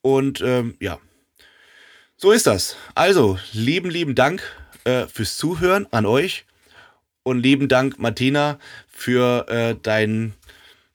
und 0.04 0.42
ähm, 0.42 0.76
ja, 0.80 1.00
so 2.18 2.32
ist 2.32 2.46
das. 2.46 2.78
Also, 2.94 3.40
lieben, 3.52 3.90
lieben 3.90 4.14
Dank 4.14 4.44
äh, 4.84 5.08
fürs 5.08 5.38
Zuhören 5.38 5.88
an 5.90 6.06
euch 6.06 6.46
und 7.24 7.42
lieben 7.42 7.68
Dank, 7.68 7.98
Martina, 7.98 8.60
für 8.88 9.50
äh, 9.50 9.76
deinen 9.82 10.36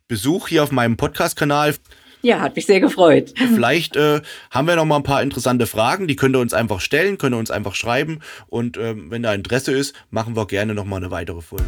Besuch 0.06 0.46
hier 0.46 0.62
auf 0.62 0.70
meinem 0.70 0.96
Podcast-Kanal. 0.96 1.74
Ja, 2.22 2.40
hat 2.40 2.56
mich 2.56 2.66
sehr 2.66 2.80
gefreut. 2.80 3.32
Vielleicht 3.36 3.96
äh, 3.96 4.20
haben 4.50 4.68
wir 4.68 4.76
noch 4.76 4.84
mal 4.84 4.96
ein 4.96 5.02
paar 5.02 5.22
interessante 5.22 5.66
Fragen, 5.66 6.06
die 6.06 6.16
könnt 6.16 6.36
ihr 6.36 6.40
uns 6.40 6.52
einfach 6.52 6.80
stellen, 6.80 7.18
könnt 7.18 7.34
ihr 7.34 7.38
uns 7.38 7.50
einfach 7.50 7.74
schreiben 7.74 8.20
und 8.48 8.76
ähm, 8.76 9.10
wenn 9.10 9.22
da 9.22 9.32
Interesse 9.32 9.72
ist, 9.72 9.94
machen 10.10 10.36
wir 10.36 10.46
gerne 10.46 10.74
noch 10.74 10.84
mal 10.84 10.96
eine 10.96 11.10
weitere 11.10 11.40
Folge. 11.40 11.64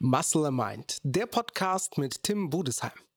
Muscle 0.00 0.46
and 0.46 0.56
Mind, 0.56 0.98
der 1.02 1.26
Podcast 1.26 1.98
mit 1.98 2.22
Tim 2.22 2.50
Budesheim. 2.50 3.07